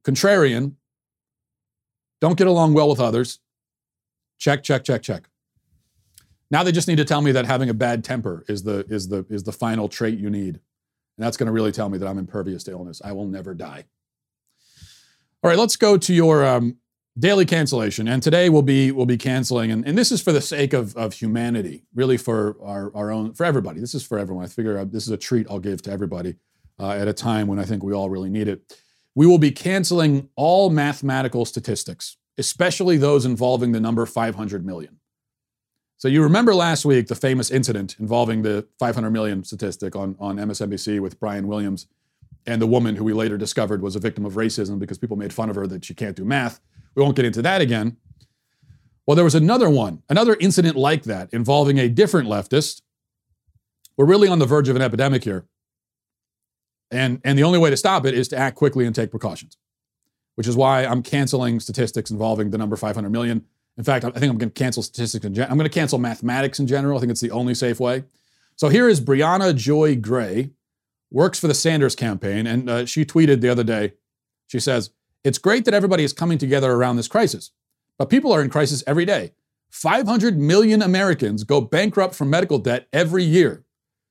contrarian, 0.04 0.74
don't 2.20 2.38
get 2.38 2.46
along 2.46 2.74
well 2.74 2.88
with 2.88 3.00
others. 3.00 3.40
Check, 4.38 4.62
check, 4.62 4.84
check, 4.84 5.02
check. 5.02 5.28
Now 6.50 6.62
they 6.62 6.72
just 6.72 6.86
need 6.86 6.96
to 6.96 7.04
tell 7.04 7.22
me 7.22 7.32
that 7.32 7.46
having 7.46 7.70
a 7.70 7.74
bad 7.74 8.04
temper 8.04 8.44
is 8.46 8.62
the 8.62 8.84
is 8.88 9.08
the 9.08 9.24
is 9.30 9.42
the 9.42 9.52
final 9.52 9.88
trait 9.88 10.18
you 10.18 10.30
need. 10.30 10.60
And 11.16 11.26
that's 11.26 11.36
going 11.36 11.46
to 11.46 11.52
really 11.52 11.72
tell 11.72 11.88
me 11.88 11.98
that 11.98 12.06
I'm 12.06 12.18
impervious 12.18 12.64
to 12.64 12.72
illness. 12.72 13.00
I 13.04 13.12
will 13.12 13.26
never 13.26 13.54
die. 13.54 13.84
All 15.42 15.48
right, 15.48 15.58
let's 15.58 15.76
go 15.76 15.96
to 15.98 16.14
your 16.14 16.46
um, 16.46 16.76
daily 17.18 17.44
cancellation. 17.44 18.08
And 18.08 18.22
today 18.22 18.48
we'll 18.48 18.62
be 18.62 18.90
we'll 18.92 19.06
be 19.06 19.18
canceling, 19.18 19.70
and, 19.70 19.86
and 19.86 19.96
this 19.96 20.10
is 20.12 20.22
for 20.22 20.32
the 20.32 20.40
sake 20.40 20.72
of, 20.72 20.96
of 20.96 21.14
humanity, 21.14 21.84
really 21.94 22.16
for 22.16 22.56
our, 22.62 22.94
our 22.94 23.10
own, 23.10 23.34
for 23.34 23.44
everybody. 23.44 23.80
This 23.80 23.94
is 23.94 24.02
for 24.02 24.18
everyone. 24.18 24.44
I 24.44 24.48
figure 24.48 24.78
uh, 24.78 24.84
this 24.84 25.04
is 25.04 25.10
a 25.10 25.16
treat 25.16 25.46
I'll 25.50 25.58
give 25.58 25.82
to 25.82 25.90
everybody 25.90 26.36
uh, 26.78 26.90
at 26.90 27.08
a 27.08 27.12
time 27.12 27.46
when 27.46 27.58
I 27.58 27.64
think 27.64 27.82
we 27.82 27.92
all 27.92 28.10
really 28.10 28.30
need 28.30 28.48
it. 28.48 28.78
We 29.14 29.26
will 29.26 29.38
be 29.38 29.50
canceling 29.50 30.30
all 30.36 30.70
mathematical 30.70 31.44
statistics, 31.44 32.16
especially 32.38 32.96
those 32.96 33.26
involving 33.26 33.72
the 33.72 33.80
number 33.80 34.06
500 34.06 34.64
million. 34.64 34.98
So 35.98 36.08
you 36.08 36.22
remember 36.22 36.54
last 36.54 36.84
week 36.84 37.06
the 37.06 37.14
famous 37.14 37.50
incident 37.50 37.96
involving 38.00 38.42
the 38.42 38.66
500 38.78 39.10
million 39.10 39.44
statistic 39.44 39.94
on, 39.94 40.16
on 40.18 40.36
MSNBC 40.36 40.98
with 40.98 41.20
Brian 41.20 41.46
Williams 41.46 41.86
and 42.46 42.60
the 42.60 42.66
woman 42.66 42.96
who 42.96 43.04
we 43.04 43.12
later 43.12 43.38
discovered 43.38 43.82
was 43.82 43.94
a 43.94 44.00
victim 44.00 44.24
of 44.24 44.34
racism 44.34 44.78
because 44.78 44.98
people 44.98 45.16
made 45.16 45.32
fun 45.32 45.48
of 45.48 45.56
her 45.56 45.66
that 45.68 45.84
she 45.84 45.94
can't 45.94 46.16
do 46.16 46.24
math. 46.24 46.60
We 46.94 47.02
won't 47.02 47.16
get 47.16 47.24
into 47.24 47.42
that 47.42 47.60
again. 47.60 47.96
Well, 49.06 49.16
there 49.16 49.24
was 49.24 49.34
another 49.34 49.68
one, 49.68 50.02
another 50.08 50.36
incident 50.38 50.76
like 50.76 51.04
that 51.04 51.32
involving 51.32 51.78
a 51.78 51.88
different 51.88 52.28
leftist. 52.28 52.82
We're 53.96 54.06
really 54.06 54.28
on 54.28 54.38
the 54.38 54.46
verge 54.46 54.68
of 54.68 54.76
an 54.76 54.82
epidemic 54.82 55.24
here. 55.24 55.46
And, 56.90 57.20
and 57.24 57.38
the 57.38 57.42
only 57.42 57.58
way 57.58 57.70
to 57.70 57.76
stop 57.76 58.06
it 58.06 58.14
is 58.14 58.28
to 58.28 58.36
act 58.36 58.56
quickly 58.56 58.86
and 58.86 58.94
take 58.94 59.10
precautions, 59.10 59.56
which 60.34 60.46
is 60.46 60.56
why 60.56 60.84
I'm 60.84 61.02
canceling 61.02 61.58
statistics 61.58 62.10
involving 62.10 62.50
the 62.50 62.58
number 62.58 62.76
500 62.76 63.10
million. 63.10 63.44
In 63.78 63.84
fact, 63.84 64.04
I 64.04 64.10
think 64.10 64.30
I'm 64.30 64.38
going 64.38 64.50
to 64.50 64.54
cancel 64.62 64.82
statistics 64.82 65.24
in 65.24 65.34
general. 65.34 65.50
I'm 65.50 65.58
going 65.58 65.68
to 65.68 65.74
cancel 65.74 65.98
mathematics 65.98 66.60
in 66.60 66.66
general. 66.66 66.98
I 66.98 67.00
think 67.00 67.10
it's 67.10 67.22
the 67.22 67.30
only 67.30 67.54
safe 67.54 67.80
way. 67.80 68.04
So 68.56 68.68
here 68.68 68.88
is 68.88 69.00
Briahna 69.00 69.56
Joy 69.56 69.96
Gray, 69.96 70.50
works 71.10 71.38
for 71.38 71.48
the 71.48 71.54
Sanders 71.54 71.96
campaign, 71.96 72.46
and 72.46 72.68
uh, 72.68 72.86
she 72.86 73.04
tweeted 73.04 73.40
the 73.40 73.48
other 73.48 73.64
day. 73.64 73.94
She 74.46 74.60
says, 74.60 74.90
"It's 75.24 75.38
great 75.38 75.64
that 75.64 75.74
everybody 75.74 76.04
is 76.04 76.12
coming 76.12 76.38
together 76.38 76.72
around 76.72 76.96
this 76.96 77.08
crisis, 77.08 77.50
but 77.98 78.10
people 78.10 78.32
are 78.32 78.42
in 78.42 78.50
crisis 78.50 78.82
every 78.86 79.04
day. 79.04 79.32
500 79.70 80.38
million 80.38 80.82
Americans 80.82 81.44
go 81.44 81.60
bankrupt 81.60 82.14
from 82.14 82.28
medical 82.28 82.58
debt 82.58 82.88
every 82.92 83.24
year. 83.24 83.64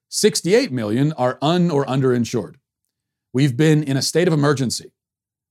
68 0.09 0.71
million 0.71 1.13
are 1.13 1.37
un 1.41 1.69
or 1.69 1.85
underinsured. 1.85 2.55
We've 3.31 3.55
been 3.55 3.83
in 3.83 3.95
a 3.95 4.01
state 4.01 4.27
of 4.27 4.33
emergency. 4.33 4.91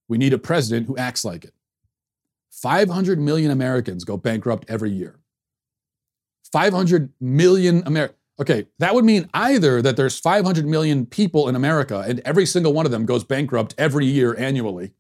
We 0.09 0.18
need 0.18 0.33
a 0.33 0.38
president 0.38 0.87
who 0.87 0.96
acts 0.96 1.25
like 1.25 1.44
it. 1.44 1.55
500 2.51 3.18
million 3.18 3.51
Americans 3.51 4.05
go 4.05 4.16
bankrupt 4.16 4.64
every 4.68 4.91
year. 4.91 5.20
500 6.53 7.12
million 7.20 7.82
Americans. 7.87 8.18
Okay, 8.41 8.66
that 8.78 8.95
would 8.95 9.05
mean 9.05 9.28
either 9.32 9.80
that 9.82 9.97
there's 9.97 10.18
500 10.18 10.66
million 10.66 11.07
people 11.07 11.49
in 11.49 11.55
America 11.55 12.05
and 12.07 12.20
every 12.24 12.47
single 12.47 12.72
one 12.72 12.87
of 12.87 12.93
them 12.93 13.07
goes 13.07 13.22
bankrupt 13.22 13.74
every 13.78 14.07
year 14.07 14.34
annually, 14.37 14.93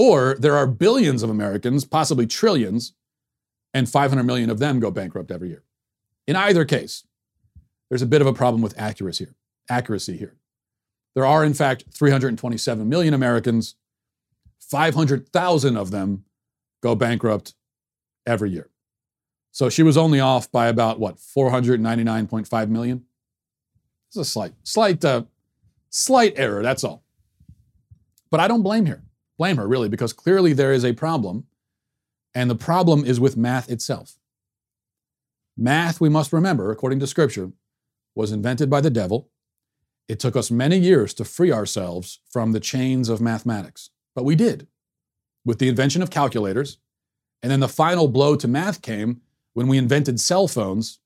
or 0.00 0.34
there 0.38 0.56
are 0.56 0.66
billions 0.66 1.22
of 1.22 1.28
Americans, 1.28 1.84
possibly 1.84 2.26
trillions, 2.26 2.94
and 3.74 3.86
500 3.86 4.22
million 4.22 4.48
of 4.48 4.58
them 4.58 4.80
go 4.80 4.90
bankrupt 4.90 5.30
every 5.30 5.50
year. 5.50 5.62
In 6.26 6.36
either 6.36 6.64
case, 6.64 7.04
there's 7.90 8.00
a 8.00 8.06
bit 8.06 8.22
of 8.22 8.26
a 8.26 8.32
problem 8.32 8.62
with 8.62 8.80
accuracy 8.80 9.26
here. 9.26 9.34
Accuracy 9.68 10.16
here. 10.16 10.38
There 11.14 11.26
are, 11.26 11.44
in 11.44 11.52
fact, 11.52 11.84
327 11.92 12.88
million 12.88 13.12
Americans. 13.12 13.74
500,000 14.58 15.76
of 15.76 15.90
them 15.90 16.24
go 16.82 16.94
bankrupt 16.94 17.52
every 18.26 18.48
year. 18.48 18.70
So 19.50 19.68
she 19.68 19.82
was 19.82 19.98
only 19.98 20.18
off 20.18 20.50
by 20.50 20.68
about 20.68 20.98
what 20.98 21.16
499.5 21.16 22.68
million. 22.70 23.04
It's 24.08 24.16
a 24.16 24.24
slight, 24.24 24.54
slight, 24.62 25.04
uh, 25.04 25.24
slight 25.90 26.32
error. 26.36 26.62
That's 26.62 26.84
all. 26.84 27.02
But 28.30 28.40
I 28.40 28.48
don't 28.48 28.62
blame 28.62 28.86
her. 28.86 29.02
Blame 29.40 29.56
her 29.56 29.66
really 29.66 29.88
because 29.88 30.12
clearly 30.12 30.52
there 30.52 30.70
is 30.70 30.84
a 30.84 30.92
problem, 30.92 31.46
and 32.34 32.50
the 32.50 32.54
problem 32.54 33.06
is 33.06 33.18
with 33.18 33.38
math 33.38 33.70
itself. 33.70 34.18
Math, 35.56 35.98
we 35.98 36.10
must 36.10 36.30
remember, 36.30 36.70
according 36.70 37.00
to 37.00 37.06
Scripture, 37.06 37.50
was 38.14 38.32
invented 38.32 38.68
by 38.68 38.82
the 38.82 38.90
devil. 38.90 39.30
It 40.08 40.20
took 40.20 40.36
us 40.36 40.50
many 40.50 40.76
years 40.76 41.14
to 41.14 41.24
free 41.24 41.50
ourselves 41.50 42.20
from 42.28 42.52
the 42.52 42.60
chains 42.60 43.08
of 43.08 43.22
mathematics, 43.22 43.88
but 44.14 44.26
we 44.26 44.36
did 44.36 44.66
with 45.42 45.58
the 45.58 45.68
invention 45.70 46.02
of 46.02 46.10
calculators. 46.10 46.76
And 47.42 47.50
then 47.50 47.60
the 47.60 47.66
final 47.66 48.08
blow 48.08 48.36
to 48.36 48.46
math 48.46 48.82
came 48.82 49.22
when 49.54 49.68
we 49.68 49.78
invented 49.78 50.20
cell 50.20 50.48
phones 50.48 50.98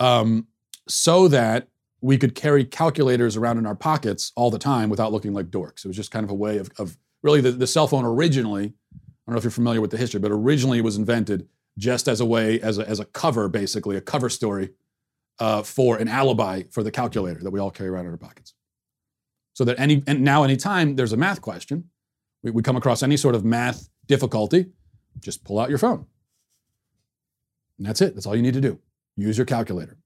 um, 0.00 0.48
so 0.88 1.28
that 1.28 1.68
we 2.00 2.18
could 2.18 2.34
carry 2.34 2.64
calculators 2.64 3.36
around 3.36 3.58
in 3.58 3.64
our 3.64 3.76
pockets 3.76 4.32
all 4.34 4.50
the 4.50 4.58
time 4.58 4.90
without 4.90 5.12
looking 5.12 5.32
like 5.34 5.52
dorks. 5.52 5.84
It 5.84 5.88
was 5.88 5.96
just 5.96 6.10
kind 6.10 6.24
of 6.24 6.30
a 6.30 6.34
way 6.34 6.58
of, 6.58 6.68
of 6.78 6.98
really 7.24 7.40
the, 7.40 7.50
the 7.50 7.66
cell 7.66 7.88
phone 7.88 8.04
originally, 8.04 8.66
I 8.66 8.68
don't 9.26 9.34
know 9.34 9.38
if 9.38 9.44
you're 9.44 9.50
familiar 9.50 9.80
with 9.80 9.90
the 9.90 9.96
history, 9.96 10.20
but 10.20 10.30
originally 10.30 10.78
it 10.78 10.84
was 10.84 10.96
invented 10.96 11.48
just 11.78 12.06
as 12.06 12.20
a 12.20 12.24
way, 12.24 12.60
as 12.60 12.78
a, 12.78 12.88
as 12.88 13.00
a 13.00 13.06
cover, 13.06 13.48
basically, 13.48 13.96
a 13.96 14.00
cover 14.00 14.28
story 14.28 14.70
uh, 15.40 15.62
for 15.62 15.96
an 15.96 16.06
alibi 16.06 16.62
for 16.70 16.84
the 16.84 16.90
calculator 16.92 17.40
that 17.42 17.50
we 17.50 17.58
all 17.58 17.70
carry 17.70 17.88
around 17.88 18.04
in 18.04 18.12
our 18.12 18.18
pockets. 18.18 18.54
So 19.54 19.64
that 19.64 19.80
any, 19.80 20.04
and 20.06 20.20
now 20.20 20.44
anytime 20.44 20.94
there's 20.94 21.12
a 21.12 21.16
math 21.16 21.40
question, 21.40 21.90
we, 22.42 22.50
we 22.50 22.62
come 22.62 22.76
across 22.76 23.02
any 23.02 23.16
sort 23.16 23.34
of 23.34 23.44
math 23.44 23.88
difficulty, 24.06 24.66
just 25.20 25.42
pull 25.44 25.58
out 25.58 25.70
your 25.70 25.78
phone. 25.78 26.06
And 27.78 27.86
that's 27.86 28.02
it. 28.02 28.14
That's 28.14 28.26
all 28.26 28.36
you 28.36 28.42
need 28.42 28.54
to 28.54 28.60
do. 28.60 28.78
Use 29.16 29.38
your 29.38 29.46
calculator. 29.46 29.96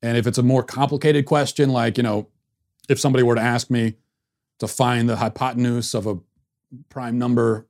And 0.00 0.16
if 0.16 0.26
it's 0.26 0.38
a 0.38 0.42
more 0.42 0.62
complicated 0.62 1.26
question, 1.26 1.70
like, 1.70 1.96
you 1.96 2.04
know, 2.04 2.28
if 2.88 3.00
somebody 3.00 3.24
were 3.24 3.34
to 3.34 3.40
ask 3.40 3.68
me 3.68 3.96
to 4.58 4.68
find 4.68 5.08
the 5.08 5.16
hypotenuse 5.16 5.94
of 5.94 6.06
a 6.06 6.18
prime 6.88 7.18
number 7.18 7.66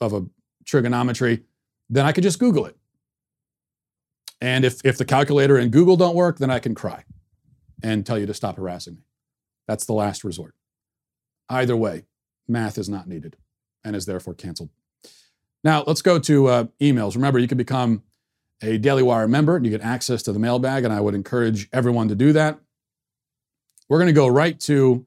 of 0.00 0.12
a 0.12 0.24
trigonometry, 0.64 1.42
then 1.88 2.06
I 2.06 2.12
could 2.12 2.24
just 2.24 2.38
Google 2.38 2.66
it. 2.66 2.76
And 4.40 4.64
if, 4.64 4.84
if 4.84 4.96
the 4.96 5.04
calculator 5.04 5.56
and 5.56 5.70
Google 5.70 5.96
don't 5.96 6.14
work, 6.14 6.38
then 6.38 6.50
I 6.50 6.58
can 6.58 6.74
cry 6.74 7.04
and 7.82 8.06
tell 8.06 8.18
you 8.18 8.26
to 8.26 8.34
stop 8.34 8.56
harassing 8.56 8.94
me. 8.94 9.02
That's 9.66 9.84
the 9.84 9.92
last 9.92 10.24
resort. 10.24 10.54
Either 11.48 11.76
way, 11.76 12.04
math 12.48 12.78
is 12.78 12.88
not 12.88 13.06
needed 13.06 13.36
and 13.84 13.94
is 13.94 14.06
therefore 14.06 14.34
canceled. 14.34 14.70
Now, 15.62 15.84
let's 15.86 16.02
go 16.02 16.18
to 16.18 16.46
uh, 16.46 16.64
emails. 16.80 17.14
Remember, 17.14 17.38
you 17.38 17.48
can 17.48 17.58
become 17.58 18.02
a 18.62 18.78
Daily 18.78 19.02
Wire 19.02 19.28
member 19.28 19.56
and 19.56 19.64
you 19.64 19.70
get 19.70 19.82
access 19.82 20.22
to 20.22 20.32
the 20.32 20.38
mailbag, 20.38 20.84
and 20.84 20.92
I 20.92 21.00
would 21.00 21.14
encourage 21.14 21.68
everyone 21.72 22.08
to 22.08 22.14
do 22.14 22.32
that. 22.32 22.58
We're 23.88 23.98
going 23.98 24.06
to 24.06 24.12
go 24.12 24.28
right 24.28 24.58
to 24.60 25.04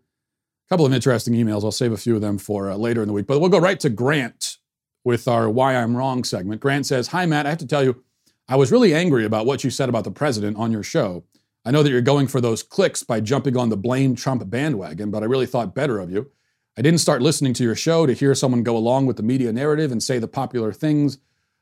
couple 0.74 0.88
of 0.88 0.94
interesting 0.94 1.36
emails. 1.36 1.64
I'll 1.64 1.72
save 1.72 1.92
a 1.92 1.98
few 1.98 2.16
of 2.16 2.22
them 2.22 2.40
for 2.40 2.72
uh, 2.72 2.76
later 2.76 3.04
in 3.04 3.08
the 3.08 3.14
week, 3.14 3.28
but 3.28 3.38
we'll 3.38 3.52
go 3.52 3.60
right 3.60 3.80
to 3.80 3.92
Grant 3.92 4.58
with 5.04 5.28
our 5.28 5.48
Why 5.48 5.76
I'm 5.76 5.96
Wrong 5.96 6.24
segment. 6.24 6.62
Grant 6.62 6.88
says, 6.88 7.10
Hi, 7.10 7.28
Matt. 7.28 7.46
I 7.46 7.50
have 7.50 7.60
to 7.60 7.68
tell 7.68 7.84
you, 7.84 8.04
I 8.48 8.56
was 8.56 8.72
really 8.72 8.92
angry 8.92 9.24
about 9.24 9.46
what 9.46 9.64
you 9.64 9.70
said 9.70 9.88
about 9.88 10.04
the 10.04 10.10
president 10.10 10.58
on 10.58 10.72
your 10.72 10.82
show. 10.82 11.26
I 11.64 11.70
know 11.70 11.84
that 11.84 11.92
you're 11.92 12.02
going 12.02 12.26
for 12.26 12.42
those 12.42 12.64
clicks 12.64 13.04
by 13.04 13.20
jumping 13.20 13.56
on 13.56 13.70
the 13.70 13.78
blame 13.78 14.16
Trump 14.16 14.50
bandwagon, 14.50 15.12
but 15.12 15.22
I 15.22 15.28
really 15.28 15.46
thought 15.46 15.76
better 15.76 16.00
of 16.00 16.10
you. 16.10 16.32
I 16.76 16.82
didn't 16.82 17.02
start 17.02 17.22
listening 17.22 17.54
to 17.54 17.64
your 17.64 17.76
show 17.76 18.08
to 18.08 18.14
hear 18.14 18.34
someone 18.34 18.64
go 18.64 18.76
along 18.76 19.06
with 19.06 19.18
the 19.18 19.22
media 19.22 19.54
narrative 19.54 19.92
and 19.92 20.02
say 20.02 20.18
the 20.18 20.28
popular 20.28 20.74
things 20.74 21.20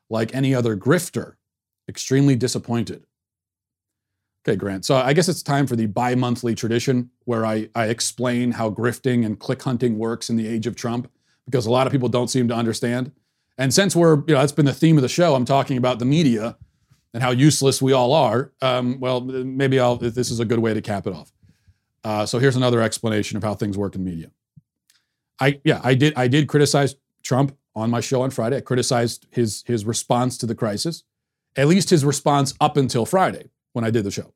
like 0.09 0.33
any 0.33 0.55
other 0.55 0.77
grifter. 0.77 1.33
Extremely 1.89 2.37
disappointed. 2.37 3.05
Okay, 4.47 4.55
Grant. 4.55 4.85
So 4.85 4.95
I 4.95 5.13
guess 5.13 5.29
it's 5.29 5.43
time 5.43 5.67
for 5.67 5.75
the 5.75 5.85
bi 5.85 6.15
monthly 6.15 6.55
tradition 6.55 7.11
where 7.25 7.45
I, 7.45 7.69
I 7.75 7.87
explain 7.87 8.51
how 8.51 8.71
grifting 8.71 9.25
and 9.25 9.39
click 9.39 9.61
hunting 9.61 9.99
works 9.99 10.29
in 10.29 10.35
the 10.35 10.47
age 10.47 10.65
of 10.65 10.75
Trump 10.75 11.11
because 11.45 11.67
a 11.67 11.71
lot 11.71 11.85
of 11.85 11.93
people 11.93 12.09
don't 12.09 12.27
seem 12.29 12.47
to 12.47 12.55
understand. 12.55 13.11
And 13.59 13.71
since 13.71 13.95
we're, 13.95 14.17
you 14.27 14.33
know, 14.33 14.39
that's 14.39 14.51
been 14.51 14.65
the 14.65 14.73
theme 14.73 14.97
of 14.97 15.03
the 15.03 15.09
show, 15.09 15.35
I'm 15.35 15.45
talking 15.45 15.77
about 15.77 15.99
the 15.99 16.05
media 16.05 16.57
and 17.13 17.21
how 17.21 17.29
useless 17.29 17.81
we 17.81 17.93
all 17.93 18.13
are. 18.13 18.51
Um, 18.61 18.99
well, 18.99 19.21
maybe 19.21 19.79
I'll, 19.79 19.97
this 19.97 20.31
is 20.31 20.39
a 20.39 20.45
good 20.45 20.59
way 20.59 20.73
to 20.73 20.81
cap 20.81 21.05
it 21.05 21.13
off. 21.13 21.31
Uh, 22.03 22.25
so 22.25 22.39
here's 22.39 22.55
another 22.55 22.81
explanation 22.81 23.37
of 23.37 23.43
how 23.43 23.53
things 23.53 23.77
work 23.77 23.93
in 23.93 24.03
media. 24.03 24.31
I, 25.39 25.59
yeah, 25.63 25.81
I 25.83 25.93
did, 25.93 26.13
I 26.15 26.27
did 26.27 26.47
criticize 26.47 26.95
Trump 27.21 27.55
on 27.75 27.91
my 27.91 27.99
show 27.99 28.23
on 28.23 28.31
Friday. 28.31 28.57
I 28.57 28.61
criticized 28.61 29.27
his, 29.29 29.63
his 29.67 29.85
response 29.85 30.35
to 30.39 30.47
the 30.47 30.55
crisis, 30.55 31.03
at 31.55 31.67
least 31.67 31.91
his 31.91 32.03
response 32.03 32.55
up 32.59 32.75
until 32.75 33.05
Friday 33.05 33.49
when 33.73 33.85
I 33.85 33.91
did 33.91 34.03
the 34.03 34.11
show, 34.11 34.33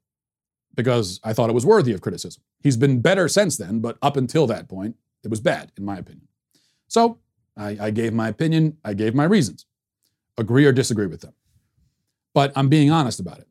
because 0.76 1.20
I 1.24 1.34
thought 1.34 1.50
it 1.50 1.54
was 1.54 1.66
worthy 1.66 1.94
of 1.94 2.02
criticism. 2.02 2.44
He's 2.62 2.78
been 2.78 3.02
better 3.02 3.28
since 3.28 3.58
then, 3.58 3.80
but 3.80 3.98
up 4.02 4.18
until 4.18 4.48
that 4.48 4.68
point, 4.68 4.96
it 5.24 5.30
was 5.30 5.40
bad, 5.40 5.72
in 5.78 5.86
my 5.86 5.98
opinion. 5.98 6.28
So 6.88 7.20
I, 7.58 7.78
I 7.80 7.92
gave 7.92 8.14
my 8.14 8.28
opinion, 8.28 8.78
I 8.84 8.94
gave 8.94 9.16
my 9.16 9.24
reasons. 9.26 9.66
Agree 10.38 10.66
or 10.66 10.72
disagree 10.72 11.08
with 11.08 11.22
them. 11.22 11.34
But 12.34 12.52
I'm 12.56 12.70
being 12.70 12.92
honest 12.92 13.20
about 13.20 13.40
it. 13.40 13.48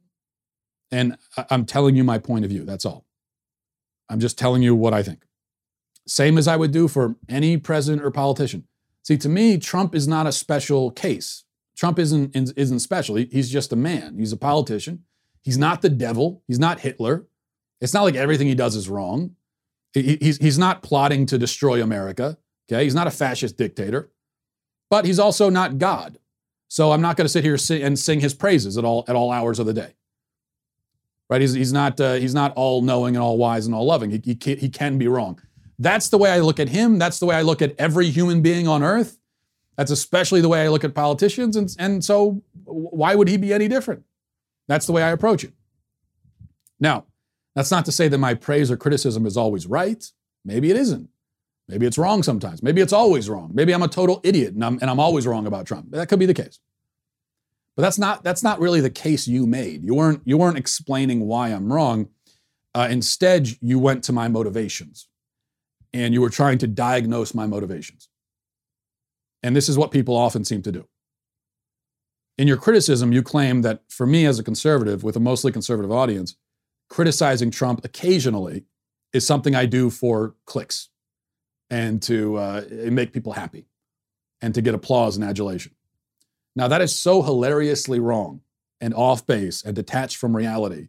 And 0.91 1.17
I'm 1.51 1.65
telling 1.65 1.97
you 1.97 2.05
my 2.05 2.19
point 2.19 2.45
of 2.45 2.51
view. 2.51 2.65
That's 2.65 2.85
all. 2.85 3.07
I'm 4.09 4.21
just 4.21 4.39
telling 4.39 4.63
you 4.63 4.75
what 4.75 4.93
I 4.93 5.03
think. 5.03 5.25
Same 6.07 6.37
as 6.37 6.47
I 6.47 6.57
would 6.57 6.71
do 6.71 6.87
for 6.89 7.17
any 7.29 7.57
president 7.57 8.05
or 8.05 8.11
politician. 8.11 8.65
See, 9.03 9.17
to 9.19 9.29
me, 9.29 9.59
Trump 9.59 9.95
is 9.95 10.07
not 10.07 10.27
a 10.27 10.33
special 10.33 10.91
case. 10.91 11.45
Trump 11.77 11.99
isn't, 11.99 12.37
isn't 12.37 12.79
special. 12.79 13.17
he's 13.17 13.51
just 13.51 13.73
a 13.73 13.77
man. 13.77 14.19
He's 14.19 14.33
a 14.33 14.37
politician. 14.37 15.05
He's 15.45 15.59
not 15.59 15.83
the 15.83 15.91
devil. 15.91 16.43
He's 16.49 16.59
not 16.59 16.81
Hitler. 16.81 17.27
It's 17.81 17.93
not 17.93 18.03
like 18.03 18.17
everything 18.17 18.49
he 18.49 18.55
does 18.55 18.75
is 18.75 18.89
wrong. 18.89 19.37
he's, 19.93 20.39
he's 20.39 20.59
not 20.59 20.83
plotting 20.83 21.27
to 21.27 21.39
destroy 21.39 21.83
America. 21.83 22.39
Okay, 22.67 22.83
he's 22.83 22.95
not 22.95 23.07
a 23.07 23.11
fascist 23.11 23.59
dictator, 23.59 24.11
but 24.89 25.05
he's 25.05 25.19
also 25.19 25.51
not 25.51 25.77
God. 25.77 26.19
So 26.69 26.93
I'm 26.93 27.03
not 27.03 27.17
going 27.17 27.27
to 27.27 27.29
sit 27.29 27.45
here 27.45 27.59
and 27.71 27.99
sing 27.99 28.21
his 28.21 28.33
praises 28.33 28.79
at 28.79 28.85
all 28.85 29.05
at 29.07 29.15
all 29.15 29.31
hours 29.31 29.59
of 29.59 29.67
the 29.67 29.75
day. 29.75 29.95
Right? 31.29 31.43
He's, 31.43 31.53
he's 31.53 31.73
not 31.73 32.01
uh, 32.01 32.15
he's 32.15 32.35
not 32.35 32.55
all 32.55 32.81
knowing 32.81 33.15
and 33.15 33.23
all 33.23 33.37
wise 33.37 33.67
and 33.67 33.75
all 33.75 33.85
loving. 33.85 34.11
He, 34.11 34.21
he, 34.25 34.35
can, 34.35 34.59
he 34.59 34.71
can 34.71 34.97
be 34.97 35.07
wrong. 35.07 35.41
That's 35.79 36.09
the 36.09 36.19
way 36.19 36.31
I 36.31 36.41
look 36.41 36.59
at 36.59 36.71
him. 36.71 36.99
That's 36.99 37.19
the 37.19 37.27
way 37.27 37.37
I 37.37 37.43
look 37.43 37.61
at 37.61 37.75
every 37.79 38.09
human 38.09 38.41
being 38.41 38.67
on 38.67 38.83
earth. 38.83 39.19
That's 39.77 39.91
especially 39.91 40.41
the 40.41 40.49
way 40.49 40.63
I 40.63 40.69
look 40.69 40.85
at 40.85 40.95
politicians. 40.95 41.57
And, 41.57 41.75
and 41.79 42.05
so 42.05 42.43
why 42.65 43.15
would 43.15 43.29
he 43.29 43.37
be 43.37 43.53
any 43.53 43.69
different? 43.69 44.05
That's 44.69 44.87
the 44.87 44.93
way 44.93 45.03
I 45.03 45.11
approach 45.11 45.45
it. 45.45 45.53
Now, 46.81 47.07
that's 47.55 47.71
not 47.71 47.85
to 47.85 47.93
say 47.93 48.09
that 48.09 48.19
my 48.19 48.35
praise 48.35 48.71
or 48.71 48.77
criticism 48.77 49.27
is 49.27 49.37
always 49.37 49.67
right. 49.67 50.05
Maybe 50.45 50.71
it 50.71 50.77
isn't. 50.77 51.09
Maybe 51.69 51.87
it's 51.87 51.99
wrong 51.99 52.23
sometimes. 52.23 52.63
Maybe 52.63 52.81
it's 52.81 52.93
always 52.93 53.29
wrong. 53.31 53.51
Maybe 53.55 53.73
I'm 53.73 53.83
a 53.83 53.89
total 53.89 54.21
idiot 54.23 54.55
and 54.55 54.65
I'm, 54.65 54.79
and 54.81 54.91
I'm 54.91 55.01
always 55.01 55.27
wrong 55.27 55.47
about 55.47 55.67
Trump. 55.67 55.91
That 55.91 56.09
could 56.09 56.19
be 56.19 56.27
the 56.27 56.35
case. 56.35 56.59
But 57.77 57.83
that's 57.83 57.99
not, 57.99 58.23
that's 58.23 58.43
not 58.43 58.61
really 58.61 58.81
the 58.81 58.91
case 58.91 59.27
you 59.27 59.47
made. 59.47 59.85
You 59.85 59.95
weren't, 59.95 60.23
you 60.25 60.37
weren't 60.37 60.59
explaining 60.59 61.27
why 61.27 61.49
I'm 61.49 61.73
wrong. 61.73 62.09
Uh, 62.75 62.89
instead, 62.91 63.49
you 63.61 63.79
went 63.79 64.05
to 64.05 64.13
my 64.13 64.29
motivations 64.29 65.09
and 65.93 66.13
you 66.13 66.21
were 66.21 66.31
trying 66.31 66.59
to 66.59 66.67
diagnose 66.67 67.35
my 67.35 67.47
motivations. 67.47 68.09
And 69.43 69.55
this 69.55 69.69
is 69.69 69.79
what 69.79 69.91
people 69.91 70.17
often 70.17 70.45
seem 70.45 70.63
to 70.63 70.73
do. 70.73 70.87
In 72.37 72.49
your 72.49 72.57
criticism, 72.57 73.13
you 73.13 73.23
claim 73.23 73.63
that 73.63 73.83
for 73.89 74.07
me 74.07 74.27
as 74.27 74.39
a 74.39 74.43
conservative 74.43 75.05
with 75.05 75.17
a 75.17 75.21
mostly 75.21 75.53
conservative 75.53 75.93
audience, 75.93 76.37
criticizing 76.89 77.51
Trump 77.51 77.85
occasionally 77.85 78.65
is 79.13 79.27
something 79.27 79.55
I 79.55 79.67
do 79.67 79.91
for 79.91 80.35
clicks 80.45 80.89
and 81.71 82.03
to 82.03 82.37
uh, 82.37 82.65
make 82.91 83.13
people 83.13 83.33
happy 83.33 83.67
and 84.43 84.55
to 84.55 84.63
get 84.63 84.75
applause 84.75 85.17
and 85.17 85.25
adulation. 85.25 85.73
Now, 86.57 86.69
that 86.69 86.83
is 86.83 86.97
so 86.97 87.23
hilariously 87.23 88.01
wrong 88.01 88.41
and 88.81 88.93
off 88.95 89.27
base 89.27 89.63
and 89.63 89.75
detached 89.75 90.17
from 90.17 90.37
reality 90.37 90.89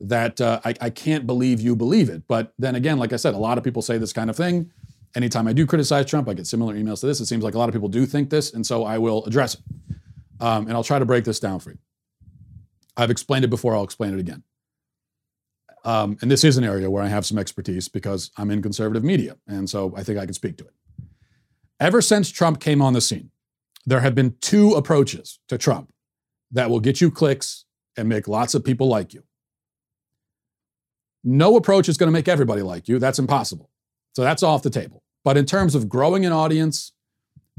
that 0.00 0.40
uh, 0.40 0.60
I, 0.64 0.74
I, 0.80 0.90
can't 0.90 1.26
believe 1.26 1.60
you 1.60 1.74
believe 1.74 2.10
it. 2.10 2.24
But 2.28 2.52
then 2.58 2.74
again, 2.74 2.98
like 2.98 3.12
I 3.12 3.16
said, 3.16 3.34
a 3.34 3.38
lot 3.38 3.56
of 3.56 3.64
people 3.64 3.82
say 3.82 3.98
this 3.98 4.12
kind 4.12 4.28
of 4.28 4.36
thing. 4.36 4.70
Anytime 5.14 5.48
I 5.48 5.54
do 5.54 5.66
criticize 5.66 6.04
Trump, 6.06 6.28
I 6.28 6.34
get 6.34 6.46
similar 6.46 6.74
emails 6.74 7.00
to 7.00 7.06
this. 7.06 7.20
It 7.20 7.26
seems 7.26 7.42
like 7.42 7.54
a 7.54 7.58
lot 7.58 7.68
of 7.68 7.72
people 7.72 7.88
do 7.88 8.04
think 8.04 8.28
this, 8.28 8.52
and 8.52 8.66
so 8.66 8.84
I 8.84 8.98
will 8.98 9.24
address 9.24 9.54
it. 9.54 9.60
Um, 10.40 10.66
and 10.66 10.72
I'll 10.72 10.84
try 10.84 10.98
to 10.98 11.06
break 11.06 11.24
this 11.24 11.40
down 11.40 11.60
for 11.60 11.70
you. 11.70 11.78
I've 12.96 13.10
explained 13.10 13.44
it 13.44 13.48
before, 13.48 13.74
I'll 13.74 13.84
explain 13.84 14.14
it 14.14 14.20
again. 14.20 14.42
Um, 15.84 16.18
and 16.20 16.30
this 16.30 16.42
is 16.42 16.56
an 16.56 16.64
area 16.64 16.90
where 16.90 17.02
I 17.02 17.06
have 17.06 17.24
some 17.24 17.38
expertise 17.38 17.88
because 17.88 18.32
I'm 18.36 18.50
in 18.50 18.60
conservative 18.60 19.04
media. 19.04 19.36
And 19.46 19.70
so 19.70 19.94
I 19.96 20.02
think 20.02 20.18
I 20.18 20.24
can 20.24 20.34
speak 20.34 20.56
to 20.58 20.64
it. 20.64 20.74
Ever 21.78 22.02
since 22.02 22.30
Trump 22.30 22.60
came 22.60 22.82
on 22.82 22.92
the 22.92 23.00
scene, 23.00 23.30
there 23.84 24.00
have 24.00 24.14
been 24.14 24.34
two 24.40 24.72
approaches 24.72 25.38
to 25.48 25.56
Trump 25.56 25.92
that 26.50 26.70
will 26.70 26.80
get 26.80 27.00
you 27.00 27.10
clicks 27.10 27.66
and 27.96 28.08
make 28.08 28.26
lots 28.26 28.54
of 28.54 28.64
people 28.64 28.88
like 28.88 29.14
you. 29.14 29.22
No 31.22 31.56
approach 31.56 31.88
is 31.88 31.96
going 31.96 32.08
to 32.08 32.12
make 32.12 32.28
everybody 32.28 32.62
like 32.62 32.88
you. 32.88 32.98
That's 32.98 33.18
impossible. 33.18 33.70
So 34.14 34.22
that's 34.22 34.42
off 34.42 34.62
the 34.62 34.70
table. 34.70 35.02
But 35.24 35.36
in 35.36 35.44
terms 35.44 35.74
of 35.74 35.88
growing 35.88 36.24
an 36.24 36.32
audience, 36.32 36.92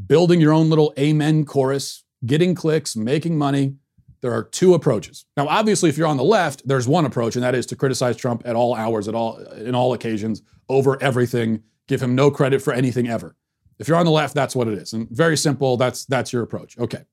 building 0.05 0.41
your 0.41 0.53
own 0.53 0.69
little 0.69 0.93
amen 0.97 1.45
chorus, 1.45 2.03
getting 2.25 2.55
clicks, 2.55 2.95
making 2.95 3.37
money, 3.37 3.75
there 4.21 4.31
are 4.31 4.43
two 4.43 4.73
approaches. 4.73 5.25
Now, 5.37 5.47
obviously, 5.47 5.89
if 5.89 5.97
you're 5.97 6.07
on 6.07 6.17
the 6.17 6.23
left, 6.23 6.67
there's 6.67 6.87
one 6.87 7.05
approach, 7.05 7.35
and 7.35 7.43
that 7.43 7.53
is 7.53 7.65
to 7.67 7.75
criticize 7.75 8.17
Trump 8.17 8.41
at 8.45 8.55
all 8.55 8.73
hours, 8.73 9.07
at 9.07 9.13
all 9.15 9.37
in 9.37 9.75
all 9.75 9.93
occasions, 9.93 10.41
over 10.67 11.01
everything, 11.01 11.61
give 11.87 12.01
him 12.01 12.15
no 12.15 12.31
credit 12.31 12.61
for 12.61 12.73
anything 12.73 13.07
ever. 13.07 13.35
If 13.79 13.87
you're 13.87 13.97
on 13.97 14.05
the 14.05 14.11
left, 14.11 14.33
that's 14.33 14.55
what 14.55 14.67
it 14.67 14.73
is. 14.73 14.93
And 14.93 15.07
very 15.11 15.37
simple, 15.37 15.77
that's 15.77 16.05
that's 16.05 16.33
your 16.33 16.41
approach. 16.41 16.77
Okay. 16.79 17.05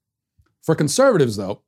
For 0.62 0.74
conservatives, 0.74 1.36
though, 1.36 1.62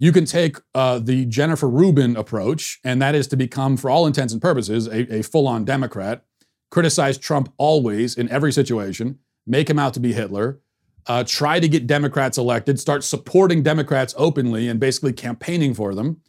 You 0.00 0.12
can 0.12 0.24
take 0.26 0.58
uh, 0.74 1.00
the 1.00 1.24
Jennifer 1.26 1.68
Rubin 1.68 2.16
approach, 2.16 2.78
and 2.84 3.02
that 3.02 3.14
is 3.14 3.26
to 3.28 3.36
become, 3.36 3.76
for 3.76 3.90
all 3.90 4.06
intents 4.06 4.32
and 4.32 4.40
purposes, 4.40 4.86
a, 4.86 5.18
a 5.18 5.22
full 5.22 5.48
on 5.48 5.64
Democrat, 5.64 6.24
criticize 6.70 7.18
Trump 7.18 7.52
always 7.56 8.16
in 8.16 8.28
every 8.28 8.52
situation, 8.52 9.18
make 9.46 9.68
him 9.68 9.78
out 9.78 9.94
to 9.94 10.00
be 10.00 10.12
Hitler, 10.12 10.60
uh, 11.08 11.24
try 11.24 11.58
to 11.58 11.68
get 11.68 11.86
Democrats 11.86 12.38
elected, 12.38 12.78
start 12.78 13.02
supporting 13.02 13.62
Democrats 13.62 14.14
openly 14.16 14.68
and 14.68 14.78
basically 14.78 15.12
campaigning 15.12 15.74
for 15.74 15.94
them. 15.94 16.20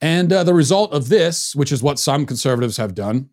And 0.00 0.32
uh, 0.32 0.44
the 0.44 0.54
result 0.54 0.92
of 0.92 1.08
this, 1.08 1.54
which 1.54 1.72
is 1.72 1.82
what 1.82 1.98
some 1.98 2.26
conservatives 2.26 2.76
have 2.76 2.94
done, 2.94 3.30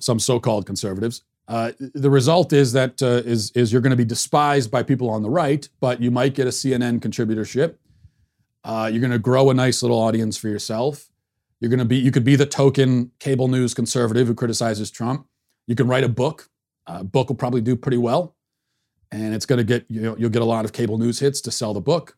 some 0.00 0.18
so-called 0.18 0.66
conservatives, 0.66 1.22
uh, 1.48 1.72
the 1.78 2.10
result 2.10 2.52
is 2.52 2.72
that 2.72 3.02
uh, 3.02 3.22
is 3.24 3.50
is 3.50 3.72
you're 3.72 3.82
going 3.82 3.90
to 3.90 3.96
be 3.96 4.04
despised 4.04 4.70
by 4.70 4.82
people 4.82 5.10
on 5.10 5.22
the 5.22 5.30
right, 5.30 5.68
but 5.80 6.00
you 6.00 6.10
might 6.10 6.34
get 6.34 6.46
a 6.46 6.50
CNN 6.50 7.00
contributorship. 7.00 7.76
Uh, 8.64 8.88
you're 8.90 9.00
going 9.00 9.12
to 9.12 9.18
grow 9.18 9.50
a 9.50 9.54
nice 9.54 9.82
little 9.82 9.98
audience 9.98 10.36
for 10.36 10.48
yourself. 10.48 11.10
You're 11.60 11.68
going 11.68 11.80
to 11.80 11.84
be 11.84 11.96
you 11.96 12.12
could 12.12 12.24
be 12.24 12.36
the 12.36 12.46
token 12.46 13.10
cable 13.18 13.48
news 13.48 13.74
conservative 13.74 14.28
who 14.28 14.34
criticizes 14.34 14.90
Trump. 14.90 15.26
You 15.66 15.74
can 15.74 15.88
write 15.88 16.04
a 16.04 16.08
book. 16.08 16.48
A 16.86 17.04
book 17.04 17.28
will 17.28 17.36
probably 17.36 17.60
do 17.60 17.76
pretty 17.76 17.98
well, 17.98 18.34
and 19.12 19.34
it's 19.34 19.46
going 19.46 19.58
to 19.58 19.64
get 19.64 19.84
you 19.88 20.00
know 20.00 20.16
you'll 20.18 20.30
get 20.30 20.42
a 20.42 20.46
lot 20.46 20.64
of 20.64 20.72
cable 20.72 20.98
news 20.98 21.20
hits 21.20 21.40
to 21.42 21.50
sell 21.50 21.74
the 21.74 21.80
book, 21.80 22.16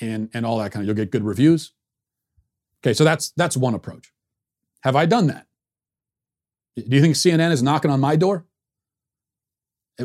and 0.00 0.28
and 0.34 0.44
all 0.44 0.58
that 0.58 0.72
kind 0.72 0.82
of 0.82 0.86
you'll 0.86 0.96
get 0.96 1.10
good 1.10 1.24
reviews. 1.24 1.72
Okay, 2.84 2.92
so 2.92 3.04
that's 3.04 3.30
that's 3.36 3.56
one 3.56 3.74
approach. 3.74 4.12
Have 4.82 4.96
I 4.96 5.06
done 5.06 5.28
that? 5.28 5.46
Do 6.76 6.96
you 6.96 7.00
think 7.00 7.14
CNN 7.14 7.52
is 7.52 7.62
knocking 7.62 7.90
on 7.90 8.00
my 8.00 8.16
door? 8.16 8.46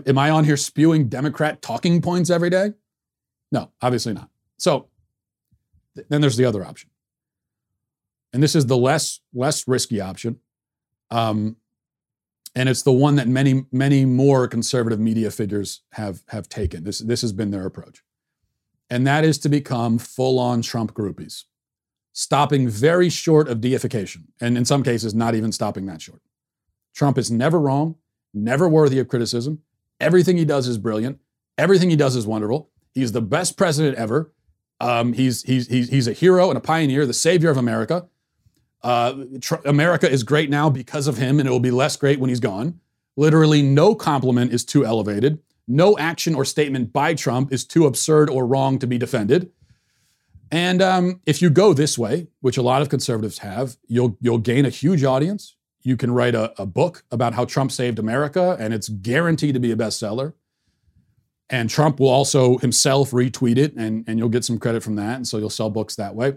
Am 0.05 0.17
I 0.17 0.29
on 0.29 0.43
here 0.43 0.57
spewing 0.57 1.07
Democrat 1.07 1.61
talking 1.61 2.01
points 2.01 2.29
every 2.29 2.49
day? 2.49 2.73
No, 3.51 3.71
obviously 3.81 4.13
not. 4.13 4.29
So 4.57 4.89
then 6.09 6.21
there's 6.21 6.37
the 6.37 6.45
other 6.45 6.65
option. 6.65 6.89
And 8.33 8.43
this 8.43 8.55
is 8.55 8.65
the 8.65 8.77
less 8.77 9.21
less 9.33 9.67
risky 9.67 10.01
option. 10.01 10.39
Um, 11.09 11.55
and 12.55 12.69
it's 12.69 12.83
the 12.83 12.91
one 12.91 13.15
that 13.15 13.27
many 13.27 13.65
many 13.71 14.05
more 14.05 14.47
conservative 14.47 14.99
media 14.99 15.29
figures 15.29 15.81
have 15.91 16.23
have 16.29 16.47
taken. 16.49 16.83
This 16.83 16.99
this 16.99 17.21
has 17.21 17.33
been 17.33 17.51
their 17.51 17.65
approach. 17.65 18.01
And 18.89 19.05
that 19.07 19.23
is 19.23 19.39
to 19.39 19.49
become 19.49 19.97
full-on 19.97 20.61
Trump 20.61 20.93
groupies, 20.93 21.45
stopping 22.13 22.69
very 22.69 23.09
short 23.09 23.47
of 23.47 23.59
deification, 23.59 24.27
and 24.39 24.57
in 24.57 24.63
some 24.63 24.83
cases 24.83 25.15
not 25.15 25.33
even 25.33 25.51
stopping 25.51 25.87
that 25.87 26.01
short. 26.01 26.21
Trump 26.93 27.17
is 27.17 27.31
never 27.31 27.59
wrong, 27.59 27.95
never 28.33 28.69
worthy 28.69 28.99
of 28.99 29.07
criticism. 29.07 29.61
Everything 29.99 30.37
he 30.37 30.45
does 30.45 30.67
is 30.67 30.77
brilliant. 30.77 31.19
Everything 31.57 31.89
he 31.89 31.95
does 31.95 32.15
is 32.15 32.27
wonderful. 32.27 32.69
He's 32.93 33.11
the 33.11 33.21
best 33.21 33.57
president 33.57 33.97
ever. 33.97 34.31
Um, 34.79 35.13
he's, 35.13 35.41
he's, 35.43 35.67
he's, 35.67 35.89
he's 35.89 36.07
a 36.07 36.13
hero 36.13 36.49
and 36.49 36.57
a 36.57 36.61
pioneer, 36.61 37.05
the 37.05 37.13
savior 37.13 37.49
of 37.49 37.57
America. 37.57 38.07
Uh, 38.85 39.25
tr- 39.41 39.55
America 39.65 40.07
is 40.07 40.21
great 40.21 40.51
now 40.51 40.69
because 40.69 41.07
of 41.07 41.17
him, 41.17 41.39
and 41.39 41.49
it 41.49 41.51
will 41.51 41.59
be 41.59 41.71
less 41.71 41.97
great 41.97 42.19
when 42.19 42.29
he's 42.29 42.39
gone. 42.39 42.79
Literally, 43.17 43.63
no 43.63 43.95
compliment 43.95 44.53
is 44.53 44.63
too 44.63 44.85
elevated. 44.85 45.39
No 45.67 45.97
action 45.97 46.35
or 46.35 46.45
statement 46.45 46.93
by 46.93 47.15
Trump 47.15 47.51
is 47.51 47.65
too 47.65 47.87
absurd 47.87 48.29
or 48.29 48.45
wrong 48.45 48.77
to 48.77 48.85
be 48.85 48.99
defended. 48.99 49.51
And 50.51 50.83
um, 50.83 51.19
if 51.25 51.41
you 51.41 51.49
go 51.49 51.73
this 51.73 51.97
way, 51.97 52.27
which 52.41 52.57
a 52.57 52.61
lot 52.61 52.83
of 52.83 52.89
conservatives 52.89 53.39
have, 53.39 53.75
you'll 53.87 54.17
you'll 54.21 54.37
gain 54.37 54.65
a 54.67 54.69
huge 54.69 55.03
audience. 55.03 55.55
You 55.81 55.97
can 55.97 56.11
write 56.11 56.35
a, 56.35 56.53
a 56.61 56.67
book 56.67 57.03
about 57.09 57.33
how 57.33 57.45
Trump 57.45 57.71
saved 57.71 57.97
America, 57.97 58.55
and 58.59 58.71
it's 58.71 58.89
guaranteed 58.89 59.55
to 59.55 59.59
be 59.59 59.71
a 59.71 59.75
bestseller. 59.75 60.33
And 61.49 61.71
Trump 61.71 61.99
will 61.99 62.09
also 62.09 62.59
himself 62.59 63.09
retweet 63.09 63.57
it, 63.57 63.73
and, 63.75 64.03
and 64.07 64.19
you'll 64.19 64.29
get 64.29 64.45
some 64.45 64.59
credit 64.59 64.83
from 64.83 64.95
that. 64.97 65.15
And 65.15 65.27
so 65.27 65.39
you'll 65.39 65.49
sell 65.49 65.71
books 65.71 65.95
that 65.95 66.13
way. 66.13 66.35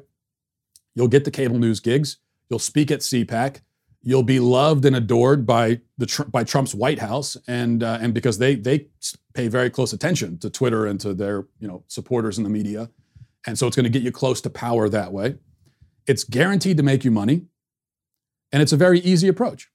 You'll 0.94 1.08
get 1.08 1.24
the 1.24 1.30
cable 1.30 1.58
news 1.58 1.80
gigs. 1.80 2.16
You'll 2.50 2.58
speak 2.58 2.90
at 2.90 3.00
CPAC. 3.00 3.60
You'll 4.02 4.22
be 4.22 4.40
loved 4.40 4.84
and 4.84 4.96
adored 4.96 5.46
by 5.46 5.80
the 5.98 6.26
by 6.30 6.44
Trump's 6.44 6.74
White 6.74 7.00
House, 7.00 7.36
and 7.46 7.82
uh, 7.82 7.98
and 8.00 8.14
because 8.14 8.38
they 8.38 8.54
they 8.54 8.86
pay 9.34 9.48
very 9.48 9.70
close 9.70 9.92
attention 9.92 10.38
to 10.38 10.50
Twitter 10.50 10.86
and 10.86 11.00
to 11.00 11.14
their 11.14 11.46
you 11.58 11.68
know 11.68 11.84
supporters 11.88 12.38
in 12.38 12.44
the 12.44 12.50
media, 12.50 12.90
and 13.46 13.58
so 13.58 13.66
it's 13.66 13.76
going 13.76 13.84
to 13.84 13.90
get 13.90 14.02
you 14.02 14.12
close 14.12 14.40
to 14.42 14.50
power 14.50 14.88
that 14.88 15.12
way. 15.12 15.36
It's 16.06 16.24
guaranteed 16.24 16.76
to 16.76 16.82
make 16.82 17.04
you 17.04 17.10
money, 17.10 17.46
and 18.52 18.62
it's 18.62 18.72
a 18.72 18.76
very 18.76 19.00
easy 19.00 19.28
approach. 19.28 19.68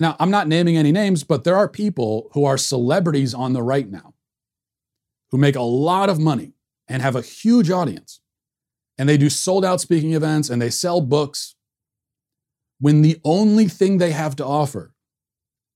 Now, 0.00 0.16
I'm 0.18 0.30
not 0.30 0.48
naming 0.48 0.76
any 0.76 0.92
names, 0.92 1.24
but 1.24 1.44
there 1.44 1.56
are 1.56 1.68
people 1.68 2.30
who 2.32 2.44
are 2.44 2.56
celebrities 2.56 3.34
on 3.34 3.52
the 3.52 3.62
right 3.62 3.88
now 3.88 4.14
who 5.30 5.38
make 5.38 5.56
a 5.56 5.62
lot 5.62 6.08
of 6.08 6.18
money 6.18 6.54
and 6.88 7.02
have 7.02 7.14
a 7.14 7.22
huge 7.22 7.70
audience. 7.70 8.20
And 8.98 9.08
they 9.08 9.18
do 9.18 9.30
sold 9.30 9.64
out 9.64 9.80
speaking 9.80 10.14
events 10.14 10.50
and 10.50 10.60
they 10.60 10.70
sell 10.70 11.00
books 11.00 11.54
when 12.80 13.02
the 13.02 13.20
only 13.24 13.68
thing 13.68 13.98
they 13.98 14.10
have 14.12 14.34
to 14.36 14.44
offer 14.44 14.92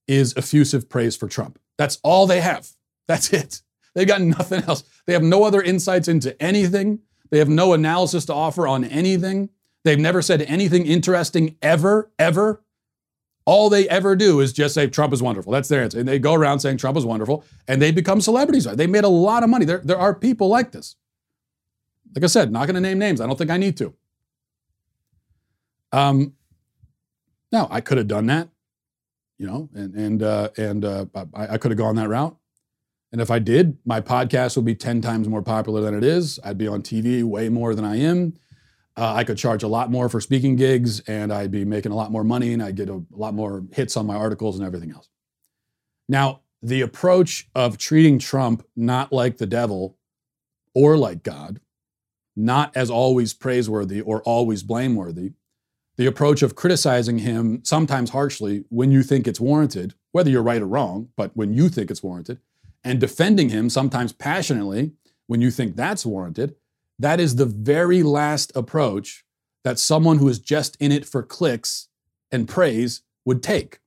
is 0.08 0.34
effusive 0.36 0.88
praise 0.88 1.16
for 1.16 1.28
Trump. 1.28 1.58
That's 1.78 1.98
all 2.02 2.26
they 2.26 2.40
have. 2.40 2.68
That's 3.06 3.32
it. 3.32 3.62
They've 3.94 4.08
got 4.08 4.20
nothing 4.20 4.62
else. 4.64 4.82
They 5.06 5.12
have 5.12 5.22
no 5.22 5.44
other 5.44 5.62
insights 5.62 6.08
into 6.08 6.40
anything. 6.42 7.00
They 7.30 7.38
have 7.38 7.48
no 7.48 7.72
analysis 7.72 8.24
to 8.26 8.34
offer 8.34 8.66
on 8.66 8.84
anything. 8.84 9.50
They've 9.84 9.98
never 9.98 10.22
said 10.22 10.42
anything 10.42 10.86
interesting 10.86 11.56
ever, 11.62 12.10
ever. 12.18 12.62
All 13.46 13.68
they 13.68 13.86
ever 13.88 14.16
do 14.16 14.40
is 14.40 14.54
just 14.54 14.74
say 14.74 14.86
Trump 14.86 15.12
is 15.12 15.22
wonderful. 15.22 15.52
That's 15.52 15.68
their 15.68 15.82
answer. 15.82 15.98
And 15.98 16.08
they 16.08 16.18
go 16.18 16.32
around 16.32 16.60
saying 16.60 16.78
Trump 16.78 16.96
is 16.96 17.04
wonderful 17.04 17.44
and 17.68 17.80
they 17.82 17.92
become 17.92 18.22
celebrities. 18.22 18.64
They 18.64 18.86
made 18.86 19.04
a 19.04 19.08
lot 19.08 19.42
of 19.42 19.50
money. 19.50 19.66
There, 19.66 19.82
there 19.84 19.98
are 19.98 20.14
people 20.14 20.48
like 20.48 20.72
this. 20.72 20.96
Like 22.14 22.24
I 22.24 22.28
said, 22.28 22.50
not 22.50 22.66
going 22.66 22.76
to 22.76 22.80
name 22.80 22.98
names. 22.98 23.20
I 23.20 23.26
don't 23.26 23.36
think 23.36 23.50
I 23.50 23.58
need 23.58 23.76
to. 23.78 23.92
Um, 25.92 26.32
now, 27.54 27.68
I 27.70 27.80
could 27.80 27.98
have 27.98 28.08
done 28.08 28.26
that, 28.26 28.48
you 29.38 29.46
know, 29.46 29.70
and, 29.74 29.94
and, 29.94 30.22
uh, 30.24 30.48
and 30.56 30.84
uh, 30.84 31.06
I, 31.32 31.54
I 31.54 31.56
could 31.56 31.70
have 31.70 31.78
gone 31.78 31.94
that 31.94 32.08
route. 32.08 32.36
And 33.12 33.20
if 33.20 33.30
I 33.30 33.38
did, 33.38 33.78
my 33.86 34.00
podcast 34.00 34.56
would 34.56 34.64
be 34.64 34.74
10 34.74 35.00
times 35.00 35.28
more 35.28 35.40
popular 35.40 35.80
than 35.80 35.94
it 35.94 36.02
is. 36.02 36.40
I'd 36.44 36.58
be 36.58 36.66
on 36.66 36.82
TV 36.82 37.22
way 37.22 37.48
more 37.48 37.76
than 37.76 37.84
I 37.84 38.00
am. 38.00 38.34
Uh, 38.96 39.14
I 39.14 39.22
could 39.22 39.38
charge 39.38 39.62
a 39.62 39.68
lot 39.68 39.88
more 39.88 40.08
for 40.08 40.20
speaking 40.20 40.56
gigs 40.56 40.98
and 41.06 41.32
I'd 41.32 41.52
be 41.52 41.64
making 41.64 41.92
a 41.92 41.94
lot 41.94 42.10
more 42.10 42.24
money 42.24 42.52
and 42.52 42.60
I'd 42.60 42.74
get 42.74 42.88
a, 42.88 42.94
a 42.94 43.16
lot 43.16 43.34
more 43.34 43.62
hits 43.72 43.96
on 43.96 44.04
my 44.04 44.16
articles 44.16 44.58
and 44.58 44.66
everything 44.66 44.90
else. 44.90 45.08
Now, 46.08 46.40
the 46.60 46.80
approach 46.80 47.48
of 47.54 47.78
treating 47.78 48.18
Trump 48.18 48.66
not 48.74 49.12
like 49.12 49.36
the 49.36 49.46
devil 49.46 49.96
or 50.74 50.96
like 50.96 51.22
God, 51.22 51.60
not 52.34 52.76
as 52.76 52.90
always 52.90 53.32
praiseworthy 53.32 54.00
or 54.00 54.22
always 54.22 54.64
blameworthy, 54.64 55.34
the 55.96 56.06
approach 56.06 56.42
of 56.42 56.54
criticizing 56.54 57.18
him 57.18 57.60
sometimes 57.64 58.10
harshly 58.10 58.64
when 58.68 58.90
you 58.90 59.02
think 59.02 59.26
it's 59.26 59.40
warranted, 59.40 59.94
whether 60.12 60.30
you're 60.30 60.42
right 60.42 60.62
or 60.62 60.66
wrong, 60.66 61.08
but 61.16 61.30
when 61.36 61.52
you 61.52 61.68
think 61.68 61.90
it's 61.90 62.02
warranted, 62.02 62.38
and 62.82 63.00
defending 63.00 63.48
him 63.48 63.70
sometimes 63.70 64.12
passionately 64.12 64.92
when 65.26 65.40
you 65.40 65.50
think 65.50 65.76
that's 65.76 66.04
warranted, 66.04 66.54
that 66.98 67.20
is 67.20 67.36
the 67.36 67.46
very 67.46 68.02
last 68.02 68.52
approach 68.54 69.24
that 69.62 69.78
someone 69.78 70.18
who 70.18 70.28
is 70.28 70.38
just 70.38 70.76
in 70.80 70.92
it 70.92 71.06
for 71.06 71.22
clicks 71.22 71.88
and 72.30 72.48
praise 72.48 73.02
would 73.24 73.42
take. 73.42 73.78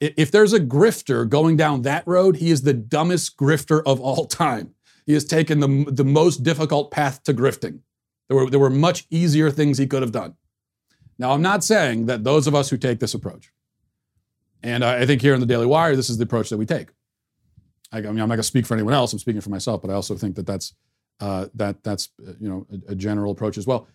If 0.00 0.30
there's 0.30 0.52
a 0.52 0.60
grifter 0.60 1.28
going 1.28 1.56
down 1.56 1.82
that 1.82 2.06
road, 2.06 2.36
he 2.36 2.50
is 2.50 2.62
the 2.62 2.74
dumbest 2.74 3.36
grifter 3.36 3.82
of 3.84 4.00
all 4.00 4.26
time. 4.26 4.74
He 5.06 5.14
has 5.14 5.24
taken 5.24 5.60
the, 5.60 5.90
the 5.90 6.04
most 6.04 6.42
difficult 6.42 6.90
path 6.90 7.24
to 7.24 7.34
grifting. 7.34 7.80
There 8.28 8.36
were, 8.36 8.50
there 8.50 8.60
were 8.60 8.70
much 8.70 9.06
easier 9.10 9.50
things 9.50 9.78
he 9.78 9.86
could 9.86 10.02
have 10.02 10.12
done. 10.12 10.34
Now, 11.18 11.32
I'm 11.32 11.42
not 11.42 11.64
saying 11.64 12.06
that 12.06 12.24
those 12.24 12.46
of 12.46 12.54
us 12.54 12.70
who 12.70 12.76
take 12.76 13.00
this 13.00 13.14
approach, 13.14 13.52
and 14.62 14.84
I 14.84 15.06
think 15.06 15.22
here 15.22 15.34
in 15.34 15.40
the 15.40 15.46
Daily 15.46 15.66
Wire, 15.66 15.96
this 15.96 16.10
is 16.10 16.18
the 16.18 16.24
approach 16.24 16.50
that 16.50 16.58
we 16.58 16.66
take. 16.66 16.88
I, 17.92 18.00
mean, 18.00 18.08
I'm 18.08 18.16
not 18.16 18.28
going 18.28 18.38
to 18.38 18.42
speak 18.42 18.66
for 18.66 18.74
anyone 18.74 18.94
else. 18.94 19.12
I'm 19.12 19.18
speaking 19.18 19.40
for 19.40 19.50
myself, 19.50 19.80
but 19.80 19.90
I 19.90 19.94
also 19.94 20.14
think 20.14 20.36
that 20.36 20.46
that's 20.46 20.74
uh, 21.20 21.46
that 21.54 21.82
that's 21.82 22.10
uh, 22.26 22.32
you 22.38 22.48
know 22.48 22.66
a, 22.70 22.92
a, 22.92 22.94
general 22.94 23.32
approach 23.32 23.58
as 23.58 23.66
well. 23.66 23.88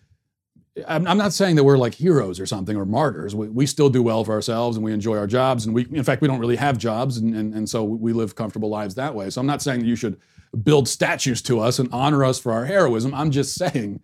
I'm, 0.86 1.06
I'm, 1.06 1.16
not 1.16 1.32
saying 1.32 1.56
that 1.56 1.64
we're 1.64 1.78
like 1.78 1.94
heroes 1.94 2.38
or 2.38 2.44
something 2.44 2.76
or 2.76 2.84
martyrs. 2.84 3.34
We, 3.34 3.48
we 3.48 3.64
still 3.64 3.88
do 3.88 4.02
well 4.02 4.24
for 4.24 4.32
ourselves 4.32 4.76
and 4.76 4.84
we 4.84 4.92
enjoy 4.92 5.16
our 5.16 5.26
jobs 5.26 5.64
and 5.64 5.74
we 5.74 5.86
in 5.92 6.04
fact 6.04 6.20
we 6.20 6.28
don't 6.28 6.40
really 6.40 6.56
have 6.56 6.76
jobs 6.76 7.16
and, 7.16 7.34
and, 7.34 7.54
and 7.54 7.66
so 7.68 7.82
we 7.82 8.12
live 8.12 8.34
comfortable 8.34 8.68
lives 8.68 8.96
that 8.96 9.14
way. 9.14 9.30
So 9.30 9.40
I'm 9.40 9.46
not 9.46 9.62
saying 9.62 9.80
that 9.80 9.86
you 9.86 9.96
should 9.96 10.20
build 10.62 10.86
statues 10.86 11.40
to 11.42 11.60
us 11.60 11.78
and 11.78 11.88
honor 11.92 12.24
us 12.24 12.38
for 12.38 12.52
our 12.52 12.66
heroism. 12.66 13.14
I'm 13.14 13.30
just 13.30 13.54
saying 13.54 14.00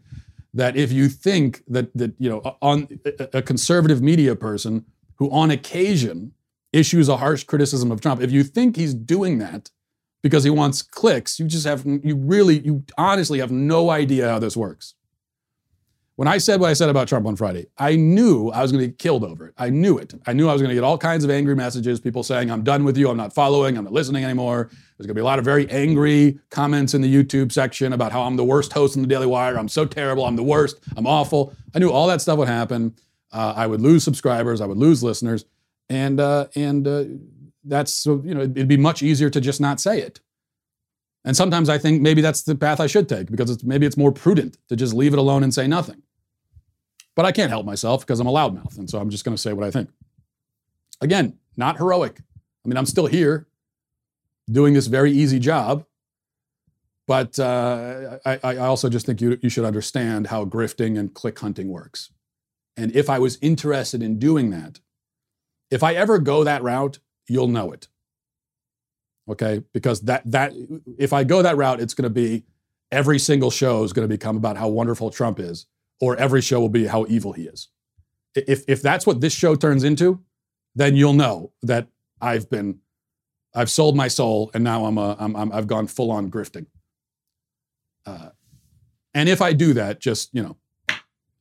that 0.55 0.77
if 0.77 0.93
you 0.93 1.09
think 1.09 1.63
that 1.69 1.97
that 1.97 2.15
you 2.19 2.29
know 2.29 2.57
on 2.61 2.89
a 3.33 3.43
conservative 3.43 4.03
media 4.03 4.35
person 4.35 4.85
who 5.17 5.31
on 5.31 5.51
occasion 5.51 6.33
issues 6.73 7.09
a 7.09 7.17
harsh 7.17 7.45
criticism 7.45 7.91
of 7.91 8.01
Trump, 8.01 8.21
if 8.21 8.31
you 8.31 8.45
think 8.45 8.77
he's 8.77 8.95
doing 8.95 9.39
that 9.39 9.71
because 10.23 10.45
he 10.45 10.51
wants 10.51 10.83
clicks. 10.83 11.39
You 11.39 11.47
just 11.47 11.67
have, 11.67 11.85
you 11.87 12.17
really, 12.17 12.61
you 12.61 12.85
honestly 12.99 13.39
have 13.41 13.51
no 13.51 13.91
idea 13.91 14.29
how 14.29 14.39
this 14.39 14.57
works. 14.57 14.95
When 16.21 16.29
I 16.29 16.37
said 16.37 16.61
what 16.61 16.69
I 16.69 16.75
said 16.75 16.91
about 16.91 17.09
Trump 17.09 17.25
on 17.25 17.35
Friday, 17.35 17.65
I 17.79 17.97
knew 17.97 18.51
I 18.51 18.61
was 18.61 18.71
going 18.71 18.83
to 18.83 18.89
get 18.89 18.99
killed 18.99 19.25
over 19.25 19.47
it. 19.47 19.55
I 19.57 19.71
knew 19.71 19.97
it. 19.97 20.13
I 20.27 20.35
knew 20.35 20.51
I 20.51 20.53
was 20.53 20.61
going 20.61 20.69
to 20.69 20.75
get 20.75 20.85
all 20.85 20.99
kinds 20.99 21.25
of 21.25 21.31
angry 21.31 21.57
messages, 21.57 21.99
people 21.99 22.23
saying, 22.23 22.51
I'm 22.51 22.63
done 22.63 22.85
with 22.85 22.99
you, 22.99 23.09
I'm 23.09 23.17
not 23.17 23.33
following, 23.35 23.79
I'm 23.79 23.85
not 23.85 23.95
listening 23.95 24.23
anymore. 24.23 24.69
There's 24.71 25.07
going 25.07 25.09
to 25.09 25.15
be 25.15 25.23
a 25.23 25.25
lot 25.25 25.39
of 25.39 25.47
very 25.47 25.67
angry 25.71 26.39
comments 26.51 26.93
in 26.93 27.01
the 27.01 27.11
YouTube 27.11 27.53
section 27.53 27.95
about 27.95 28.13
how 28.13 28.21
I'm 28.25 28.37
the 28.37 28.45
worst 28.45 28.75
host 28.75 28.97
in 28.97 29.01
the 29.01 29.09
Daily 29.09 29.27
Wire, 29.27 29.59
I'm 29.59 29.67
so 29.67 29.87
terrible, 29.87 30.27
I'm 30.27 30.37
the 30.37 30.43
worst, 30.43 30.77
I'm 30.95 31.07
awful. 31.07 31.55
I 31.75 31.79
knew 31.79 31.91
all 31.91 32.07
that 32.09 32.21
stuff 32.21 32.37
would 32.37 32.49
happen. 32.49 32.97
Uh, 33.33 33.55
I 33.57 33.67
would 33.67 33.81
lose 33.81 34.05
subscribers, 34.05 34.61
I 34.61 34.67
would 34.67 34.77
lose 34.77 35.03
listeners, 35.03 35.47
and 35.89 36.21
uh, 36.21 36.49
and 36.55 36.87
uh, 36.87 37.05
that's 37.65 38.05
you 38.05 38.35
know 38.35 38.43
it'd 38.43 38.69
be 38.69 38.77
much 38.77 39.03
easier 39.03 39.31
to 39.31 39.41
just 39.41 39.59
not 39.59 39.81
say 39.81 40.03
it. 40.03 40.21
And 41.25 41.35
sometimes 41.35 41.71
I 41.71 41.79
think 41.79 42.03
maybe 42.03 42.21
that's 42.21 42.43
the 42.43 42.55
path 42.55 42.79
I 42.79 42.89
should 42.89 43.09
take 43.09 43.31
because 43.31 43.49
it's, 43.51 43.65
maybe 43.65 43.87
it's 43.87 43.97
more 43.97 44.13
prudent 44.13 44.59
to 44.69 44.77
just 44.77 44.93
leave 44.93 45.15
it 45.15 45.19
alone 45.19 45.43
and 45.43 45.53
say 45.53 45.67
nothing. 45.67 46.03
But 47.17 47.27
I 47.27 47.33
can't 47.33 47.51
help 47.51 47.67
myself 47.67 48.07
because 48.07 48.21
I'm 48.21 48.27
a 48.27 48.33
loudmouth. 48.33 48.79
And 48.79 48.89
so 48.89 48.99
I'm 48.99 49.11
just 49.11 49.25
going 49.25 49.35
to 49.35 49.41
say 49.41 49.53
what 49.53 49.67
I 49.67 49.71
think. 49.71 49.91
Again, 51.01 51.39
not 51.57 51.79
heroic. 51.79 52.21
I 52.65 52.69
mean, 52.69 52.77
I'm 52.77 52.87
still 52.87 53.07
here 53.07 53.47
doing 54.51 54.75
this 54.75 54.87
very 54.87 55.13
easy 55.13 55.39
job. 55.39 55.85
But 57.07 57.41
uh, 57.41 58.19
I, 58.25 58.39
I, 58.45 58.57
also 58.59 58.89
just 58.89 59.05
think 59.05 59.21
you, 59.21 59.37
you 59.43 59.49
should 59.49 59.65
understand 59.65 60.29
how 60.29 60.45
grifting 60.45 60.97
and 60.97 61.13
click 61.13 61.41
hunting 61.41 61.69
works. 61.69 62.13
And 62.77 62.95
if 62.95 63.11
I 63.11 63.19
was 63.19 63.37
interested 63.43 64.01
in 64.01 64.21
doing 64.21 64.51
that, 64.51 64.79
if 65.73 65.83
I 65.83 65.95
ever 65.95 66.21
go 66.21 66.45
that 66.45 66.63
route, 66.63 67.01
you'll 67.27 67.49
know 67.49 67.73
it. 67.73 67.89
Okay? 69.29 69.63
Because 69.73 70.03
that, 70.03 70.23
that 70.31 70.53
if 70.99 71.13
I 71.13 71.25
go 71.25 71.43
that 71.43 71.57
route, 71.57 71.81
it's 71.81 71.95
going 71.95 72.05
to 72.05 72.11
be 72.11 72.45
every 72.93 73.19
single 73.19 73.51
show 73.51 73.83
is 73.83 73.93
going 73.93 74.09
to 74.09 74.13
become 74.13 74.37
about 74.37 74.57
how 74.57 74.69
wonderful 74.69 75.11
Trump 75.11 75.41
is 75.41 75.67
or 76.01 76.17
every 76.17 76.41
show 76.41 76.61
will 76.61 76.69
be 76.69 76.87
how 76.87 77.07
evil 77.09 77.33
he 77.33 77.43
is. 77.43 77.69
If, 78.35 78.65
if 78.69 78.83
that's 78.83 79.07
what 79.07 79.21
this 79.21 79.35
show 79.35 79.55
turns 79.55 79.85
into, 79.85 80.21
then 80.75 80.97
you'll 80.97 81.13
know 81.15 81.53
that 81.63 81.89
I've 82.21 82.49
been, 82.49 82.79
I've 83.55 83.71
sold 83.71 83.97
my 83.97 84.09
soul 84.09 84.51
and 84.55 84.65
now 84.65 84.85
I'm, 84.85 84.99
a, 84.99 85.17
I'm, 85.19 85.37
I'm 85.37 85.53
I've 85.53 85.67
gone 85.67 85.87
full 85.87 86.11
on 86.11 86.31
grifting. 86.31 86.67
Uh, 88.07 88.31
and 89.15 89.29
if 89.29 89.43
I 89.43 89.53
do 89.53 89.75
that, 89.75 90.01
just, 90.01 90.31
you 90.33 90.43
know, 90.43 90.57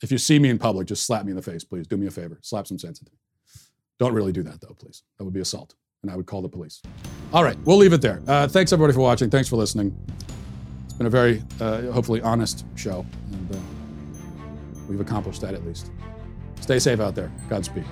if 0.02 0.12
you 0.12 0.18
see 0.18 0.40
me 0.40 0.50
in 0.50 0.58
public, 0.58 0.88
just 0.88 1.06
slap 1.06 1.26
me 1.26 1.32
in 1.32 1.36
the 1.36 1.42
face, 1.42 1.64
please. 1.64 1.86
Do 1.86 1.98
me 1.98 2.08
a 2.08 2.12
favor. 2.12 2.40
Slap 2.42 2.68
some 2.68 2.80
sense 2.80 3.00
into 3.00 3.12
me. 3.12 3.18
Don't 4.00 4.14
really 4.14 4.32
do 4.32 4.44
that, 4.44 4.62
though, 4.62 4.74
please. 4.74 5.04
That 5.18 5.26
would 5.26 5.34
be 5.34 5.42
assault, 5.42 5.76
and 6.02 6.12
I 6.12 6.16
would 6.16 6.26
call 6.26 6.42
the 6.42 6.50
police. 6.50 6.82
All 7.34 7.44
right, 7.44 7.58
we'll 7.66 7.78
leave 7.78 7.92
it 7.92 8.02
there. 8.02 8.22
Uh, 8.26 8.48
thanks, 8.48 8.72
everybody, 8.72 8.94
for 8.94 9.02
watching. 9.02 9.30
Thanks 9.30 9.50
for 9.50 9.58
listening. 9.58 9.96
It's 10.86 10.94
been 10.94 11.06
a 11.06 11.10
very, 11.10 11.44
uh, 11.60 11.92
hopefully, 11.92 12.22
honest 12.22 12.66
show. 12.76 13.06
And, 13.34 13.56
uh, 13.56 13.79
We've 14.90 15.00
accomplished 15.00 15.42
that 15.42 15.54
at 15.54 15.66
least. 15.66 15.92
Stay 16.60 16.80
safe 16.80 17.00
out 17.00 17.16
there. 17.16 17.32
Godspeed. 17.48 17.86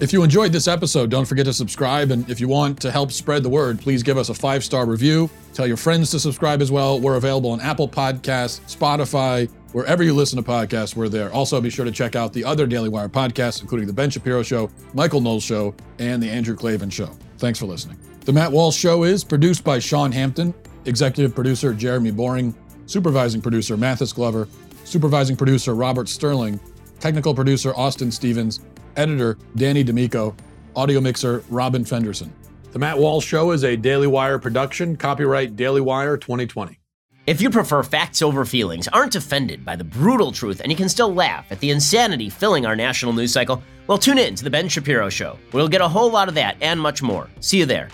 If 0.00 0.12
you 0.12 0.22
enjoyed 0.22 0.52
this 0.52 0.68
episode, 0.68 1.10
don't 1.10 1.24
forget 1.24 1.44
to 1.46 1.52
subscribe. 1.52 2.12
And 2.12 2.28
if 2.30 2.40
you 2.40 2.46
want 2.46 2.80
to 2.82 2.92
help 2.92 3.10
spread 3.10 3.42
the 3.42 3.48
word, 3.48 3.80
please 3.80 4.04
give 4.04 4.16
us 4.16 4.28
a 4.28 4.34
five 4.34 4.62
star 4.62 4.86
review. 4.86 5.28
Tell 5.54 5.66
your 5.66 5.76
friends 5.76 6.12
to 6.12 6.20
subscribe 6.20 6.62
as 6.62 6.70
well. 6.70 7.00
We're 7.00 7.16
available 7.16 7.50
on 7.50 7.60
Apple 7.60 7.88
Podcasts, 7.88 8.60
Spotify, 8.72 9.50
wherever 9.72 10.04
you 10.04 10.14
listen 10.14 10.40
to 10.40 10.48
podcasts, 10.48 10.94
we're 10.94 11.08
there. 11.08 11.32
Also, 11.32 11.60
be 11.60 11.68
sure 11.68 11.84
to 11.84 11.90
check 11.90 12.14
out 12.14 12.32
the 12.32 12.44
other 12.44 12.64
Daily 12.64 12.88
Wire 12.88 13.08
podcasts, 13.08 13.60
including 13.60 13.88
The 13.88 13.92
Ben 13.92 14.08
Shapiro 14.08 14.44
Show, 14.44 14.70
Michael 14.94 15.20
Knowles 15.20 15.42
Show, 15.42 15.74
and 15.98 16.22
The 16.22 16.30
Andrew 16.30 16.54
Klavan 16.54 16.90
Show. 16.90 17.10
Thanks 17.38 17.58
for 17.58 17.66
listening. 17.66 17.98
The 18.20 18.32
Matt 18.32 18.52
Walsh 18.52 18.76
Show 18.76 19.02
is 19.02 19.24
produced 19.24 19.64
by 19.64 19.80
Sean 19.80 20.12
Hampton, 20.12 20.54
executive 20.84 21.34
producer 21.34 21.74
Jeremy 21.74 22.12
Boring, 22.12 22.54
supervising 22.88 23.40
producer 23.40 23.76
Mathis 23.76 24.12
Glover, 24.12 24.48
supervising 24.84 25.36
producer 25.36 25.74
Robert 25.74 26.08
Sterling, 26.08 26.58
technical 26.98 27.34
producer 27.34 27.72
Austin 27.76 28.10
Stevens, 28.10 28.60
editor 28.96 29.38
Danny 29.54 29.84
D'Amico, 29.84 30.34
audio 30.74 31.00
mixer 31.00 31.44
Robin 31.48 31.84
Fenderson. 31.84 32.32
The 32.72 32.78
Matt 32.78 32.98
Walsh 32.98 33.26
Show 33.26 33.52
is 33.52 33.64
a 33.64 33.76
Daily 33.76 34.06
Wire 34.06 34.38
production, 34.38 34.96
copyright 34.96 35.54
Daily 35.54 35.80
Wire 35.80 36.16
2020. 36.16 36.78
If 37.26 37.42
you 37.42 37.50
prefer 37.50 37.82
facts 37.82 38.22
over 38.22 38.46
feelings, 38.46 38.88
aren't 38.88 39.14
offended 39.14 39.62
by 39.62 39.76
the 39.76 39.84
brutal 39.84 40.32
truth, 40.32 40.60
and 40.60 40.72
you 40.72 40.76
can 40.76 40.88
still 40.88 41.12
laugh 41.12 41.44
at 41.50 41.60
the 41.60 41.70
insanity 41.70 42.30
filling 42.30 42.64
our 42.64 42.74
national 42.74 43.12
news 43.12 43.32
cycle, 43.32 43.62
well, 43.86 43.98
tune 43.98 44.16
in 44.16 44.34
to 44.34 44.44
The 44.44 44.50
Ben 44.50 44.68
Shapiro 44.68 45.10
Show. 45.10 45.38
We'll 45.52 45.68
get 45.68 45.82
a 45.82 45.88
whole 45.88 46.10
lot 46.10 46.28
of 46.28 46.34
that 46.36 46.56
and 46.62 46.80
much 46.80 47.02
more. 47.02 47.28
See 47.40 47.58
you 47.58 47.66
there. 47.66 47.90